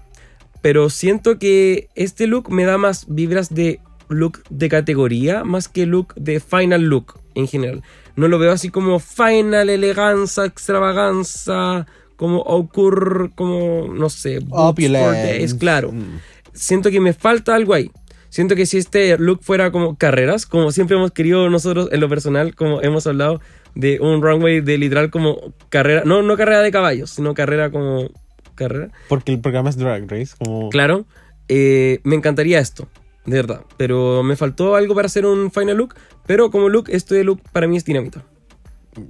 [0.67, 3.79] Pero siento que este look me da más vibras de
[4.09, 7.85] look de categoría más que look de final look en general.
[8.17, 11.87] No lo veo así como final, eleganza, extravaganza,
[12.17, 15.93] como ocurre, como, no sé, days, claro.
[15.93, 16.19] Mm.
[16.53, 17.93] Siento que me falta algo ahí.
[18.29, 22.09] Siento que si este look fuera como carreras, como siempre hemos querido nosotros en lo
[22.09, 23.41] personal, como hemos hablado
[23.77, 28.11] de un runway de literal como carrera, no, no carrera de caballos, sino carrera como
[28.57, 28.91] carrera.
[29.09, 30.35] Porque el programa es Drag Race.
[30.37, 30.69] Como...
[30.71, 31.07] Claro,
[31.49, 32.89] eh, me encantaría esto,
[33.25, 33.63] de verdad.
[33.77, 35.95] Pero me faltó algo para hacer un final look.
[36.27, 38.25] Pero como look, este look para mí es dinamita.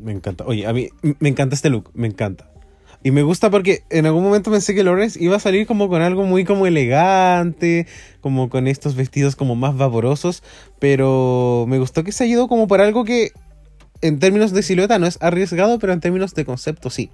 [0.03, 0.45] Me encanta.
[0.45, 0.91] Oye, a mí
[1.21, 1.91] me encanta este look.
[1.95, 2.51] Me encanta.
[3.03, 6.03] Y me gusta porque en algún momento pensé que Lawrence iba a salir como con
[6.03, 7.87] algo muy como elegante,
[8.21, 10.43] como con estos vestidos como más vaporosos,
[10.81, 13.31] pero me gustó que se ha ido como por algo que
[14.01, 17.11] en términos de silueta no es arriesgado, pero en términos de concepto sí.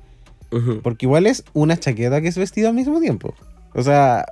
[0.83, 3.35] Porque igual es una chaqueta que es vestido al mismo tiempo.
[3.75, 4.27] O sea,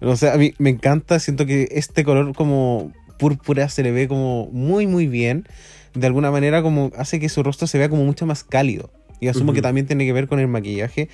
[0.00, 4.08] o sea, a mí me encanta, siento que este color como púrpura se le ve
[4.08, 5.46] como muy muy bien.
[5.94, 8.90] De alguna manera como hace que su rostro se vea como mucho más cálido.
[9.20, 9.64] Y asumo que Ujú.
[9.68, 11.08] también tiene que ver con el maquillaje.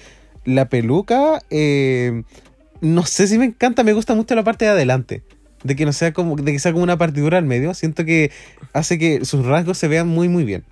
[0.45, 2.23] La peluca, eh,
[2.81, 5.23] no sé si me encanta, me gusta mucho la parte de adelante.
[5.65, 7.75] De que no sea como, de que sea como una partidura al medio.
[7.75, 8.31] Siento que
[8.73, 10.63] hace que sus rasgos se vean muy muy bien.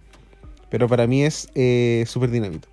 [0.70, 2.68] Pero para mí es eh, súper dinámico.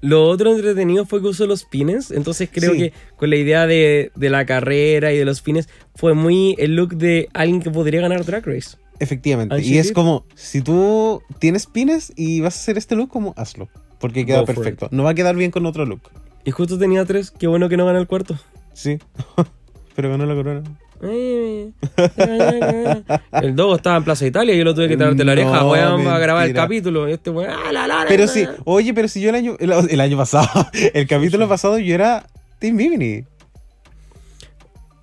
[0.00, 2.78] Lo otro entretenido fue que usó los pines, entonces creo Sí.
[2.78, 6.76] que con la idea de, de la carrera y de los pines fue muy el
[6.76, 8.76] look de alguien que podría ganar Drag Race.
[8.98, 9.60] Efectivamente.
[9.62, 13.68] Y es como, si tú tienes pines y vas a hacer este look, como hazlo.
[13.98, 14.88] Porque queda Go perfecto.
[14.90, 16.00] No va a quedar bien con otro look.
[16.44, 18.38] Y justo tenía tres, qué bueno que no gana el cuarto.
[18.72, 18.98] Sí.
[19.96, 20.62] Pero ganó la corona.
[23.42, 25.66] El Dogo estaba en Plaza Italia y yo lo tuve que traerte la No, oreja,
[25.66, 27.08] weón, para grabar el capítulo.
[27.08, 29.56] Y este weón, ah, la, la, la, Pero sí, oye, pero si yo el año,
[29.58, 30.48] el, el año pasado,
[30.94, 32.26] el capítulo pasado yo era
[32.58, 33.24] Team Bimini.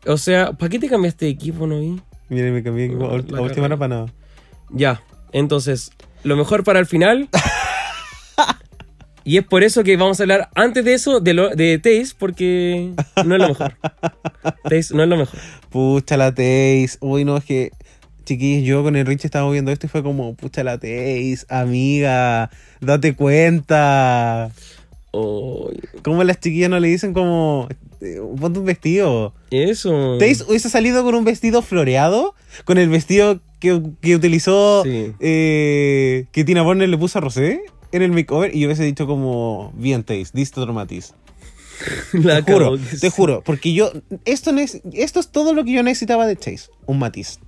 [0.06, 2.00] O sea, ¿para qué te cambiaste de equipo, no vi?
[2.30, 3.78] Mire, me cambié a la última hora cagué.
[3.78, 4.06] para nada.
[4.70, 5.02] Ya,
[5.32, 5.92] entonces,
[6.24, 7.30] lo mejor para el final.
[9.24, 12.16] y es por eso que vamos a hablar antes de eso de, lo, de Taze,
[12.18, 12.92] porque
[13.26, 13.76] no es lo mejor.
[14.64, 15.40] Taze no es lo mejor.
[15.74, 16.98] Pucha la Taze.
[17.00, 17.72] Uy, no, es que,
[18.26, 22.52] chiquillos, yo con el Rich estábamos viendo esto y fue como, pucha la Taze, amiga,
[22.80, 24.52] date cuenta.
[25.12, 27.68] ¿Cómo las chiquillas no le dicen como,
[28.02, 29.34] eh, ponte un vestido?
[29.50, 30.18] Eso.
[30.20, 32.36] Taze hubiese salido con un vestido floreado,
[32.66, 38.04] con el vestido que, que utilizó, eh, que Tina Burner le puso a Rosé en
[38.04, 41.16] el makeover y yo hubiese dicho como, bien diste otro matiz.
[42.14, 43.92] La te juro, te juro, porque yo,
[44.26, 44.52] esto,
[44.94, 47.40] esto es todo lo que yo necesitaba de Chase, un matiz.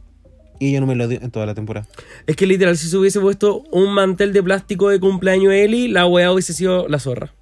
[0.60, 1.88] Y ella no me lo dio en toda la temporada.
[2.28, 6.06] Es que literal, si se hubiese puesto un mantel de plástico de cumpleaños Eli, la
[6.06, 7.34] weá hubiese sido la zorra.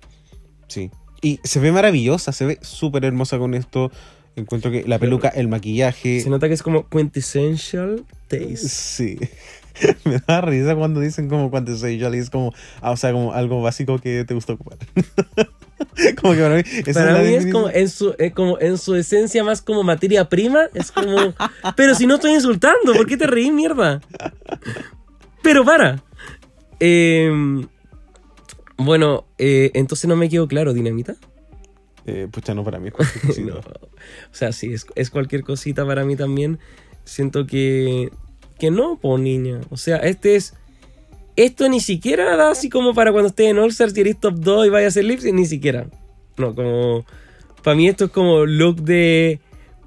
[0.67, 0.89] Sí.
[1.21, 3.91] Y se ve maravillosa, se ve súper hermosa con esto.
[4.35, 6.21] Encuentro que la peluca, el maquillaje.
[6.21, 8.57] Se nota que es como quintessential taste.
[8.57, 9.19] Sí.
[10.05, 13.61] Me da risa cuando dicen como quintessential y es como, ah, o sea, como algo
[13.61, 14.77] básico que te gusta ocupar.
[16.21, 16.63] como que para mí,
[16.93, 17.51] Para mí es definición.
[17.51, 20.67] como en, su, eh, como en su esencia más como materia prima.
[20.73, 21.33] Es como.
[21.75, 24.01] Pero si no estoy insultando, ¿por qué te reí, mierda?
[25.41, 26.03] Pero para.
[26.79, 27.67] Em,
[28.77, 31.15] bueno, eh, entonces no me quedó claro, Dinamita.
[32.05, 32.87] Eh, pucha, no para mí.
[32.89, 33.53] es cualquier cosita.
[33.53, 33.59] No.
[33.59, 36.59] O sea, sí, es, es cualquier cosita para mí también.
[37.03, 38.11] Siento que.
[38.63, 39.59] Que no, po, niña.
[39.71, 40.53] O sea, este es.
[41.35, 44.35] Esto ni siquiera da así como para cuando estés en All Stars y eres top
[44.35, 45.87] 2 y vayas a hacer lips, ni siquiera.
[46.37, 47.03] No, como.
[47.61, 49.41] Para mí esto es como look de.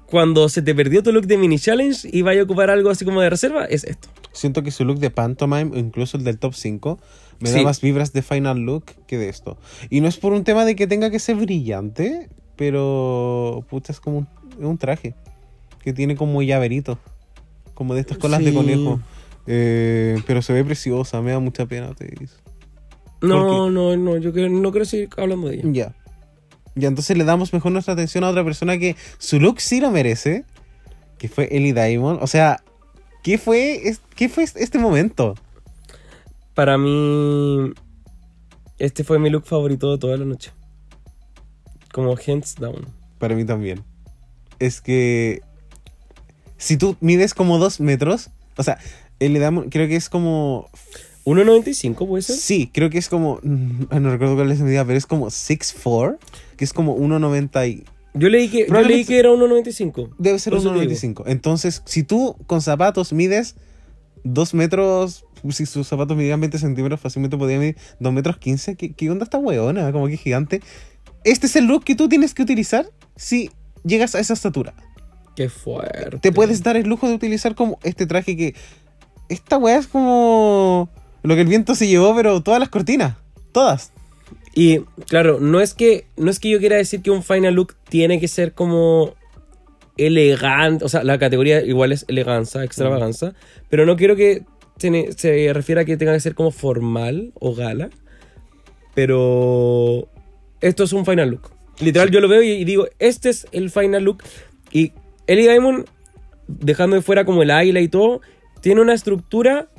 [0.05, 3.03] Cuando se te perdió tu look de mini challenge y vaya a ocupar algo así
[3.03, 4.09] como de reserva, es esto.
[4.31, 6.99] Siento que su look de pantomime, o incluso el del top 5,
[7.39, 7.63] me da Sí.
[7.63, 9.57] más vibras de final look que de esto.
[9.89, 13.99] Y no es por un tema de que tenga que ser brillante, pero pucha, es
[13.99, 14.27] como un,
[14.63, 15.15] un traje
[15.81, 16.99] que tiene como llaverito,
[17.77, 18.99] como de estas colas de conejo.
[19.45, 22.31] Eh, pero se ve preciosa, me da mucha pena, te digo.
[23.21, 25.63] No, no, no, yo creo- no quiero seguir hablando de ella.
[25.71, 25.95] Ya.
[26.75, 29.89] Ya, entonces le damos mejor nuestra atención a otra persona que su look sí lo
[29.91, 30.43] merece,
[31.17, 32.19] que fue Ellie Diamond.
[32.21, 32.61] O sea,
[33.23, 35.35] ¿qué fue, es- qué fue este momento?
[36.53, 37.71] Para mí,
[38.79, 40.51] este fue mi look favorito de toda la noche.
[41.93, 42.85] Como hands down.
[43.19, 43.83] Para mí también.
[44.59, 45.41] Es que
[46.57, 48.77] si tú mides como dos metros, o sea,
[49.19, 50.69] Diamond creo que es como...
[51.25, 52.37] 1.95 puede ser.
[52.37, 53.39] Sí, creo que es como...
[53.43, 56.17] mm, No recuerdo cuál es la medida, pero es como 6'4",
[56.55, 57.83] que es como 1.90 y...
[58.13, 60.15] Yo leí que, yo leí que era 1.95.
[60.17, 60.91] Debe ser Por eso te digo.
[60.91, 61.23] 1.95.
[61.27, 63.55] Entonces, si tú con zapatos mides
[64.23, 68.75] 2 metros, si sus zapatos midían 20 centímetros, fácilmente podría medir 2 metros 15.
[68.75, 69.91] ¿Qué, qué onda esta weona?
[69.91, 70.61] Como que gigante.
[71.23, 73.51] Este es el look que tú tienes que utilizar si
[73.83, 74.73] llegas a esa estatura.
[75.37, 76.17] Qué fuerte.
[76.17, 78.55] Te puedes dar el lujo de utilizar como este traje que...
[79.29, 80.89] Esta weá es como
[81.21, 83.17] lo que el viento se llevó, pero todas las cortinas.
[83.51, 83.91] Todas.
[84.55, 87.75] Y claro, no es que no es que yo quiera decir que un final look
[87.87, 89.13] tiene que ser como
[89.95, 93.35] elegante, o sea, la categoría igual es eleganza, extravaganza,
[93.69, 94.43] pero no quiero que
[94.79, 97.91] tiene- se refiera a que tenga que ser como formal o gala,
[98.95, 100.07] pero
[100.61, 101.51] esto es un final look.
[101.79, 104.23] Literal, yo lo veo y, y digo, este es el final look.
[104.71, 104.93] Y
[105.27, 105.85] Ellie Diamond,
[106.47, 108.21] dejando de fuera como el águila y todo,
[108.61, 109.69] tiene una estructura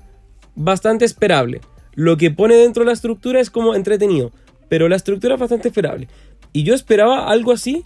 [0.55, 1.61] bastante esperable.
[1.95, 4.31] Lo que pone dentro de la estructura es como entretenido.
[4.69, 6.09] pero la estructura es bastante esperable.
[6.53, 7.85] Y yo esperaba algo así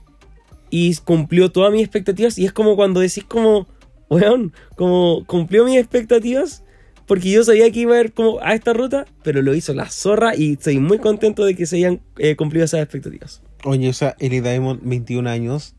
[0.68, 3.68] y cumplió todas mis expectativas y es como cuando decís como,
[4.10, 6.64] weón, como cumplió mis expectativas
[7.06, 9.90] porque yo sabía que iba a ir como a esta ruta, pero lo hizo la
[9.90, 13.43] zorra y estoy muy contento de que se hayan eh, cumplido esas expectativas.
[13.64, 15.76] Oye, o sea, Ellie Diamond, 21 años,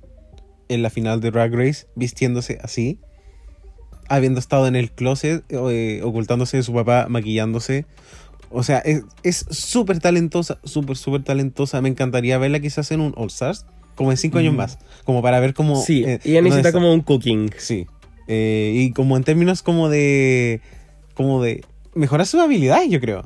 [0.73, 2.99] en la final de Drag Race, vistiéndose así,
[4.09, 7.85] habiendo estado en el closet, eh, ocultándose de su papá, maquillándose.
[8.49, 8.83] O sea,
[9.23, 11.81] es súper talentosa, súper, súper talentosa.
[11.81, 14.57] Me encantaría verla quizás en un All Stars, como en 5 años Mm.
[14.57, 15.81] más, como para ver cómo...
[15.81, 17.51] Sí, eh, ella necesita como un cooking.
[17.57, 17.87] Sí.
[18.27, 20.61] Eh, y como en términos como de...
[21.15, 21.63] Como de...
[21.95, 23.23] Mejorar sus habilidades, yo creo.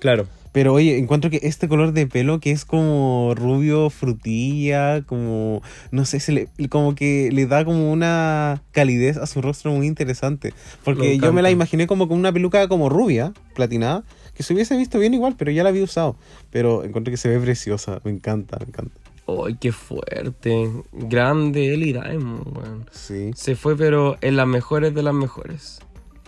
[0.00, 0.26] Claro.
[0.56, 5.60] Pero oye, encuentro que este color de pelo que es como rubio frutilla, como
[5.90, 9.86] no sé, se le, como que le da como una calidez a su rostro muy
[9.86, 10.54] interesante.
[10.82, 14.02] Porque yo me la imaginé como con una peluca como rubia, platinada,
[14.32, 16.16] que se hubiese visto bien igual, pero ya la había usado.
[16.50, 18.98] Pero encuentro que se ve preciosa, me encanta, me encanta.
[19.26, 20.70] ¡Ay, qué fuerte!
[20.90, 22.86] Grande Ellie Diamond, weón.
[22.92, 23.30] Sí.
[23.34, 25.80] Se fue, pero en las mejores de las mejores.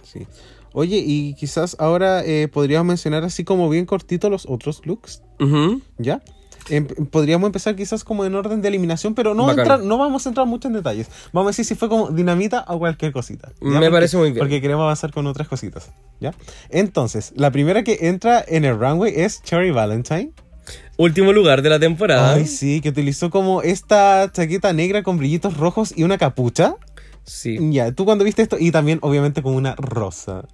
[0.03, 0.27] Sí.
[0.73, 5.23] Oye, y quizás ahora eh, podríamos mencionar así como bien cortito los otros looks.
[5.99, 6.21] ¿ya?
[6.71, 9.61] Em- podríamos empezar quizás como en orden de eliminación, pero no, Bacán.
[9.61, 11.09] entrar, no vamos a entrar mucho en detalles.
[11.33, 13.49] Vamos a decir si fue como dinamita o cualquier cosita.
[13.61, 13.67] ¿ya?
[13.69, 14.39] Me Porque- parece muy bien.
[14.39, 15.91] Porque queremos avanzar con otras cositas,
[16.21, 16.35] ¿ya?
[16.69, 20.33] Entonces, la primera que entra en el runway es Cherry Valentine.
[20.99, 22.35] Último lugar de la temporada.
[22.35, 26.75] Ay, sí, que utilizó como esta chaqueta negra con brillitos rojos y una capucha.
[27.25, 27.57] Sí.
[27.73, 30.45] Ya, tú cuando viste esto, y también obviamente con una rosa.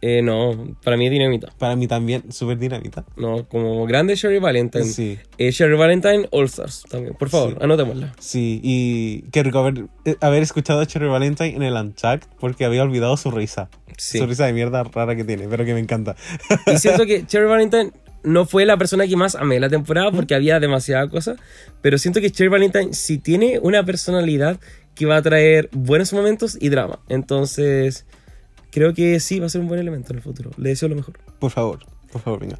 [0.00, 1.48] Eh, no, para mí es dinamita.
[1.58, 3.04] Para mí también, súper dinamita.
[3.16, 4.84] No, como grande Sherry Valentine.
[4.84, 5.18] Sí.
[5.38, 7.14] Eh, Sherry Valentine All Stars también.
[7.14, 7.56] Por favor, Sí.
[7.60, 8.12] anotémosla.
[8.20, 12.64] Sí, y qué rico haber, eh, haber escuchado a Cherry Valentine en el Unchucked porque
[12.64, 13.70] había olvidado su risa.
[13.96, 14.18] Sí.
[14.18, 16.14] Su risa de mierda rara que tiene, pero que me encanta.
[16.72, 17.90] Y siento que Cherry Valentine
[18.22, 21.34] no fue la persona que más amé la temporada porque había demasiada cosa.
[21.82, 24.60] Pero siento que Cherry Valentine sí tiene una personalidad
[24.94, 27.00] que va a traer buenos momentos y drama.
[27.08, 28.04] Entonces,
[28.70, 30.50] creo que sí va a ser un buen elemento en el futuro.
[30.56, 31.18] Le deseo lo mejor.
[31.38, 31.80] Por favor,
[32.12, 32.58] por favor, venga.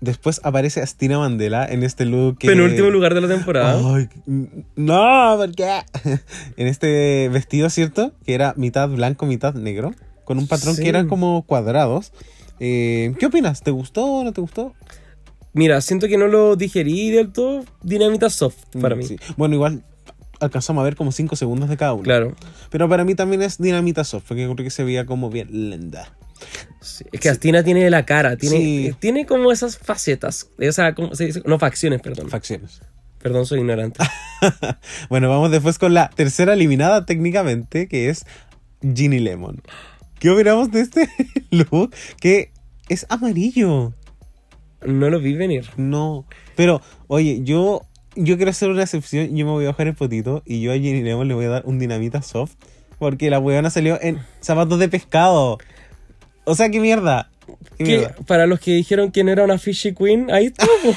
[0.00, 2.38] Después aparece Astina Mandela en este look.
[2.38, 3.80] que- Penúltimo lugar de la temporada.
[3.96, 4.08] Ay,
[4.76, 5.80] no, ¿por qué?
[6.56, 8.12] en este vestido, ¿cierto?
[8.24, 9.92] Que era mitad blanco, mitad negro.
[10.24, 10.82] Con un patrón Sí.
[10.82, 12.12] que eran como cuadrados.
[12.60, 13.62] Eh, ¿Qué opinas?
[13.62, 14.72] ¿Te gustó o no te gustó?
[15.52, 17.64] Mira, siento que no lo digerí del todo.
[17.82, 19.04] Dinamita soft para Mm, mí.
[19.04, 19.16] sí.
[19.36, 19.82] Bueno, igual
[20.42, 22.02] alcanzamos a ver como 5 segundos de cada uno.
[22.02, 22.34] Claro.
[22.70, 26.12] Pero para mí también es dinamita soft, porque creo que se veía como bien linda.
[26.80, 28.86] Sí, Es que Astina tiene la cara, tiene, Sí.
[28.88, 30.48] eh, tiene como esas facetas.
[30.68, 31.42] O sea, ¿cómo se dice?
[31.46, 32.28] No, facciones, perdón.
[32.28, 32.80] Facciones.
[33.20, 34.00] Perdón, soy ignorante.
[35.08, 38.24] Bueno, vamos después con la tercera eliminada técnicamente, que es
[38.82, 39.62] Ginny Lemon.
[40.18, 41.08] ¿Qué opinamos de este
[41.50, 41.94] look?
[42.20, 42.50] Que
[42.88, 43.92] es amarillo.
[44.84, 45.68] No lo vi venir.
[45.76, 46.26] No.
[46.56, 47.82] Pero, oye, yo,
[48.16, 49.34] yo quiero hacer una excepción.
[49.36, 51.50] Yo me voy a bajar el potito y yo a Ginny Lemon le voy a
[51.50, 52.52] dar un dinamita soft.
[52.98, 55.58] Porque la weona salió en zapatos de pescado.
[56.44, 57.30] O sea, qué mierda.
[57.78, 58.14] Qué Que, mierda.
[58.26, 60.96] para los que dijeron que no era una fishy queen, ahí estuvo.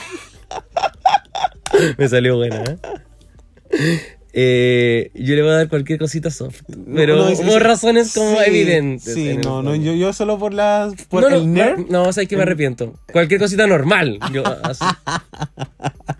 [1.97, 3.99] Me salió buena, ¿eh?
[4.37, 6.61] Eh, yo le voy a dar cualquier cosita soft.
[6.93, 9.13] Pero No, no, es- por es- razones como sí, evidentes.
[9.13, 10.93] Sí, no, no, yo, yo solo por las.
[11.05, 11.87] Por no, el nerd.
[11.89, 12.93] No, o sea, que me arrepiento.
[13.11, 14.19] Cualquier cosita normal.
[14.33, 14.83] Yo, así.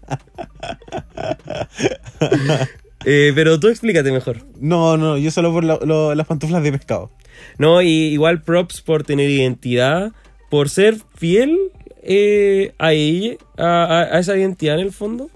[3.08, 4.38] Eh, pero tú explícate mejor.
[4.60, 7.12] No, no, yo solo por lo- las pantuflas de pescado.
[7.60, 10.12] No, y igual props por tener identidad,
[10.50, 11.56] por ser fiel
[12.02, 15.30] eh, a ella, a, esa identidad en el fondo.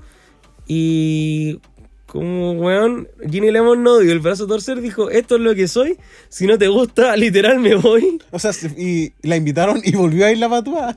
[0.68, 1.60] Y
[2.08, 5.68] como, weón, Ginny Lemon no dio el brazo a torcer, dijo, esto es lo que
[5.68, 5.98] soy,
[6.30, 8.20] si no te gusta, literal me voy.
[8.32, 10.96] O sea, se- y la invitaron y volvió a ir la patua.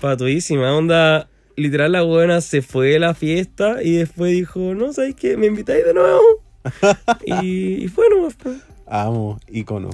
[0.00, 1.28] Patuísima, onda.
[1.60, 5.36] Literal, la buena se fue de la fiesta y después dijo, no, ¿sabes qué?
[5.36, 6.20] Me invitáis de nuevo.
[7.26, 8.56] y, y fue nomás, pues.
[8.86, 9.90] Amo, icono.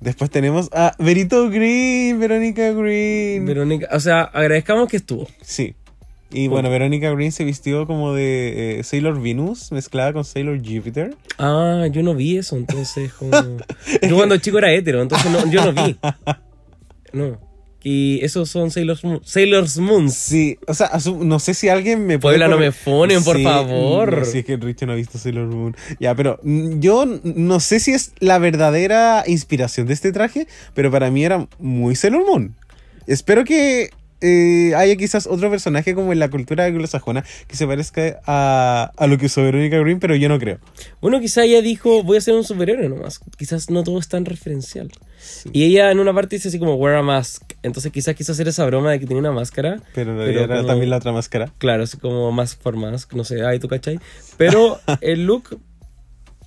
[0.00, 3.44] Después tenemos a Verito Green, Verónica Green.
[3.44, 5.28] Verónica, o sea, agradezcamos que estuvo.
[5.42, 5.76] Sí.
[6.32, 11.14] Y bueno, Verónica Green se vistió como de eh, Sailor Venus mezclada con Sailor Jupiter.
[11.36, 13.32] Ah, yo no vi eso, entonces como...
[14.08, 15.96] Yo cuando chico era hetero, entonces no, yo no vi.
[17.12, 17.38] No.
[17.84, 19.20] Y esos son Sailor's Moon.
[19.24, 20.14] Sailor's Moons.
[20.14, 20.90] Sí, o sea,
[21.20, 22.36] no sé si alguien me puede...
[22.36, 24.18] Puebla, no me funen, por favor.
[24.18, 25.76] no, sí, es que Richie no ha visto Sailor Moon.
[25.98, 30.90] Ya, pero mm, yo no sé si es la verdadera inspiración de este traje, pero
[30.90, 32.54] para mí era muy Sailor Moon.
[33.06, 33.90] Espero que
[34.24, 39.06] eh, haya quizás otro personaje como en la cultura anglosajona que se parezca a, a
[39.08, 40.60] lo que usó Verónica Green, pero yo no creo.
[41.00, 43.18] Bueno, quizá ella dijo, voy a ser un superhéroe nomás.
[43.36, 44.92] Quizás no todo es tan referencial.
[45.52, 47.51] Y ella en una parte dice así como, wear a mask.
[47.62, 49.80] Entonces quizás quiso hacer esa broma de que tenía una máscara.
[49.94, 51.52] Pero realidad era como- también la otra máscara.
[51.58, 54.00] Claro, así como más for mask, no sé, ay, tú cachai.
[54.36, 55.58] Pero el look,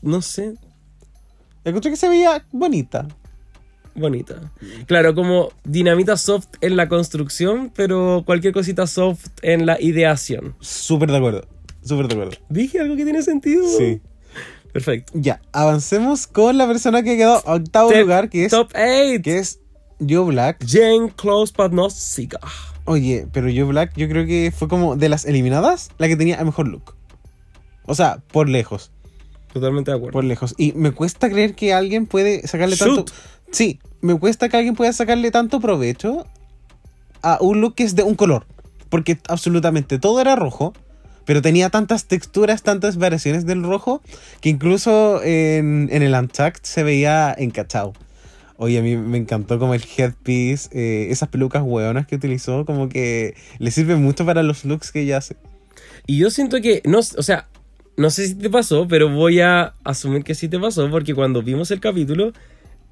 [0.02, 0.56] no sé,
[1.64, 3.08] Encontré que se veía bonita.
[3.96, 4.52] bonita.
[4.86, 10.56] Claro, como dinamita soft en la construcción, pero cualquier cosita soft en la ideación.
[10.60, 11.48] Súper de acuerdo.
[11.82, 12.38] Súper de acuerdo.
[12.50, 13.64] ¿Dije algo que tiene sentido?
[13.78, 14.00] Sí.
[14.74, 15.14] Perfecto.
[15.16, 19.22] Ya, avancemos con la persona que quedó octavo Te- lugar, que es, Top 8.
[19.24, 19.60] que es
[20.00, 20.64] Joe Black.
[20.66, 22.40] Jane Close but not Siga.
[22.86, 26.36] Oye, pero Joe Black yo creo que fue como de las eliminadas la que tenía
[26.36, 26.96] el mejor look.
[27.86, 28.92] O sea, por lejos.
[29.54, 30.14] Totalmente de acuerdo.
[30.14, 30.54] Por lejos.
[30.58, 32.96] Y me cuesta creer que alguien puede sacarle Shoot.
[32.96, 33.14] tanto.
[33.52, 36.28] Sí, me cuesta que alguien pueda sacarle tanto provecho
[37.22, 38.46] a un look que es de un color.
[38.90, 40.74] Porque absolutamente todo era rojo.
[41.26, 44.04] Pero tenía tantas texturas, tantas variaciones del rojo,
[44.42, 47.94] que incluso en, en el Untucked se veía encachado.
[48.58, 52.88] Oye, a mí me encantó como el headpiece, eh, esas pelucas hueonas que utilizó, como
[52.88, 55.36] que le sirve mucho para los looks que ella hace.
[56.08, 57.48] Y yo siento que, no, o sea,
[57.98, 61.42] no sé si te pasó, pero voy a asumir que sí te pasó, porque cuando
[61.42, 62.32] vimos el capítulo,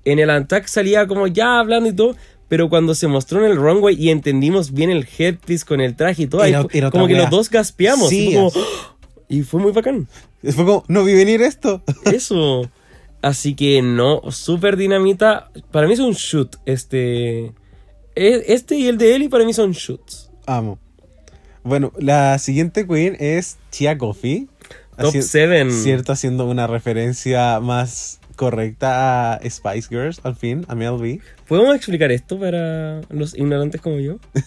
[0.03, 2.15] en el Antac salía como ya hablando y todo,
[2.49, 6.23] pero cuando se mostró en el runway y entendimos bien el headpiece con el traje
[6.23, 7.23] y todo, Era- como que wea.
[7.23, 8.09] los dos gaspeamos.
[8.09, 8.47] Sí, y, fue como.
[8.47, 8.95] ¡oh!
[9.29, 10.07] y fue muy bacán.
[10.43, 11.81] Fue como, no vi venir esto.
[12.05, 12.69] Eso.
[13.23, 15.49] Así que no, súper dinamita.
[15.71, 16.57] Para mí es un shoot.
[16.65, 17.45] Este.
[18.15, 20.29] e- Este y el de Eli para mí son shoots.
[20.45, 20.77] Amo.
[21.63, 24.47] Bueno, la siguiente queen es Chia Coffee.
[24.97, 25.71] Top Haci- 7.
[25.71, 31.19] Cierto, haciendo una referencia más correcta a Spice Girls, al fin, a Mel B.
[31.47, 34.17] ¿Podemos explicar esto para los ignorantes como yo?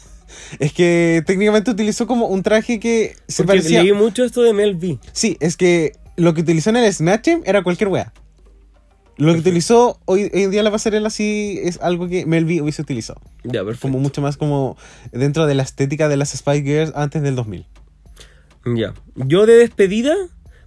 [0.58, 3.82] Es que técnicamente utilizó como un traje que se Porque parecía...
[3.84, 4.98] leí mucho esto de Mel B.
[5.12, 8.12] Sí, es que lo que utilizó en el Snatch era cualquier wea.
[9.18, 12.60] Lo que utilizó hoy, hoy en día la pasarela sí es algo que Mel B
[12.60, 13.20] hubiese utilizado.
[13.44, 13.82] Ya, perfecto.
[13.88, 14.76] Como mucho más como
[15.12, 17.66] dentro de la estética de las Spice Girls antes del 2000.
[18.76, 18.94] Ya.
[19.14, 20.14] Yo de despedida,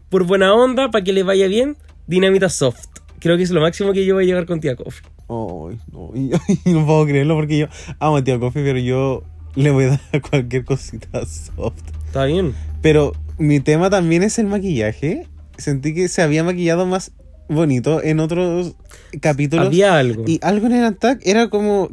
[0.09, 1.77] por buena onda, para que le vaya bien,
[2.07, 2.85] Dinamita Soft.
[3.19, 5.03] Creo que es lo máximo que yo voy a llegar con Tía Coffee.
[5.29, 6.31] Ay, no, y-
[6.69, 7.67] y no puedo creerlo porque yo
[7.99, 9.23] amo a Tío Coffee, pero yo
[9.55, 11.83] le voy a dar cualquier cosita soft.
[12.07, 12.55] Está bien.
[12.81, 15.27] Pero mi tema también es el maquillaje.
[15.57, 17.11] Sentí que se había maquillado más
[17.49, 18.75] bonito en otros
[19.21, 19.67] capítulos.
[19.67, 20.23] Había algo.
[20.25, 21.89] Y algo en el attack era como.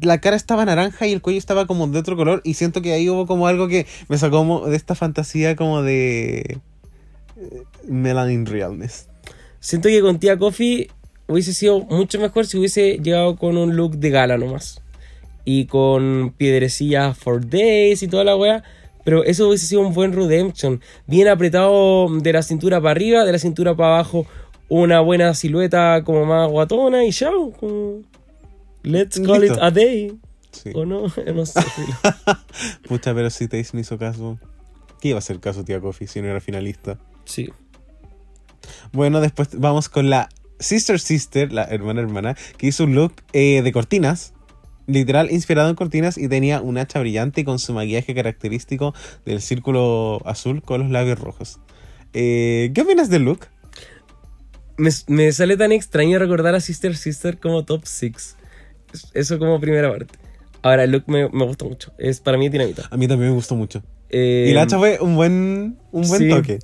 [0.00, 2.40] La cara estaba naranja y el cuello estaba como de otro color.
[2.44, 5.82] Y siento que ahí hubo como algo que me sacó como de esta fantasía como
[5.82, 6.58] de.
[7.36, 9.08] eh, Melanin Realness.
[9.60, 10.88] Siento que con Tía Coffee
[11.28, 14.82] hubiese sido mucho mejor si hubiese llegado con un look de gala nomás.
[15.44, 18.64] Y con piedrecillas for days y toda la wea.
[19.04, 20.80] Pero eso hubiese sido un buen redemption.
[21.06, 24.26] Bien apretado de la cintura para arriba, de la cintura para abajo.
[24.76, 27.12] Una buena silueta como más guatona y
[27.60, 28.02] como-
[28.82, 29.54] Let's call Listo.
[29.56, 30.18] it a day.
[30.50, 30.70] Sí.
[30.74, 31.02] ¿O no?
[31.34, 31.60] No sé.
[32.88, 34.36] Pucha, pero si Taze no hizo caso.
[35.00, 36.98] ¿Qué iba a hacer caso Tía Coffee si no era finalista?
[37.24, 37.50] Sí.
[38.92, 40.28] Bueno, después vamos con la
[40.58, 44.32] Sister Sister, la hermana hermana, que hizo un look eh, de cortinas.
[44.88, 48.92] Literal, inspirado en cortinas y tenía un hacha brillante con su maquillaje característico
[49.24, 51.60] del círculo azul con los labios rojos.
[52.12, 53.46] Eh, ¿Qué opinas del look?
[54.76, 58.36] Me, me sale tan extraño recordar a Sister Sister como top 6.
[59.12, 60.14] Eso como primera parte.
[60.62, 61.92] Ahora, el look me, me gusta mucho.
[61.98, 62.88] Es para mí dinamita.
[62.90, 63.82] A mí también me gustó mucho.
[64.10, 66.28] Eh, y el hacha fue un buen, un buen sí.
[66.28, 66.58] toque.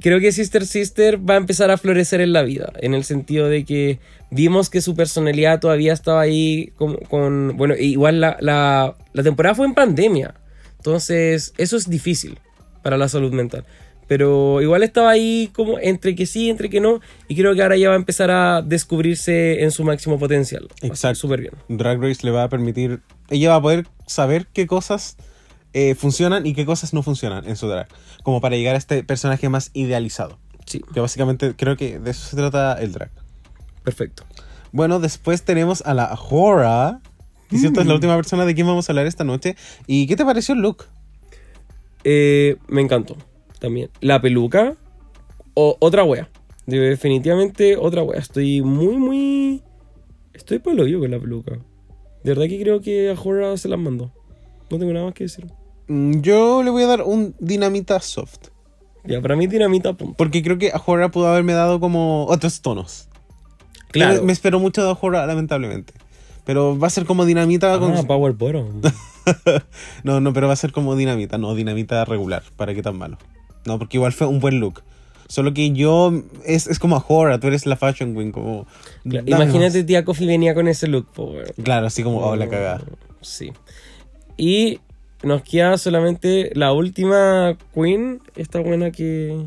[0.00, 2.72] Creo que Sister Sister va a empezar a florecer en la vida.
[2.80, 3.98] En el sentido de que
[4.30, 6.96] vimos que su personalidad todavía estaba ahí con...
[6.96, 10.34] con- bueno, igual la, la, la temporada fue en pandemia.
[10.78, 12.38] Entonces, eso es difícil
[12.82, 13.66] para la salud mental.
[14.10, 16.98] Pero igual estaba ahí como entre que sí, entre que no.
[17.28, 20.66] Y creo que ahora ya va a empezar a descubrirse en su máximo potencial.
[20.82, 21.20] Exacto.
[21.20, 21.52] Súper bien.
[21.68, 23.02] Drag Race le va a permitir.
[23.28, 25.16] Ella va a poder saber qué cosas
[25.74, 27.86] eh, funcionan y qué cosas no funcionan en su drag.
[28.24, 30.40] Como para llegar a este personaje más idealizado.
[30.66, 30.82] Sí.
[30.92, 33.12] Que básicamente creo que de eso se trata el drag.
[33.84, 34.24] Perfecto.
[34.72, 37.00] Bueno, después tenemos a la Hora.
[37.48, 39.54] Cierto es la última persona de quien vamos a hablar esta noche.
[39.86, 40.86] ¿Y qué te pareció el look?
[42.02, 43.16] Eh, me encantó
[43.60, 43.90] también.
[44.00, 44.74] La peluca,
[45.54, 46.28] o, otra wea.
[46.66, 48.18] Definitivamente otra wea.
[48.18, 49.62] Estoy muy, muy.
[50.32, 51.58] Estoy palo yo con la peluca.
[52.24, 54.12] De verdad que creo que a se las mandó.
[54.70, 55.46] No tengo nada más que decir.
[55.88, 58.48] Mm, Yo le voy a dar un dinamita soft.
[59.04, 60.14] Ya, para mí dinamita punto.
[60.16, 63.08] Porque creo que Ahora pudo haberme dado como otros tonos.
[63.90, 64.20] Claro.
[64.20, 65.94] Me, me espero mucho de Ahora, lamentablemente.
[66.44, 67.96] Pero va a ser como dinamita con...
[67.96, 68.82] Ah, Power Bottom.
[70.04, 73.18] no, no, pero va a ser como dinamita, no dinamita regular, para qué tan malo.
[73.66, 74.82] No, porque igual fue un buen look.
[75.28, 76.12] Solo que yo,
[76.44, 78.66] es, es como Ahora, tú eres la fashion queen, como...
[79.08, 81.46] Claro, Imagínate, tía Coffee venía con ese look, po, weón.
[81.62, 82.82] Claro, así como, oh, la cagada.
[83.20, 83.52] Sí.
[84.36, 84.80] Y
[85.22, 89.46] nos queda solamente la última Queen, esta buena que,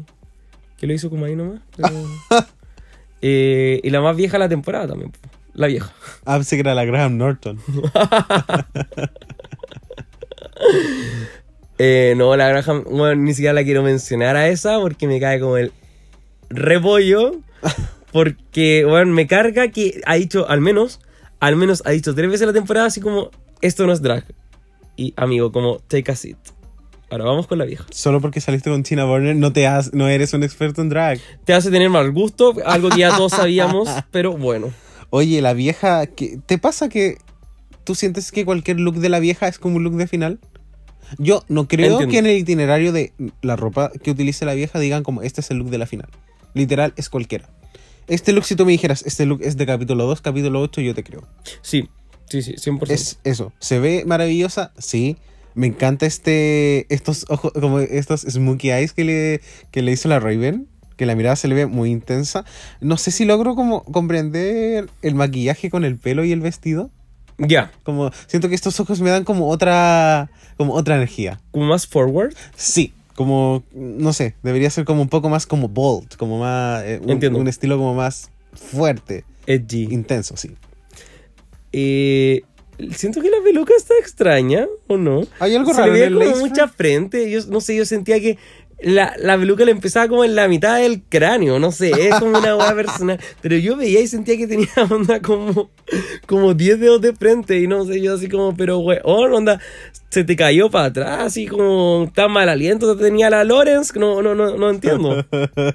[0.78, 1.62] que lo hizo como ahí nomás.
[1.76, 1.90] pero-
[3.26, 5.14] Eh, y la más vieja de la temporada también,
[5.54, 5.94] la vieja.
[6.26, 7.58] Ah, pensé que era la Graham Norton.
[11.86, 15.42] Eh, no, la Graham, bueno, ni siquiera la quiero mencionar a esa porque me cae
[15.42, 15.74] como el
[16.50, 17.42] repollo.
[18.14, 21.00] Porque, bueno, me carga que ha dicho, al menos,
[21.40, 23.32] al menos ha dicho tres veces la temporada así como,
[23.62, 24.24] esto no es drag.
[24.96, 26.38] Y amigo, como, take a seat.
[27.10, 27.86] Ahora vamos con la vieja.
[27.90, 31.20] Solo porque saliste con Tina Burner no, te has, no eres un experto en drag.
[31.44, 34.72] Te hace tener mal gusto, algo que ya todos sabíamos, pero bueno.
[35.10, 37.18] Oye, la vieja, ¿qué- ¿te pasa que
[37.84, 40.40] tú sientes que cualquier look de la vieja es como un look de final?
[41.18, 42.12] Yo no creo Entiendo.
[42.12, 45.52] que en el itinerario de la ropa que utilice la vieja digan como este es
[45.52, 46.10] el look de la final.
[46.54, 47.50] Literal, es cualquiera.
[48.08, 50.94] Este look, si tú me dijeras, este look es de capítulo 2, capítulo 8, yo
[50.94, 51.28] te creo.
[51.62, 51.90] Sí,
[52.30, 52.90] sí, sí, 100%.
[52.90, 53.54] Es eso.
[53.60, 54.72] ¿Se ve maravillosa?
[54.78, 55.18] Sí.
[55.56, 56.92] Me encanta este.
[56.94, 59.42] Estos ojos, como estos smokey eyes que le,
[59.72, 60.68] que le hizo la Raven.
[60.98, 62.46] Que la mirada se le ve muy intensa.
[62.80, 66.92] No sé si logro como comprender el maquillaje con el pelo y el vestido.
[67.38, 67.72] Ya.
[67.84, 70.30] Como siento que estos ojos me dan como otra.
[70.58, 71.40] como otra energía.
[71.52, 72.34] ¿Como más forward?
[72.56, 72.94] Sí.
[73.16, 73.64] Como.
[73.74, 74.36] no sé.
[74.44, 76.16] Debería ser como un poco más como bold.
[76.18, 76.84] Como más.
[76.84, 77.40] eh, un, Entiendo.
[77.40, 79.26] un estilo como más fuerte.
[79.46, 79.88] Edgy.
[79.92, 80.52] Intenso, sí.
[81.72, 82.44] Eh,
[82.96, 85.24] siento que la peluca está extraña, ¿o no?
[85.40, 87.30] Hay algo Se raro le veía el como mucha frente.
[87.30, 88.38] Yo no sé, yo sentía que
[88.82, 91.60] la, la peluca le empezaba como en la mitad del cráneo.
[91.60, 93.20] No sé, es como una hueá personal.
[93.42, 95.70] Pero yo veía y sentía que tenía onda como,
[96.26, 97.60] como 10 dedos de frente.
[97.60, 99.60] Y no sé, yo así como, pero weón, onda,
[100.10, 102.96] se te cayó para atrás, así como tan mal aliento.
[102.98, 105.26] Tenía la Lawrence, no, no, no, no entiendo.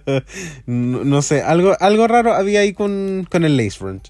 [0.67, 4.09] no, no sé, algo, algo raro había ahí con, con el lace front.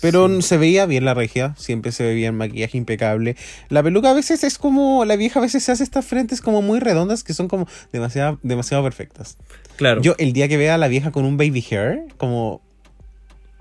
[0.00, 3.36] Pero se veía bien la regia, siempre se ve bien, maquillaje impecable.
[3.68, 6.62] La peluca a veces es como, la vieja a veces se hace estas frentes como
[6.62, 9.36] muy redondas que son como demasiado, demasiado perfectas.
[9.76, 10.00] Claro.
[10.00, 12.62] Yo el día que vea a la vieja con un baby hair, como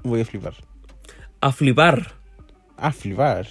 [0.03, 0.53] voy a flipar.
[1.41, 2.13] A flipar.
[2.77, 3.47] A flipar.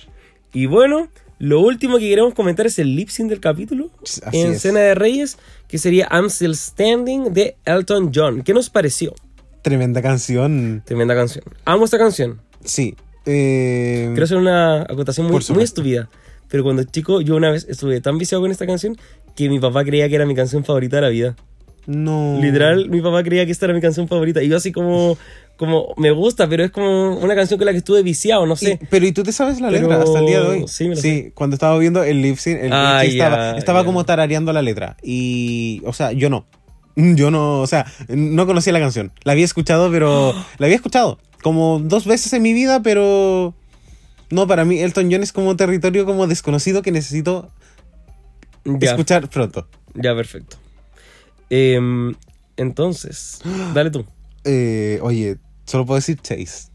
[0.52, 1.08] Y bueno,
[1.38, 3.90] lo último que queremos comentar es el lip sync del capítulo.
[4.02, 4.62] Así en es.
[4.62, 5.38] Cena de Reyes,
[5.68, 8.42] que sería I'm Still Standing de Elton John.
[8.42, 9.14] ¿Qué nos pareció?
[9.62, 10.82] Tremenda canción.
[10.84, 11.44] Tremenda canción.
[11.64, 12.40] Amo esta canción.
[12.68, 12.94] Sí.
[13.26, 16.08] eh, Quiero hacer una acotación muy, estúpida.
[16.48, 18.96] Pero cuando chico, yo una vez estuve tan viciado con esta canción
[19.36, 21.36] que mi papá creía que era mi canción favorita de la vida.
[21.86, 22.38] No.
[22.40, 24.42] Literal, mi papá creía que esta era mi canción favorita.
[24.42, 25.16] Y yo así como,
[25.56, 28.78] como me gusta, pero es como una canción con la que estuve viciado, no sé.
[28.80, 30.64] Y- pero ¿y tú te sabes la Pero- letra hasta el día de hoy?
[30.68, 31.32] sí, me sé.
[31.34, 34.96] cuando estaba viendo el lip sync, el Ah, estaba, como tarareando la letra.
[35.02, 36.46] Y, o sea, yo no.
[36.96, 39.12] Yo no, o sea, no conocía la canción.
[39.22, 40.34] La había escuchado, pero...
[40.58, 43.54] la había escuchado como dos veces en mi vida, pero...
[44.30, 47.50] No, para mí Elton John es como territorio como desconocido que necesito
[48.64, 48.90] Ya.
[48.90, 49.66] escuchar pronto.
[49.94, 50.56] Ya, perfecto.
[51.50, 52.14] Em,
[52.56, 53.40] entonces,
[53.74, 54.04] dale tú.
[54.44, 56.68] Eh, oye, solo puedo decir Chase.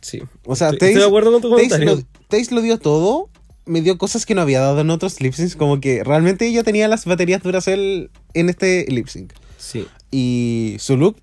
[0.00, 0.22] Sí.
[0.44, 1.96] O sea, Estoy- Taze, estoy de acuerdo con tu Taze comentario.
[1.96, 3.28] lo, Taze lo dio todo.
[3.66, 5.54] Me dio cosas que no había dado en otros lip syncs.
[5.56, 9.32] Como que realmente ella tenía las baterías Duracell en este lip sync.
[9.58, 9.86] Sí.
[10.10, 11.16] Y su look,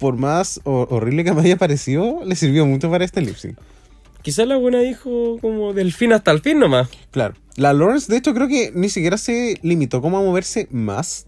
[0.00, 3.56] por más ho- horrible que me haya parecido, le sirvió mucho para este lip sync.
[4.22, 6.88] Quizás la buena dijo como del fin hasta el fin nomás.
[7.12, 7.34] Claro.
[7.56, 11.26] La Lawrence, de hecho, creo que ni siquiera se limitó como a moverse más.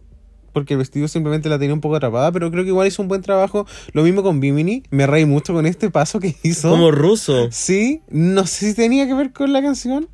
[0.53, 3.09] Porque el vestido simplemente la tenía un poco atrapada, pero creo que igual hizo un
[3.09, 3.67] buen trabajo.
[3.95, 4.83] Lo mismo con Bimini.
[4.91, 6.69] Me reí mucho con este paso que hizo.
[6.69, 7.49] Como ruso.
[7.51, 10.09] Sí, no sé si tenía que ver con la canción.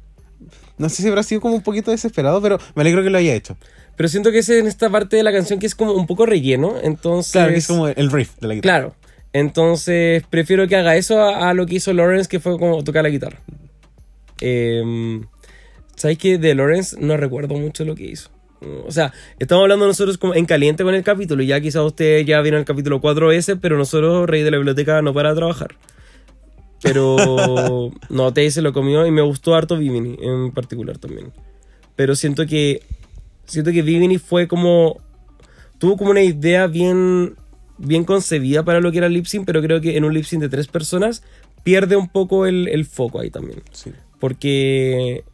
[0.77, 3.35] No sé si habrá sido como un poquito desesperado, pero me alegro que lo haya
[3.35, 3.57] hecho.
[3.99, 6.25] Pero siento que es en esta parte de la canción que es como un poco
[6.25, 6.77] relleno.
[6.81, 7.33] Entonces.
[7.33, 8.79] Claro, que es como el riff de la guitarra.
[8.79, 8.95] Claro.
[9.33, 13.03] Entonces, prefiero que haga eso a, a lo que hizo Lawrence, que fue como tocar
[13.03, 13.41] la guitarra.
[14.41, 15.21] Eh,
[15.97, 18.31] ¿Sabes que de Lawrence no recuerdo mucho lo que hizo?
[18.87, 21.43] O sea, estamos hablando nosotros como en caliente con el capítulo.
[21.43, 24.59] y Ya quizás ustedes ya vieron el capítulo 4 veces, pero nosotros, Rey de la
[24.59, 25.75] Biblioteca, no para de trabajar.
[26.83, 31.33] Pero no, Tay se lo comió y me gustó harto Vivini en particular también.
[31.97, 32.83] Pero siento que
[33.49, 35.01] siento que Vivini fue como
[35.79, 37.35] tuvo como una idea bien
[37.79, 40.25] bien concebida para lo que era el lip sync, pero creo que en un lip
[40.25, 41.23] sync de tres personas
[41.63, 43.63] pierde un poco el, el foco ahí también.
[43.73, 43.93] Sí.
[44.19, 45.25] Porque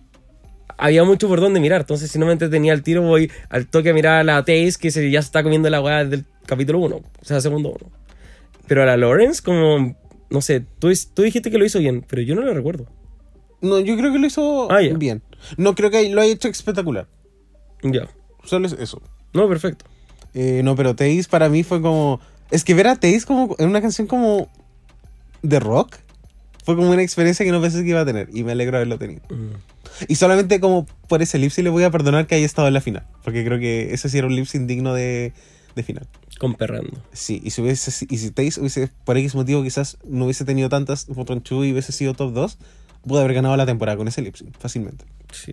[0.76, 1.82] había mucho por donde mirar.
[1.82, 4.74] Entonces, si no me entretenía al tiro, voy al toque a mirar a la Taze,
[4.78, 7.90] que se, ya se está comiendo la weá del capítulo 1, o sea, segundo 1.
[8.66, 9.96] Pero a la Lawrence, como,
[10.30, 12.86] no sé, tú, tú dijiste que lo hizo bien, pero yo no lo recuerdo.
[13.60, 15.22] No, yo creo que lo hizo Ah, bien.
[15.56, 17.06] No creo que lo haya hecho espectacular.
[17.84, 18.08] Ya.
[18.44, 19.00] Solo es eso.
[19.32, 19.84] No, perfecto.
[20.34, 22.20] Eh, no, pero Taze para mí fue como.
[22.50, 24.50] Es que ver a Taze como en una canción como.
[25.42, 25.96] de rock.
[26.64, 28.30] Fue como una experiencia que no pensé que iba a tener.
[28.32, 29.22] Y me alegro de haberlo tenido.
[30.08, 32.74] Y solamente como por ese lip sync le voy a perdonar que haya estado en
[32.74, 33.06] la final.
[33.22, 35.34] Porque creo que ese sí era un lip sync digno de,
[35.74, 36.08] de final.
[36.38, 37.02] Con Perrando.
[37.12, 40.68] Sí, y si hubiese y si Taze hubiese, por X motivo, quizás no hubiese tenido
[40.68, 42.58] tantas 2 y hubiese sido top 2,
[43.06, 45.04] pudo haber ganado la temporada con ese lip sync, fácilmente.
[45.32, 45.52] Sí,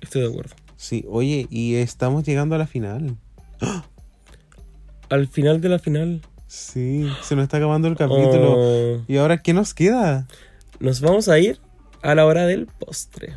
[0.00, 0.54] estoy de acuerdo.
[0.78, 3.16] Sí, oye, y estamos llegando a la final.
[5.10, 6.22] Al final de la final.
[6.46, 8.54] Sí, se nos está acabando el capítulo.
[8.56, 9.02] Oh.
[9.08, 10.28] ¿Y ahora qué nos queda?
[10.78, 11.58] Nos vamos a ir
[12.00, 13.36] a la hora del postre.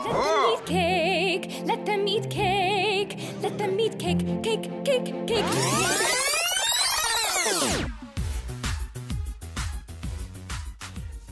[0.00, 1.66] Let them eat cake.
[1.66, 3.16] Let them eat cake.
[3.42, 4.42] Let them eat cake.
[4.42, 5.44] Cake, cake, cake.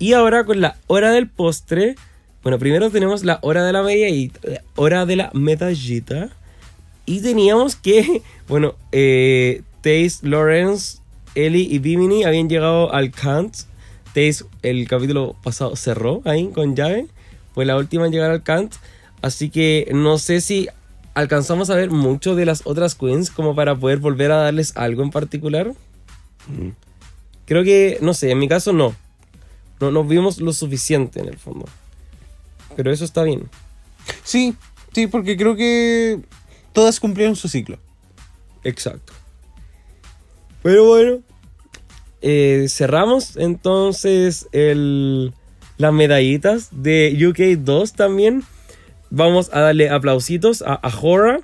[0.01, 1.95] Y ahora con la hora del postre.
[2.43, 6.31] Bueno, primero tenemos la hora de la medallita, la hora de la medallita.
[7.05, 10.99] Y teníamos que, bueno, eh, Taze, Lawrence,
[11.35, 13.55] Ellie y Bimini habían llegado al Kant.
[14.15, 17.07] Taze, el capítulo pasado cerró ahí con llave.
[17.55, 18.75] Fue la última en llegar al Kant.
[19.21, 20.69] Así que no sé si
[21.15, 25.03] alcanzamos a ver mucho de las otras queens como para poder volver a darles algo
[25.03, 25.73] en particular.
[27.47, 28.95] Creo que, no sé, en mi caso no.
[29.81, 31.67] No nos vimos lo suficiente en el fondo.
[32.79, 33.51] Pero eso está bien.
[34.23, 34.55] Sí,
[34.93, 36.21] sí, porque creo que
[36.73, 37.77] todas cumplieron su ciclo.
[38.63, 39.13] Exacto.
[40.63, 41.19] Pero bueno,
[42.23, 45.35] eh, cerramos entonces el,
[45.77, 48.45] las medallitas de UK 2 también.
[49.11, 51.41] Vamos a darle aplausitos a, a Hora,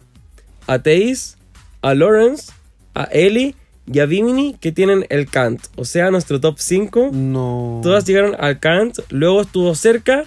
[0.69, 1.35] a Taze,
[1.83, 2.53] a Lawrence,
[2.95, 3.57] a Ellie
[3.93, 5.67] y a Bimini que tienen el Kant.
[5.75, 7.11] O sea, nuestro top 5.
[7.13, 7.81] No.
[7.83, 9.01] Todas llegaron al Kant.
[9.11, 10.27] Luego estuvo cerca.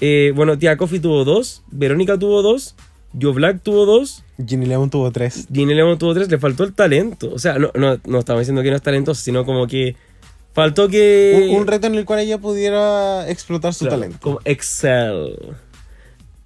[0.00, 1.62] Eh, bueno, Tía Coffee tuvo 2.
[1.70, 2.74] Verónica tuvo 2.
[3.20, 4.22] Joe Black tuvo 2.
[4.46, 5.48] Ginny Lemon tuvo 3.
[5.52, 6.30] Ginny Lemon tuvo 3.
[6.30, 7.32] Le faltó el talento.
[7.32, 9.96] O sea, no, no, no estamos diciendo que no es talentoso, sino como que
[10.52, 11.48] faltó que.
[11.50, 14.18] Un, un reto en el cual ella pudiera explotar su Claro, talento.
[14.20, 15.56] Como Excel.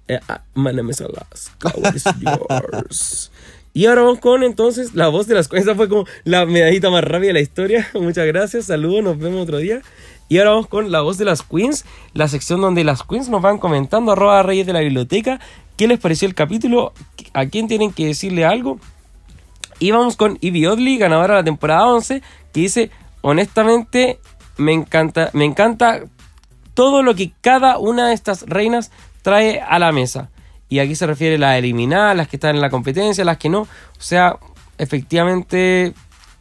[0.07, 1.73] Eh, ah, my name is Alaska.
[1.77, 3.31] What is yours?
[3.75, 5.51] Y ahora vamos con entonces la voz de las.
[5.51, 7.89] Esa fue como la medallita más rápida de la historia.
[7.95, 9.81] Muchas gracias, saludos, nos vemos otro día.
[10.29, 13.41] Y ahora vamos con la voz de las queens, la sección donde las queens nos
[13.41, 15.39] van comentando, arroba reyes de la biblioteca,
[15.77, 16.93] qué les pareció el capítulo,
[17.33, 18.79] a quién tienen que decirle algo.
[19.79, 22.21] Y vamos con Ivy Oddly, ganadora de la temporada 11,
[22.53, 22.91] que dice,
[23.21, 24.19] honestamente,
[24.57, 26.01] me encanta, me encanta
[26.73, 28.91] todo lo que cada una de estas reinas
[29.21, 30.29] trae a la mesa.
[30.69, 33.49] Y aquí se refiere a las eliminadas, las que están en la competencia, las que
[33.49, 33.61] no.
[33.61, 33.67] O
[33.99, 34.37] sea,
[34.77, 35.93] efectivamente,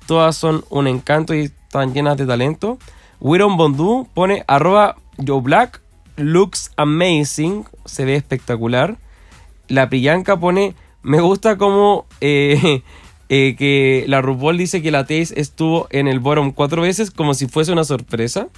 [0.07, 2.79] todas son un encanto y están llenas de talento.
[3.23, 5.81] Wiron Bondu pone arroba Joe Black,
[6.17, 8.97] looks amazing, se ve espectacular.
[9.69, 12.83] La Priyanka pone, me gusta como eh,
[13.29, 17.35] eh, que la RuPaul dice que la Taze estuvo en el bottom cuatro veces como
[17.35, 18.49] si fuese una sorpresa.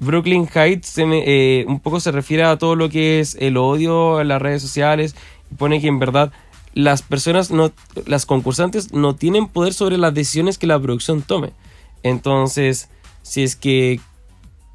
[0.00, 3.56] Brooklyn Heights se me- eh, un poco se refiere a todo lo que es el
[3.58, 5.14] odio en las redes sociales
[5.58, 6.32] pone que en verdad
[6.74, 7.72] las personas no
[8.04, 11.52] las concursantes no tienen poder sobre las decisiones que la producción tome
[12.02, 12.90] entonces
[13.26, 14.00] si es que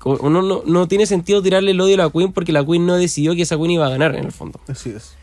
[0.03, 2.95] uno no, no tiene sentido tirarle el odio a la Queen porque la Queen no
[2.95, 5.15] decidió que esa Queen iba a ganar en el fondo Así es.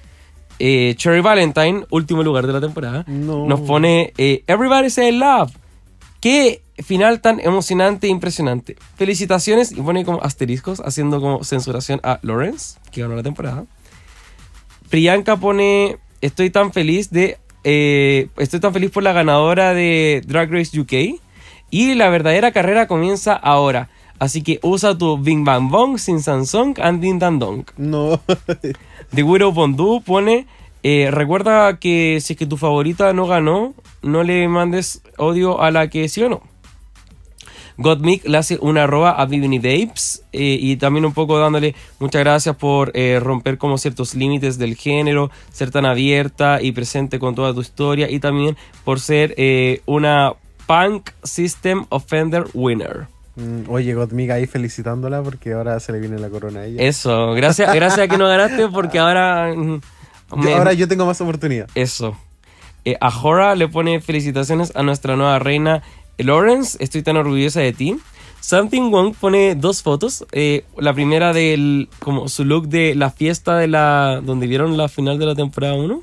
[0.61, 3.47] eh, Cherry Valentine, último lugar de la temporada, No.
[3.47, 5.53] nos pone eh, Everybody Say Love.
[6.21, 8.77] Qué final tan emocionante e impresionante.
[8.97, 13.67] Felicitaciones y pone como asteriscos haciendo como censuración a Lawrence, que ganó la temporada.
[14.91, 20.51] Priyanka pone estoy tan feliz de eh, estoy tan feliz por la ganadora de Drag
[20.53, 21.21] Race UK
[21.71, 23.89] y la verdadera carrera comienza ahora.
[24.19, 27.65] Así que usa tu Bing Bang Bong sin Samsung and Ding Dang Dong.
[27.77, 28.21] No.
[29.15, 30.47] The Widow Bondu pone
[30.83, 35.71] eh, recuerda que si es que tu favorita no ganó, no le mandes odio a
[35.71, 36.43] la que sí ganó.
[37.79, 42.23] Godmick le hace una arroba a Bibini Babes eh, y también un poco dándole muchas
[42.23, 47.37] gracias por eh, romper como ciertos límites del género, ser tan abierta y presente con
[47.37, 50.35] toda tu historia y también por ser eh, una
[50.69, 53.09] Punk System Offender Winner.
[53.37, 56.83] Mm, Oye, Godmiga ahí felicitándola porque ahora se le viene la corona a ella.
[56.83, 59.53] Eso, gracias, gracias a que no ganaste porque ahora...
[59.57, 59.81] mm,
[60.37, 61.69] me- ahora yo tengo más oportunidad.
[61.75, 62.17] Eso.
[62.85, 65.83] Eh, a Hora le pone felicitaciones a nuestra nueva reina
[66.19, 66.77] Lawrence.
[66.81, 67.97] Estoy tan orgullosa de ti.
[68.41, 70.25] Something Wong pone dos fotos.
[70.33, 74.89] eh, la primera del como su look de la fiesta de la donde vieron la
[74.89, 75.99] final de la temporada 1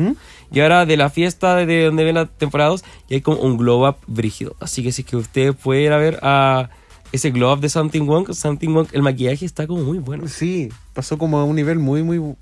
[0.52, 3.38] y ahora de la fiesta de, de donde ven la temporada 2 y hay como
[3.38, 4.56] un glow up brígido.
[4.60, 6.70] Así que si es que usted puede ir a ver a
[7.12, 10.28] ese glow up de Something Wong, Something Wong, el maquillaje está como muy bueno.
[10.28, 12.36] Sí, pasó como a un nivel muy, muy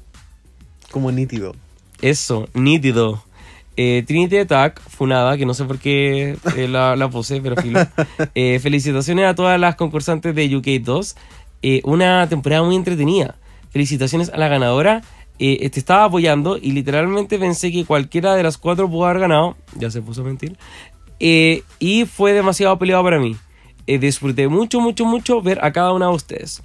[0.91, 1.55] como nítido.
[2.01, 3.23] Eso, nítido.
[3.75, 7.79] Eh, Trinity Attack, Funada, que no sé por qué eh, la, la puse, pero filo.
[8.35, 11.15] Eh, felicitaciones a todas las concursantes de UK2.
[11.61, 13.35] Eh, una temporada muy entretenida.
[13.69, 15.01] Felicitaciones a la ganadora.
[15.39, 19.57] Eh, te estaba apoyando y literalmente pensé que cualquiera de las cuatro pudo haber ganado.
[19.75, 20.57] Ya se puso a mentir.
[21.19, 23.35] Eh, y fue demasiado peleado para mí.
[23.87, 26.61] Eh, disfruté mucho, mucho, mucho ver a cada una de ustedes.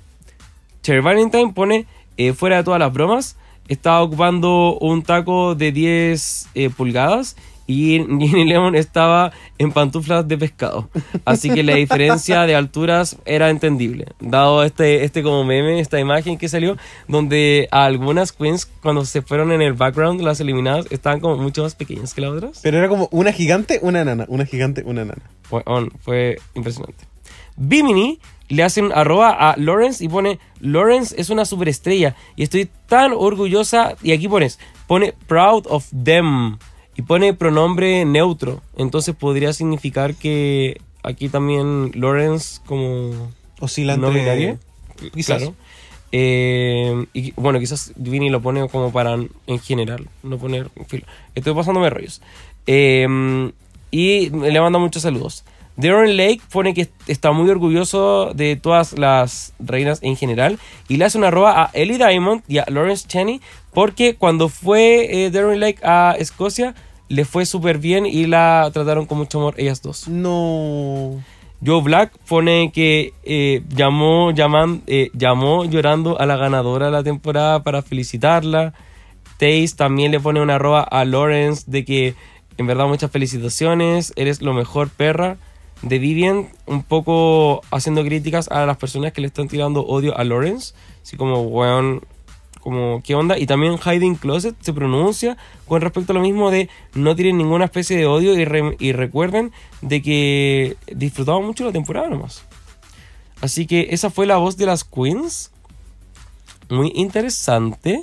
[0.82, 1.86] Cherry Valentine pone,
[2.34, 3.36] fuera de todas las bromas,
[3.68, 7.36] estaba ocupando un taco de 10 eh, pulgadas
[7.68, 10.88] y Ginny Lemon estaba en pantuflas de pescado.
[11.26, 14.06] Así que la diferencia de alturas era entendible.
[14.20, 16.78] Dado este, este como meme, esta imagen que salió,
[17.08, 21.74] donde algunas queens cuando se fueron en el background, las eliminadas, estaban como mucho más
[21.74, 22.60] pequeñas que las otras.
[22.62, 24.24] Pero era como una gigante, una enana.
[24.28, 25.22] Una gigante, una enana.
[25.42, 27.04] Fue, on, fue impresionante.
[27.58, 28.18] Bimini
[28.48, 33.12] le hace un arroba a Lawrence y pone Lawrence es una superestrella y estoy tan
[33.12, 36.56] orgullosa y aquí pones pone proud of them
[36.98, 43.30] y pone pronombre neutro entonces podría significar que aquí también Lawrence como
[43.60, 44.58] Oscila no binario
[45.14, 45.38] quizás.
[45.38, 45.54] claro
[46.10, 51.04] Eh, y bueno quizás Vini lo pone como para en general no poner filo.
[51.34, 52.20] estoy pasándome rollos
[52.66, 53.06] Eh,
[53.90, 55.44] y le manda muchos saludos
[55.76, 60.58] Darren Lake pone que está muy orgulloso de todas las reinas en general
[60.88, 63.40] y le hace una arroba a Ellie Diamond y a Lawrence Cheney
[63.72, 66.74] porque cuando fue eh, Darren Lake a Escocia
[67.08, 70.08] le fue súper bien y la trataron con mucho amor ellas dos.
[70.08, 71.22] No.
[71.64, 77.02] Joe Black pone que eh, llamó, llaman, eh, llamó llorando a la ganadora de la
[77.02, 78.74] temporada para felicitarla.
[79.38, 82.14] Taze también le pone una arroba a Lawrence de que
[82.58, 85.36] en verdad muchas felicitaciones, eres lo mejor perra.
[85.80, 90.24] De Vivian un poco haciendo críticas a las personas que le están tirando odio a
[90.24, 90.74] Lawrence.
[91.02, 92.02] Así como, weón,
[92.60, 93.38] como, ¿qué onda?
[93.38, 95.36] Y también Hiding Closet se pronuncia
[95.66, 98.92] con respecto a lo mismo de no tienen ninguna especie de odio y, re- y
[98.92, 99.52] recuerden
[99.82, 102.44] de que disfrutaban mucho la temporada nomás.
[103.40, 105.50] Así que esa fue la voz de las queens.
[106.68, 108.00] Muy interesante.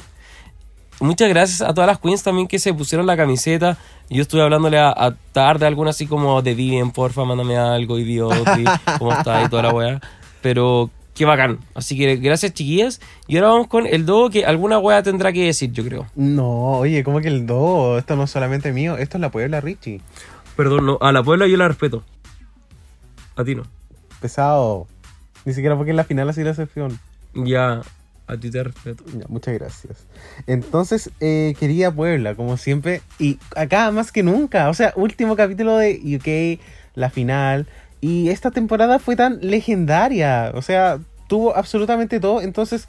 [0.99, 3.77] Muchas gracias a todas las queens también que se pusieron la camiseta.
[4.10, 8.80] Yo estuve hablándole a, a tarde, alguna así como de Vivian, porfa, mándame algo, idiota,
[8.98, 10.02] cómo está y toda la weá.
[10.41, 11.59] Pero qué bacán.
[11.73, 13.01] Así que gracias, chiquillas.
[13.27, 16.05] Y ahora vamos con el dogo que alguna weá tendrá que decir, yo creo.
[16.15, 17.97] No, oye, ¿cómo que el do?
[17.97, 20.01] Esto no es solamente mío, esto es la Puebla Richie.
[20.55, 22.03] Perdón, no, a la Puebla yo la respeto.
[23.35, 23.63] A ti no.
[24.21, 24.87] Pesado.
[25.45, 26.99] Ni siquiera porque en la final así la excepción.
[27.33, 27.81] Ya,
[28.27, 29.03] a ti te respeto.
[29.17, 30.05] Ya, muchas gracias.
[30.47, 33.01] Entonces, eh, quería Puebla, como siempre.
[33.19, 34.69] Y acá más que nunca.
[34.69, 36.61] O sea, último capítulo de UK,
[36.95, 37.67] la final.
[38.06, 40.52] Y esta temporada fue tan legendaria.
[40.53, 42.40] O sea, tuvo absolutamente todo.
[42.40, 42.88] Entonces,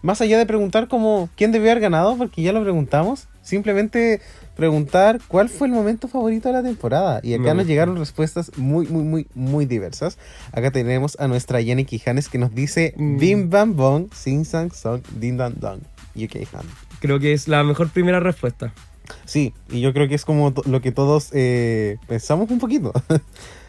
[0.00, 4.22] más allá de preguntar como quién debió haber ganado, porque ya lo preguntamos, simplemente
[4.56, 7.20] preguntar cuál fue el momento favorito de la temporada.
[7.22, 10.16] Y acá nos llegaron respuestas muy, muy, muy, muy diversas.
[10.50, 13.18] Acá tenemos a nuestra Jenny Quijanes que nos dice Mm.
[13.18, 15.80] Bim Bam Bong, Sing Sang Song, Din Dan Dong,
[16.16, 16.64] UK Han.
[17.00, 18.72] Creo que es la mejor primera respuesta.
[19.26, 22.94] Sí, y yo creo que es como lo que todos eh, pensamos un poquito.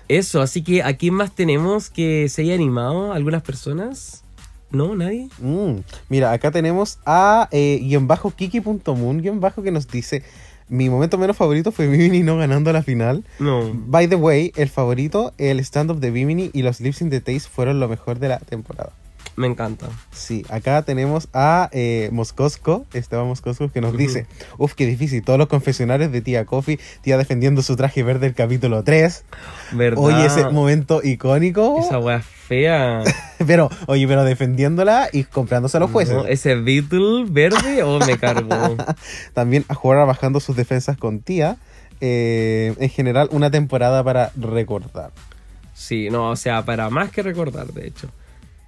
[0.07, 3.13] Eso, así que ¿a quién más tenemos que se haya animado?
[3.13, 4.23] ¿Algunas personas?
[4.71, 4.95] ¿No?
[4.95, 5.29] ¿Nadie?
[5.39, 5.77] Mm,
[6.09, 10.23] Mira, acá tenemos a eh, guion bajo kiki.moon, guion bajo que nos dice,
[10.67, 13.23] mi momento menos favorito fue Bimini no ganando la final.
[13.39, 13.71] No.
[13.73, 17.49] By the way, el favorito, el stand-up de Bimini y los lips in the taste
[17.49, 18.91] fueron lo mejor de la temporada.
[19.35, 19.87] Me encanta.
[20.11, 24.27] Sí, acá tenemos a eh, Moscosco, Esteban Moscosco, que nos dice,
[24.57, 28.33] uf, qué difícil, todos los confesionarios de tía Coffee, tía defendiendo su traje verde del
[28.33, 29.25] capítulo 3.
[29.73, 30.03] ¿Verdad?
[30.03, 31.79] Oye, ese momento icónico.
[31.79, 33.03] Esa wea fea.
[33.47, 36.15] pero, oye, pero defendiéndola y comprándose a los jueces.
[36.15, 38.77] No, ese Beatle verde o me cargó.
[39.33, 41.57] También a Juara bajando sus defensas con tía.
[42.01, 45.11] Eh, en general, una temporada para recordar.
[45.73, 48.09] Sí, no, o sea, para más que recordar, de hecho.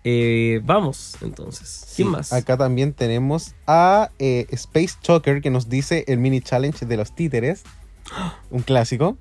[0.09, 1.85] Eh, vamos, entonces.
[1.93, 2.31] ¿Quién Sí, más?
[2.31, 7.13] Acá también tenemos a eh, Space Choker que nos dice el mini challenge de los
[7.13, 7.63] títeres.
[8.49, 9.17] Un clásico.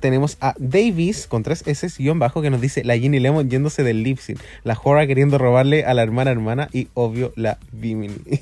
[0.00, 3.84] Tenemos a Davis con tres S guion bajo que nos dice la Ginny Lemon yéndose
[3.84, 8.16] del lip sync, la Jora queriendo robarle a la hermana hermana y obvio la Bimini.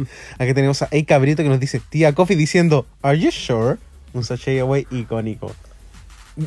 [0.40, 3.76] Aquí tenemos a A Cabrito que nos dice tía Coffee diciendo Are you sure?
[4.12, 5.54] Un sachet away icónico.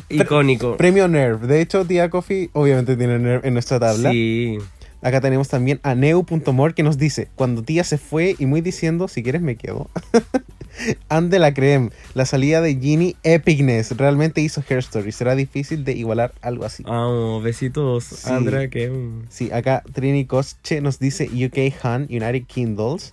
[0.08, 0.76] Icónico.
[0.76, 1.46] Premio Nerv.
[1.46, 4.10] De hecho, tía Coffee obviamente tiene Nerv en nuestra tabla.
[4.10, 4.58] Sí.
[5.02, 9.08] Acá tenemos también a Neu.mor que nos dice, cuando tía se fue y muy diciendo,
[9.08, 9.88] si quieres me quedo.
[11.08, 15.92] Ande la creme, la salida de Ginny Epicness, realmente hizo Hair Story, será difícil de
[15.92, 16.82] igualar algo así.
[16.82, 18.30] Vamos, besitos, Sí.
[18.30, 18.90] Andrea, que...
[19.28, 23.12] Sí, acá Trini Cosche nos dice UK Han, United Kindles.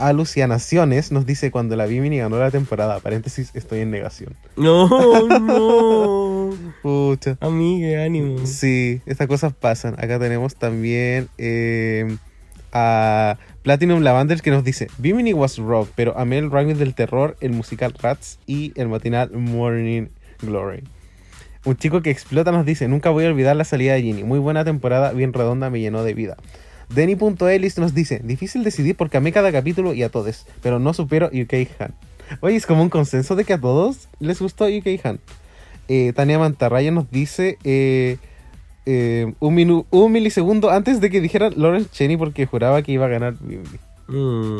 [0.00, 3.00] Alucinaciones nos dice cuando la Bimini ganó la temporada.
[3.00, 4.34] Paréntesis, estoy en negación.
[4.56, 4.88] No,
[5.38, 6.56] no.
[6.82, 7.36] Pucha.
[7.40, 8.46] Amigue, ánimo.
[8.46, 9.94] Sí, estas cosas pasan.
[9.98, 12.16] Acá tenemos también eh,
[12.72, 17.36] a Platinum Lavender que nos dice: Bimini was rough, pero amé el ranking del terror,
[17.40, 20.06] el musical Rats y el matinal Morning
[20.40, 20.82] Glory.
[21.66, 24.24] Un chico que explota nos dice: Nunca voy a olvidar la salida de Ginny.
[24.24, 26.38] Muy buena temporada, bien redonda, me llenó de vida.
[26.94, 31.26] Denny.elis nos dice: Difícil decidir porque amé cada capítulo y a todos, pero no supero
[31.32, 31.94] UK Han.
[32.40, 35.20] Oye, es como un consenso de que a todos les gustó UK Han.
[35.88, 38.18] Eh, Tania Mantarraya nos dice: eh,
[38.86, 43.06] eh, un, minu- un milisegundo antes de que dijera Lawrence Cheney porque juraba que iba
[43.06, 43.34] a ganar.
[44.08, 44.56] Mm.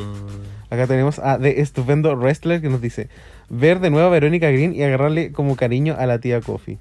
[0.71, 3.09] Acá tenemos a The Estupendo Wrestler que nos dice:
[3.49, 6.79] Ver de nuevo a Verónica Green y agarrarle como cariño a la tía Coffee.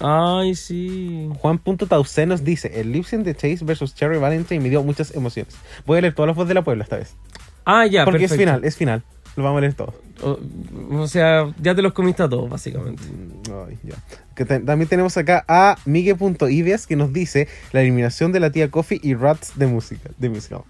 [0.00, 1.28] Ay, sí.
[1.38, 5.54] Juan.tauce nos dice: El lip sync de Chase versus Cherry Valentine me dio muchas emociones.
[5.86, 7.14] Voy a leer todas las voces de la Puebla esta vez.
[7.64, 9.02] Ah, ya, Porque es final, es final.
[9.36, 9.94] Lo vamos a leer todo.
[10.22, 10.38] O,
[10.98, 13.02] o sea, ya te los comiste a todos, básicamente.
[13.68, 13.94] Ay, ya.
[14.34, 18.70] Que te- también tenemos acá a Migue.ives que nos dice la eliminación de la tía
[18.70, 20.10] Coffee y Rats de música.
[20.18, 20.62] De musical.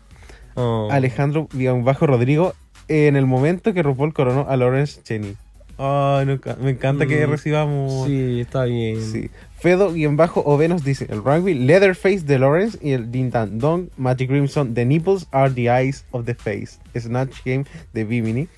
[0.56, 0.88] Oh.
[0.90, 1.48] Alejandro
[1.82, 2.54] Bajo Rodrigo
[2.88, 5.36] en el momento que RuPaul coronó a Lawrence Cheney.
[5.82, 6.26] Ay,
[6.60, 8.06] me encanta que Mm, recibamos.
[8.06, 9.00] Sí, está bien.
[9.00, 9.30] Sí.
[9.60, 14.74] Fedo-OV nos dice: el rugby Leatherface de Lawrence y el Din Dan Dong Magic Crimson
[14.74, 16.78] The nipples are the eyes of the face.
[16.98, 18.48] Snatch Game de Bimini.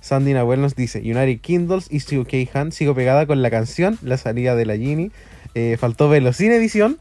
[0.00, 2.72] Sandy Nahuel nos dice: United Kindles y UK Han.
[2.72, 5.12] Sigo pegada con la canción, la salida de la Genie.
[5.54, 6.98] Eh, faltó verlo sin edición.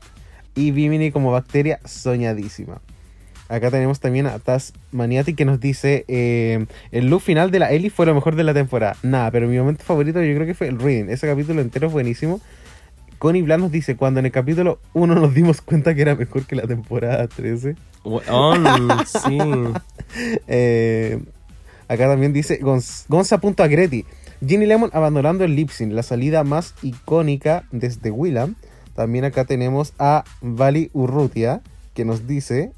[0.53, 2.81] Y Bimini como bacteria soñadísima.
[3.51, 7.71] Acá tenemos también a Taz Maniati que nos dice: eh, El look final de la
[7.71, 8.95] Ellie fue lo mejor de la temporada.
[9.03, 11.09] Nada, pero mi momento favorito yo creo que fue el reading.
[11.09, 12.39] Ese capítulo entero es buenísimo.
[13.19, 16.45] Connie Blan nos dice: Cuando en el capítulo 1 nos dimos cuenta que era mejor
[16.45, 17.75] que la temporada 13.
[18.03, 18.65] Weón,
[19.05, 19.37] sí.
[20.47, 21.19] Eh,
[21.87, 24.05] acá también dice Gonz- Gonza.agreti.
[24.45, 28.55] Ginny Lemon abandonando el lip sync, la salida más icónica desde Willam.
[28.95, 31.61] También acá tenemos a Vali Urrutia,
[31.93, 32.71] que nos dice,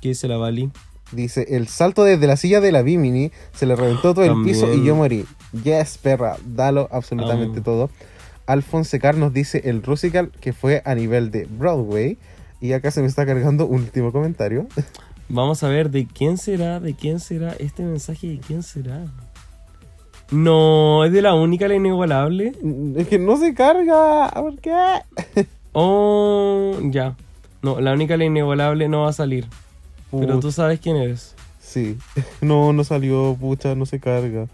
[0.00, 0.70] ¿Qué dice la Bali?
[1.12, 4.54] dice, el salto desde la silla de la Bimini, se le reventó todo el También.
[4.54, 5.24] piso y yo morí.
[5.64, 7.90] Yes, perra, dalo absolutamente todo.
[8.46, 12.18] Alphonse Carr nos dice el Rusical que fue a nivel de Broadway.
[12.60, 14.66] Y acá se me está cargando un último comentario.
[15.28, 19.04] Vamos a ver de quién será, de quién será este mensaje, de quién será.
[20.30, 22.52] No, es de la única, la inigualable.
[22.96, 24.74] Es que no se carga, ¿por qué?
[25.80, 27.14] Oh, ya.
[27.62, 29.46] No, la única, la inigualable no va a salir.
[30.10, 31.34] Pero tú sabes quién eres.
[31.60, 31.98] Sí,
[32.40, 34.46] no, no salió, pucha, no se carga.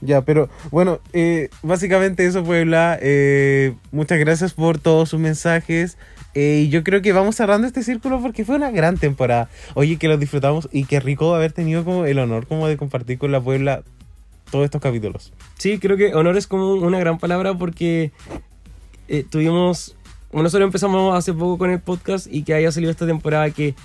[0.00, 2.98] Ya, pero bueno, eh, básicamente eso, Puebla.
[3.00, 5.96] Eh, muchas gracias por todos sus mensajes.
[6.34, 9.48] Eh, y yo creo que vamos cerrando este círculo porque fue una gran temporada.
[9.74, 13.18] Oye, que lo disfrutamos y qué rico haber tenido como el honor como de compartir
[13.18, 13.82] con la Puebla
[14.50, 15.32] todos estos capítulos.
[15.58, 18.12] Sí, creo que honor es como una gran palabra porque
[19.08, 19.96] eh, tuvimos.
[20.32, 23.76] Nosotros empezamos hace poco con el podcast y que haya salido esta temporada que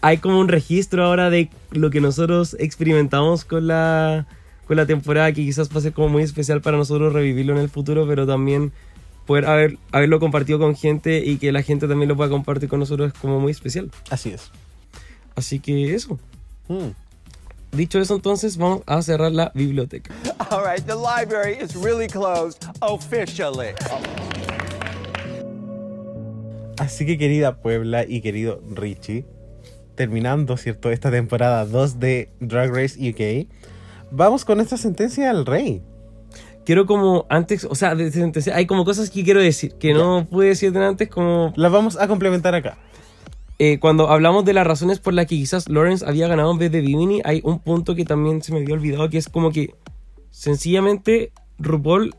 [0.00, 4.26] hay como un registro ahora de lo que nosotros experimentamos con la,
[4.66, 7.60] con la temporada que quizás va a ser como muy especial para nosotros revivirlo en
[7.60, 8.72] el futuro, pero también
[9.26, 12.80] poder haber, haberlo compartido con gente y que la gente también lo pueda compartir con
[12.80, 13.90] nosotros es como muy especial.
[14.10, 14.50] Así es.
[15.34, 16.18] Así que eso.
[16.68, 16.90] Mm.
[17.76, 20.14] Dicho eso, entonces vamos a cerrar la biblioteca.
[20.50, 23.74] All right, the library is really closed officially.
[26.78, 29.24] Así que querida Puebla y querido Richie,
[29.96, 30.90] terminando, ¿cierto?
[30.90, 33.48] Esta temporada 2 de Drag Race UK,
[34.12, 35.82] vamos con esta sentencia al rey.
[36.64, 40.26] quiero como antes, o sea, de- de- hay como cosas que quiero decir, que no
[40.28, 41.52] pude decir de antes, como...
[41.56, 42.76] Las vamos a complementar acá.
[43.60, 46.72] Eh, cuando hablamos de las razones por las que quizás Lawrence había ganado en vez
[46.72, 49.74] de Bimini, hay un punto que también se me había olvidado, que es como que
[50.30, 52.14] sencillamente RuPaul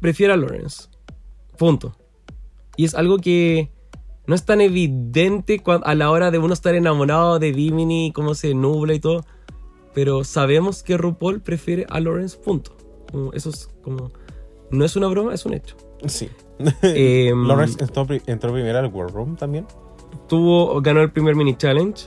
[0.00, 0.88] prefiere a Lawrence.
[1.58, 1.94] Punto.
[2.76, 3.70] Y es algo que
[4.28, 8.52] no es tan evidente a la hora de uno estar enamorado de Bimini, cómo se
[8.52, 9.24] nubla y todo.
[9.94, 12.76] Pero sabemos que RuPaul prefiere a Lawrence, punto.
[13.10, 14.12] Como eso es como...
[14.70, 15.76] No es una broma, es un hecho.
[16.06, 16.28] Sí.
[16.82, 19.66] Em, Lawrence entró, entró primero al War Room también.
[20.28, 22.04] tuvo, ganó el primer mini challenge.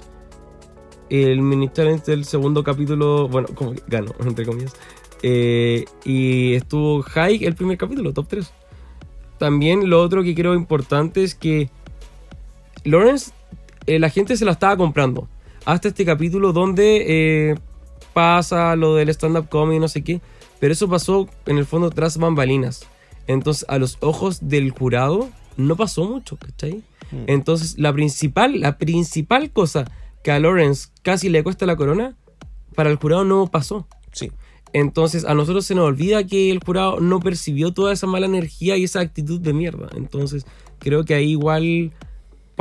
[1.09, 4.75] El mini challenge del segundo capítulo, bueno, como que ganó, entre comillas.
[5.23, 8.53] Eh, y estuvo high el primer capítulo, top 3.
[9.39, 11.71] También lo otro que creo importante es que
[12.83, 13.31] Lawrence,
[13.85, 15.27] eh, la gente se la estaba comprando.
[15.65, 17.05] Hasta este capítulo donde
[17.51, 17.55] eh,
[18.13, 20.21] pasa lo del stand-up comedy, no sé qué.
[20.59, 22.87] Pero eso pasó en el fondo tras bambalinas.
[23.27, 26.83] Entonces, a los ojos del jurado, no pasó mucho, ¿cachai?
[27.27, 29.83] Entonces, la principal, la principal cosa
[30.23, 32.15] que a Lawrence casi le cuesta la corona
[32.75, 33.87] para el jurado no pasó.
[34.11, 34.31] Sí.
[34.73, 38.77] Entonces a nosotros se nos olvida que el jurado no percibió toda esa mala energía
[38.77, 39.89] y esa actitud de mierda.
[39.95, 40.45] Entonces
[40.79, 41.91] creo que ahí igual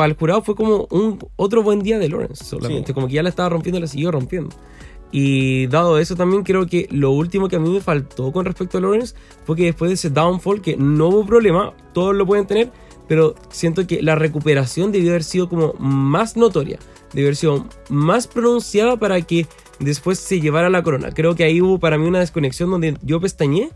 [0.00, 2.86] para el jurado fue como un otro buen día de Lawrence solamente.
[2.86, 2.94] Sí.
[2.94, 4.56] Como que ya la estaba rompiendo la siguió rompiendo.
[5.12, 8.78] Y dado eso también creo que lo último que a mí me faltó con respecto
[8.78, 9.14] a Lawrence
[9.44, 12.70] fue que después de ese downfall que no hubo problema, todos lo pueden tener,
[13.08, 16.78] pero siento que la recuperación debió haber sido como más notoria,
[17.12, 19.46] debió haber sido más pronunciada para que
[19.80, 21.10] después se llevara la corona.
[21.10, 23.68] Creo que ahí hubo para mí una desconexión donde yo pestañé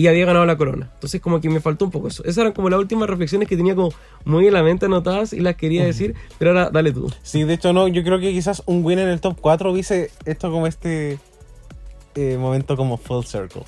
[0.00, 0.90] y había ganado la corona.
[0.94, 2.24] Entonces como que me faltó un poco eso.
[2.24, 3.92] Esas eran como las últimas reflexiones que tenía como
[4.24, 7.12] muy en la mente anotadas y las quería decir, pero ahora dale tú.
[7.22, 10.10] Sí, de hecho no, yo creo que quizás un win en el top 4 hubiese
[10.24, 11.18] esto como este
[12.14, 13.64] eh, momento como full circle.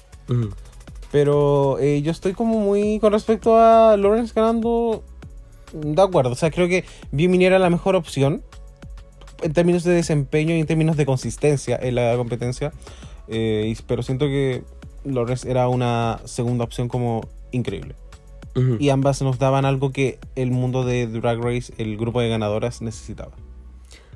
[1.10, 5.04] Pero eh, yo estoy como muy con respecto a Lawrence ganando
[5.74, 6.30] de acuerdo.
[6.30, 8.42] O sea, creo que Bimini era la mejor opción
[9.42, 12.72] en términos de desempeño y en términos de consistencia en la competencia.
[13.28, 14.64] Eh, pero siento que
[15.04, 17.94] Lawrence era una segunda opción como increíble.
[18.78, 22.82] Y ambas nos daban algo que el mundo de Drag Race, el grupo de ganadoras,
[22.82, 23.32] necesitaba.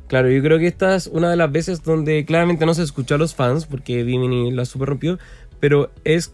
[0.09, 3.15] Claro, yo creo que esta es una de las veces donde claramente no se escuchó
[3.15, 5.19] a los fans porque Bimini la super rompió,
[5.59, 6.33] pero es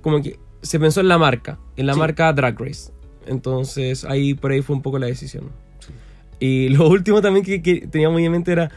[0.00, 1.98] como que se pensó en la marca, en la Sí.
[1.98, 2.90] marca Drag Race.
[3.26, 5.50] Entonces ahí por ahí fue un poco la decisión.
[6.40, 8.70] Y lo último también que, que tenía muy en mente era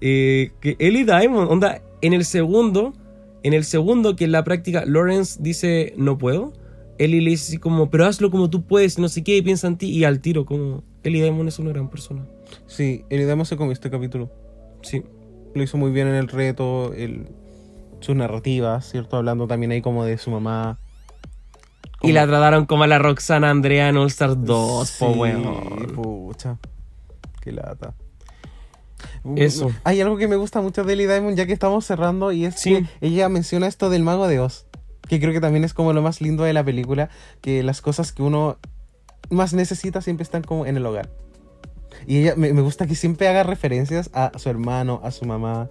[0.00, 2.94] eh, que Ellie Diamond, onda, en el segundo,
[3.42, 6.52] en el segundo que en la práctica Lawrence dice no puedo,
[6.98, 9.66] Ellie le dice así como, pero hazlo como tú puedes, no sé qué, y piensa
[9.66, 12.24] en ti, y al tiro, como Ellie Diamond es una gran persona.
[12.66, 14.30] Sí, el Idemo se comió este capítulo.
[14.82, 15.02] Sí.
[15.54, 17.28] Lo hizo muy bien en el reto, el,
[18.00, 19.16] sus narrativas, ¿cierto?
[19.16, 20.78] Hablando también ahí como de su mamá.
[22.02, 25.92] Y la trataron como a la Roxana Andrea en All Stars 2, po weón.
[25.94, 26.58] pucha.
[27.40, 27.94] Qué lata.
[29.36, 29.70] Eso.
[29.84, 32.56] Hay algo que me gusta mucho de Ellie Diamond, ya que estamos cerrando, y es
[32.56, 32.74] Sí.
[33.00, 34.66] que ella menciona esto del mago de Oz.
[35.08, 37.08] Que creo que también es como lo más lindo de la película,
[37.40, 38.58] que las cosas que uno
[39.30, 41.10] más necesita siempre están como en el hogar.
[42.06, 45.68] Y ella me, me gusta que siempre haga referencias a su hermano, a su mamá.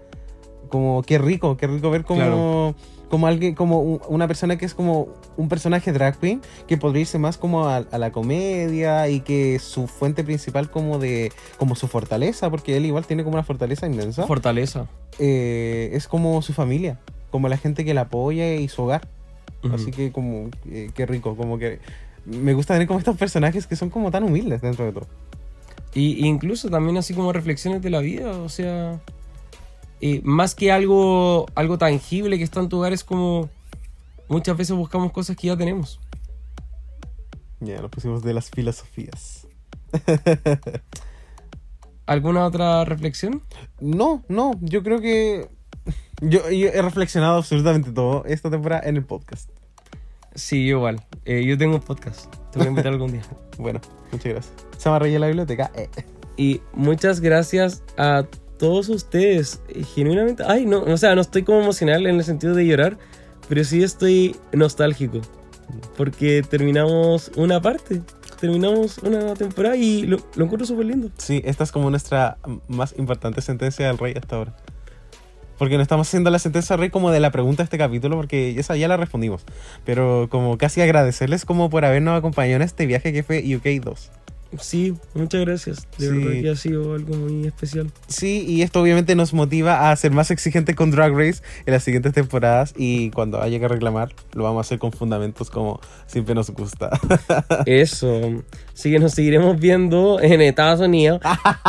[0.72, 2.76] Como qué rico, qué rico ver como, Claro.
[3.10, 7.02] como alguien, como un- una persona que es como un personaje drag queen, que podría
[7.02, 11.76] irse más como a, a la comedia y que su fuente principal como de, como
[11.76, 14.26] su fortaleza, porque él igual tiene como una fortaleza inmensa.
[14.26, 14.88] Fortaleza.
[15.19, 16.99] eh, es como su familia,
[17.31, 19.07] como la gente que la apoya y su hogar.
[19.73, 21.80] Así que como, eh, qué rico, como que
[22.26, 25.07] me gusta tener como estos personajes que son como tan humildes dentro de todo.
[25.93, 28.99] Y incluso también así como reflexiones de la vida, o sea,
[30.02, 33.49] eh, más que algo, algo tangible que está en tu hogar, es como
[34.28, 35.99] muchas veces buscamos cosas que ya tenemos.
[37.60, 39.48] Ya, nos pusimos de las filosofías.
[42.07, 43.44] ¿Alguna otra reflexión?
[43.80, 45.49] No, no, yo creo que
[46.22, 49.49] yo, yo he reflexionado absolutamente todo esta temporada en el podcast.
[50.34, 51.06] Sí, igual.
[51.26, 52.34] Eh, yo tengo un podcast.
[52.52, 53.22] Te voy a invitar algún día.
[53.57, 53.80] Bueno,
[54.11, 54.53] muchas gracias.
[54.78, 55.72] Se me la biblioteca.
[55.76, 55.88] eh.
[56.36, 58.26] Y muchas gracias a
[58.62, 59.60] todos ustedes.
[59.70, 62.96] Eh, Genuinamente, ay, no, o sea, no estoy como emocional en el sentido de llorar,
[63.50, 65.20] pero sí estoy nostálgico.
[65.98, 68.04] Porque terminamos una parte,
[68.40, 71.10] terminamos una temporada y lo, lo encuentro súper lindo.
[71.18, 74.56] Sí, esta es como nuestra más importante sentencia del rey hasta ahora.
[75.58, 78.60] Porque no estamos haciendo la sentencia rey como de la pregunta de este capítulo, porque
[78.60, 79.44] esa ya la respondimos.
[79.86, 84.12] Pero como casi agradecerles como por habernos acompañado en este viaje que fue UK 2.
[84.60, 85.88] Sí, muchas gracias.
[85.98, 86.18] De Sí.
[86.18, 87.91] verdad que ha sido algo muy especial.
[88.07, 91.84] Sí, y esto obviamente nos motiva a ser más exigentes con Drag Race en las
[91.84, 96.36] siguientes temporadas y cuando haya que reclamar lo vamos a hacer con fundamentos como siempre
[96.36, 96.90] nos gusta.
[97.65, 98.44] Eso.
[98.73, 101.22] Así que nos seguiremos viendo en Estados Unidos.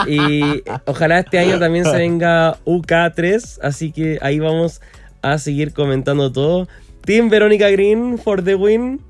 [0.09, 3.59] Y ojalá este año también se venga UK3.
[3.63, 4.81] Así que ahí vamos
[5.23, 6.69] a seguir comentando todo.
[7.05, 9.01] Team Verónica Green for the win.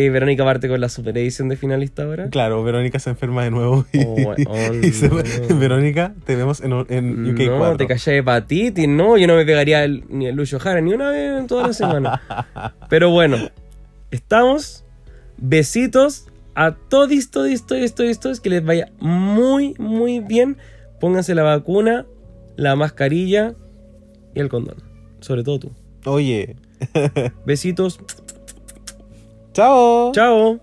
[0.00, 2.28] Eh, Verónica parte con la super edición de finalista ahora.
[2.30, 3.84] Claro, Verónica se enferma de nuevo.
[3.92, 4.36] Y, Oh, weón,
[4.84, 5.58] y se- no.
[5.58, 7.76] Verónica, te vemos en, en UK no, 4.
[7.76, 10.92] te callé de hepatitis, no, yo no me pegaría el- ni el Lucho Jara ni
[10.94, 12.22] una vez en toda la semana.
[12.88, 13.36] Pero bueno,
[14.10, 14.84] estamos.
[15.42, 20.56] Besitos a todos, todos, todos, todos, todos, que les vaya muy, muy bien.
[21.00, 22.06] Pónganse la vacuna,
[22.56, 23.54] la mascarilla
[24.34, 24.76] y el condón.
[25.20, 25.70] Sobre todo tú.
[26.04, 26.56] Oye.
[27.46, 28.00] Besitos.
[29.60, 30.12] Chao.
[30.14, 30.58] Chao.